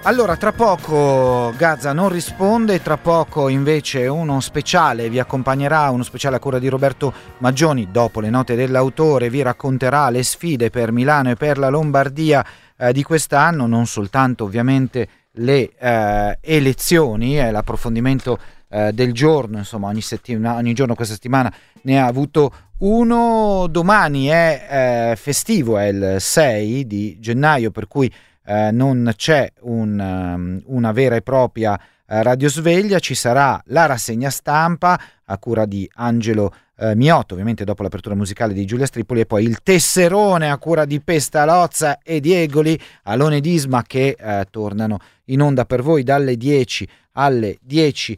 Allora, 0.01 0.35
tra 0.35 0.51
poco 0.51 1.53
Gaza 1.55 1.93
non 1.93 2.09
risponde, 2.09 2.81
tra 2.81 2.97
poco 2.97 3.49
invece 3.49 4.07
uno 4.07 4.39
speciale 4.39 5.09
vi 5.09 5.19
accompagnerà, 5.19 5.91
uno 5.91 6.01
speciale 6.01 6.37
a 6.37 6.39
cura 6.39 6.57
di 6.57 6.69
Roberto 6.69 7.13
Maggioni, 7.37 7.89
dopo 7.91 8.19
le 8.19 8.31
note 8.31 8.55
dell'autore, 8.55 9.29
vi 9.29 9.43
racconterà 9.43 10.09
le 10.09 10.23
sfide 10.23 10.71
per 10.71 10.91
Milano 10.91 11.29
e 11.29 11.35
per 11.35 11.59
la 11.59 11.69
Lombardia 11.69 12.43
eh, 12.77 12.91
di 12.91 13.03
quest'anno, 13.03 13.67
non 13.67 13.85
soltanto 13.85 14.45
ovviamente 14.45 15.07
le 15.33 15.69
eh, 15.77 16.39
elezioni 16.41 17.39
e 17.39 17.51
l'approfondimento 17.51 18.39
eh, 18.73 18.91
del 18.91 19.13
giorno, 19.13 19.59
insomma 19.59 19.87
ogni, 19.87 20.01
settimana, 20.01 20.57
ogni 20.57 20.73
giorno 20.73 20.95
questa 20.95 21.13
settimana 21.13 21.53
ne 21.83 22.01
ha 22.01 22.07
avuto 22.07 22.51
uno, 22.79 23.67
domani 23.69 24.25
è 24.25 25.11
eh, 25.11 25.15
festivo, 25.15 25.77
è 25.77 25.85
il 25.85 26.15
6 26.19 26.87
di 26.87 27.17
gennaio, 27.19 27.69
per 27.69 27.87
cui 27.87 28.11
eh, 28.45 28.71
non 28.71 29.13
c'è 29.15 29.51
un, 29.61 29.99
um, 29.99 30.61
una 30.65 30.91
vera 30.91 31.15
e 31.15 31.21
propria 31.21 31.79
eh, 31.79 32.23
radiosveglia, 32.23 32.97
ci 32.97 33.13
sarà 33.13 33.61
la 33.67 33.85
rassegna 33.85 34.31
stampa 34.31 34.99
a 35.23 35.37
cura 35.37 35.65
di 35.65 35.87
Angelo 35.93 36.51
eh, 36.75 36.95
Miotto, 36.95 37.33
ovviamente 37.33 37.63
dopo 37.63 37.83
l'apertura 37.83 38.15
musicale 38.15 38.53
di 38.53 38.65
Giulia 38.65 38.87
Stripoli, 38.87 39.19
e 39.19 39.25
poi 39.27 39.43
il 39.43 39.59
tesserone 39.61 40.49
a 40.49 40.57
cura 40.57 40.85
di 40.85 40.99
Pestalozza 40.99 41.99
e 41.99 42.19
Diegoli, 42.19 42.77
Alone 43.03 43.39
Disma 43.39 43.83
che 43.83 44.15
eh, 44.19 44.45
tornano 44.49 44.97
in 45.25 45.41
onda 45.41 45.65
per 45.65 45.83
voi 45.83 46.03
dalle 46.03 46.35
10 46.35 46.89
alle 47.13 47.59
10.30 47.67 48.17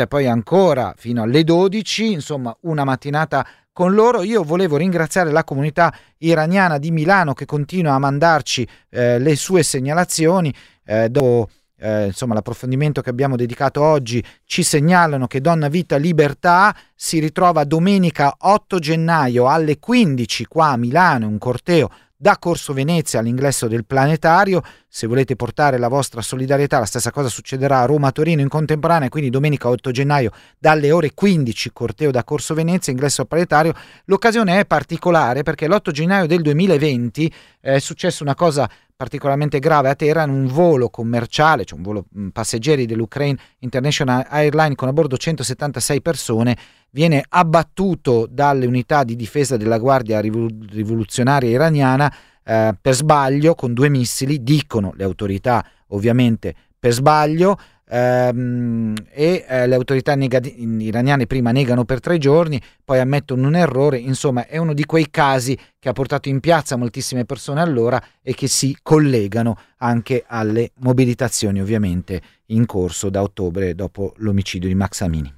e 0.00 0.06
poi 0.06 0.26
ancora 0.26 0.94
fino 0.96 1.22
alle 1.22 1.44
12, 1.44 2.12
insomma 2.12 2.56
una 2.62 2.84
mattinata 2.84 3.46
con 3.72 3.94
loro. 3.94 4.22
Io 4.22 4.42
volevo 4.42 4.76
ringraziare 4.76 5.30
la 5.30 5.44
comunità 5.44 5.92
iraniana 6.18 6.78
di 6.78 6.90
Milano 6.90 7.34
che 7.34 7.44
continua 7.44 7.94
a 7.94 7.98
mandarci 7.98 8.66
eh, 8.90 9.18
le 9.18 9.36
sue 9.36 9.62
segnalazioni. 9.62 10.52
Eh, 10.84 11.08
dopo 11.10 11.48
eh, 11.78 12.06
insomma 12.06 12.34
l'approfondimento 12.34 13.02
che 13.02 13.10
abbiamo 13.10 13.36
dedicato 13.36 13.82
oggi 13.82 14.24
ci 14.44 14.62
segnalano 14.62 15.26
che 15.26 15.40
Donna 15.40 15.68
Vita 15.68 15.96
Libertà 15.96 16.74
si 16.94 17.18
ritrova 17.18 17.64
domenica 17.64 18.34
8 18.38 18.78
gennaio 18.78 19.46
alle 19.48 19.78
15 19.78 20.46
qua 20.46 20.68
a 20.68 20.76
Milano, 20.76 21.28
un 21.28 21.38
corteo 21.38 21.90
da 22.16 22.38
Corso 22.38 22.72
Venezia 22.72 23.18
all'ingresso 23.18 23.68
del 23.68 23.84
planetario. 23.84 24.62
Se 24.88 25.06
volete 25.06 25.36
portare 25.36 25.76
la 25.76 25.88
vostra 25.88 26.22
solidarietà, 26.22 26.78
la 26.78 26.86
stessa 26.86 27.10
cosa 27.10 27.28
succederà 27.28 27.80
a 27.80 27.84
Roma-Torino 27.84 28.40
in 28.40 28.48
contemporanea, 28.48 29.10
quindi 29.10 29.28
domenica 29.28 29.68
8 29.68 29.90
gennaio 29.90 30.30
dalle 30.58 30.90
ore 30.90 31.12
15, 31.12 31.72
corteo 31.72 32.10
da 32.10 32.24
Corso 32.24 32.54
Venezia, 32.54 32.92
ingresso 32.92 33.20
al 33.20 33.28
planetario. 33.28 33.74
L'occasione 34.06 34.58
è 34.58 34.64
particolare 34.64 35.42
perché 35.42 35.68
l'8 35.68 35.90
gennaio 35.90 36.26
del 36.26 36.40
2020 36.40 37.32
è 37.60 37.78
successa 37.78 38.22
una 38.22 38.34
cosa 38.34 38.68
particolarmente 38.96 39.58
grave 39.58 39.90
a 39.90 39.94
Teheran, 39.94 40.30
un 40.30 40.46
volo 40.46 40.88
commerciale, 40.88 41.64
cioè 41.64 41.78
un 41.78 41.84
volo 41.84 42.06
passeggeri 42.32 42.86
dell'Ukraine 42.86 43.38
International 43.58 44.26
Airlines 44.30 44.76
con 44.76 44.88
a 44.88 44.92
bordo 44.92 45.18
176 45.18 46.00
persone, 46.00 46.56
viene 46.90 47.22
abbattuto 47.28 48.26
dalle 48.28 48.64
unità 48.64 49.04
di 49.04 49.14
difesa 49.14 49.58
della 49.58 49.78
Guardia 49.78 50.20
Rivoluzionaria 50.20 51.50
iraniana 51.50 52.12
eh, 52.42 52.74
per 52.80 52.94
sbaglio 52.94 53.54
con 53.54 53.74
due 53.74 53.90
missili, 53.90 54.42
dicono 54.42 54.92
le 54.96 55.04
autorità 55.04 55.64
ovviamente 55.88 56.54
per 56.78 56.92
sbaglio, 56.92 57.58
ehm, 57.88 58.94
e 59.10 59.44
eh, 59.48 59.66
le 59.66 59.74
autorità 59.74 60.14
negati- 60.14 60.54
iraniane 60.82 61.26
prima 61.26 61.52
negano 61.52 61.84
per 61.84 62.00
tre 62.00 62.18
giorni, 62.18 62.60
poi 62.84 62.98
ammettono 62.98 63.46
un 63.46 63.56
errore, 63.56 63.98
insomma 63.98 64.46
è 64.46 64.58
uno 64.58 64.74
di 64.74 64.84
quei 64.84 65.08
casi 65.10 65.58
che 65.78 65.88
ha 65.88 65.92
portato 65.92 66.28
in 66.28 66.40
piazza 66.40 66.76
moltissime 66.76 67.24
persone 67.24 67.60
allora 67.60 68.02
e 68.22 68.34
che 68.34 68.48
si 68.48 68.76
collegano 68.82 69.58
anche 69.78 70.24
alle 70.26 70.70
mobilitazioni 70.78 71.60
ovviamente 71.60 72.20
in 72.46 72.66
corso 72.66 73.10
da 73.10 73.22
ottobre 73.22 73.74
dopo 73.74 74.14
l'omicidio 74.16 74.68
di 74.68 74.74
Max 74.74 75.00
Amini. 75.00 75.35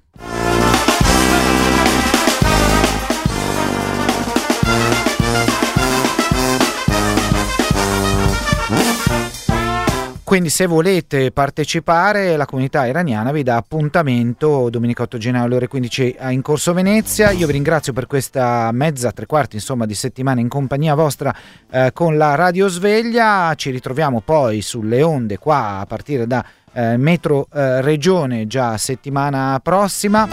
Quindi 10.29 10.51
se 10.51 10.67
volete 10.67 11.31
partecipare 11.31 12.37
la 12.37 12.45
comunità 12.45 12.87
iraniana 12.87 13.33
vi 13.33 13.43
dà 13.43 13.57
appuntamento 13.57 14.69
domenica 14.69 15.05
8 15.05 15.17
gennaio 15.17 15.47
alle 15.47 15.55
ore 15.55 15.69
15 15.69 16.17
in 16.29 16.43
Corso 16.43 16.75
Venezia. 16.75 17.31
Io 17.31 17.47
vi 17.47 17.53
ringrazio 17.53 17.95
per 17.95 18.07
questa 18.07 18.71
mezza, 18.73 19.11
tre 19.11 19.25
quarti 19.25 19.57
insomma 19.57 19.87
di 19.87 19.95
settimana 19.95 20.41
in 20.41 20.49
compagnia 20.49 20.95
vostra 20.95 21.35
eh, 21.71 21.93
con 21.95 22.19
la 22.19 22.35
Radio 22.35 22.69
Sveglia. 22.69 23.55
Ci 23.57 23.71
ritroviamo 23.71 24.21
poi 24.21 24.61
sulle 24.61 25.03
onde 25.03 25.39
qua 25.39 25.79
a 25.79 25.87
partire 25.87 26.27
da 26.27 26.45
eh, 26.75 26.99
Metro 26.99 27.49
eh, 27.51 27.81
Regione 27.81 28.47
già 28.47 28.77
settimana 28.77 29.59
prossima. 29.63 30.29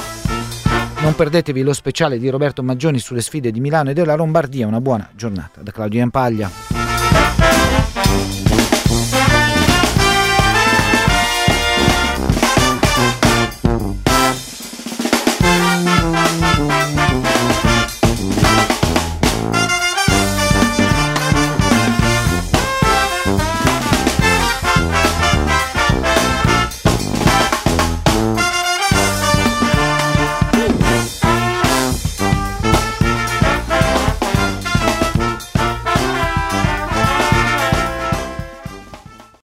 Non 0.99 1.15
perdetevi 1.15 1.61
lo 1.61 1.71
speciale 1.71 2.19
di 2.19 2.27
Roberto 2.27 2.61
Maggioni 2.61 2.99
sulle 2.99 3.21
sfide 3.21 3.49
di 3.49 3.61
Milano 3.61 3.91
e 3.91 3.93
della 3.93 4.15
Lombardia. 4.15 4.67
Una 4.67 4.81
buona 4.81 5.09
giornata 5.15 5.61
da 5.61 5.71
Claudio 5.71 5.99
Iampaglia. 5.99 6.84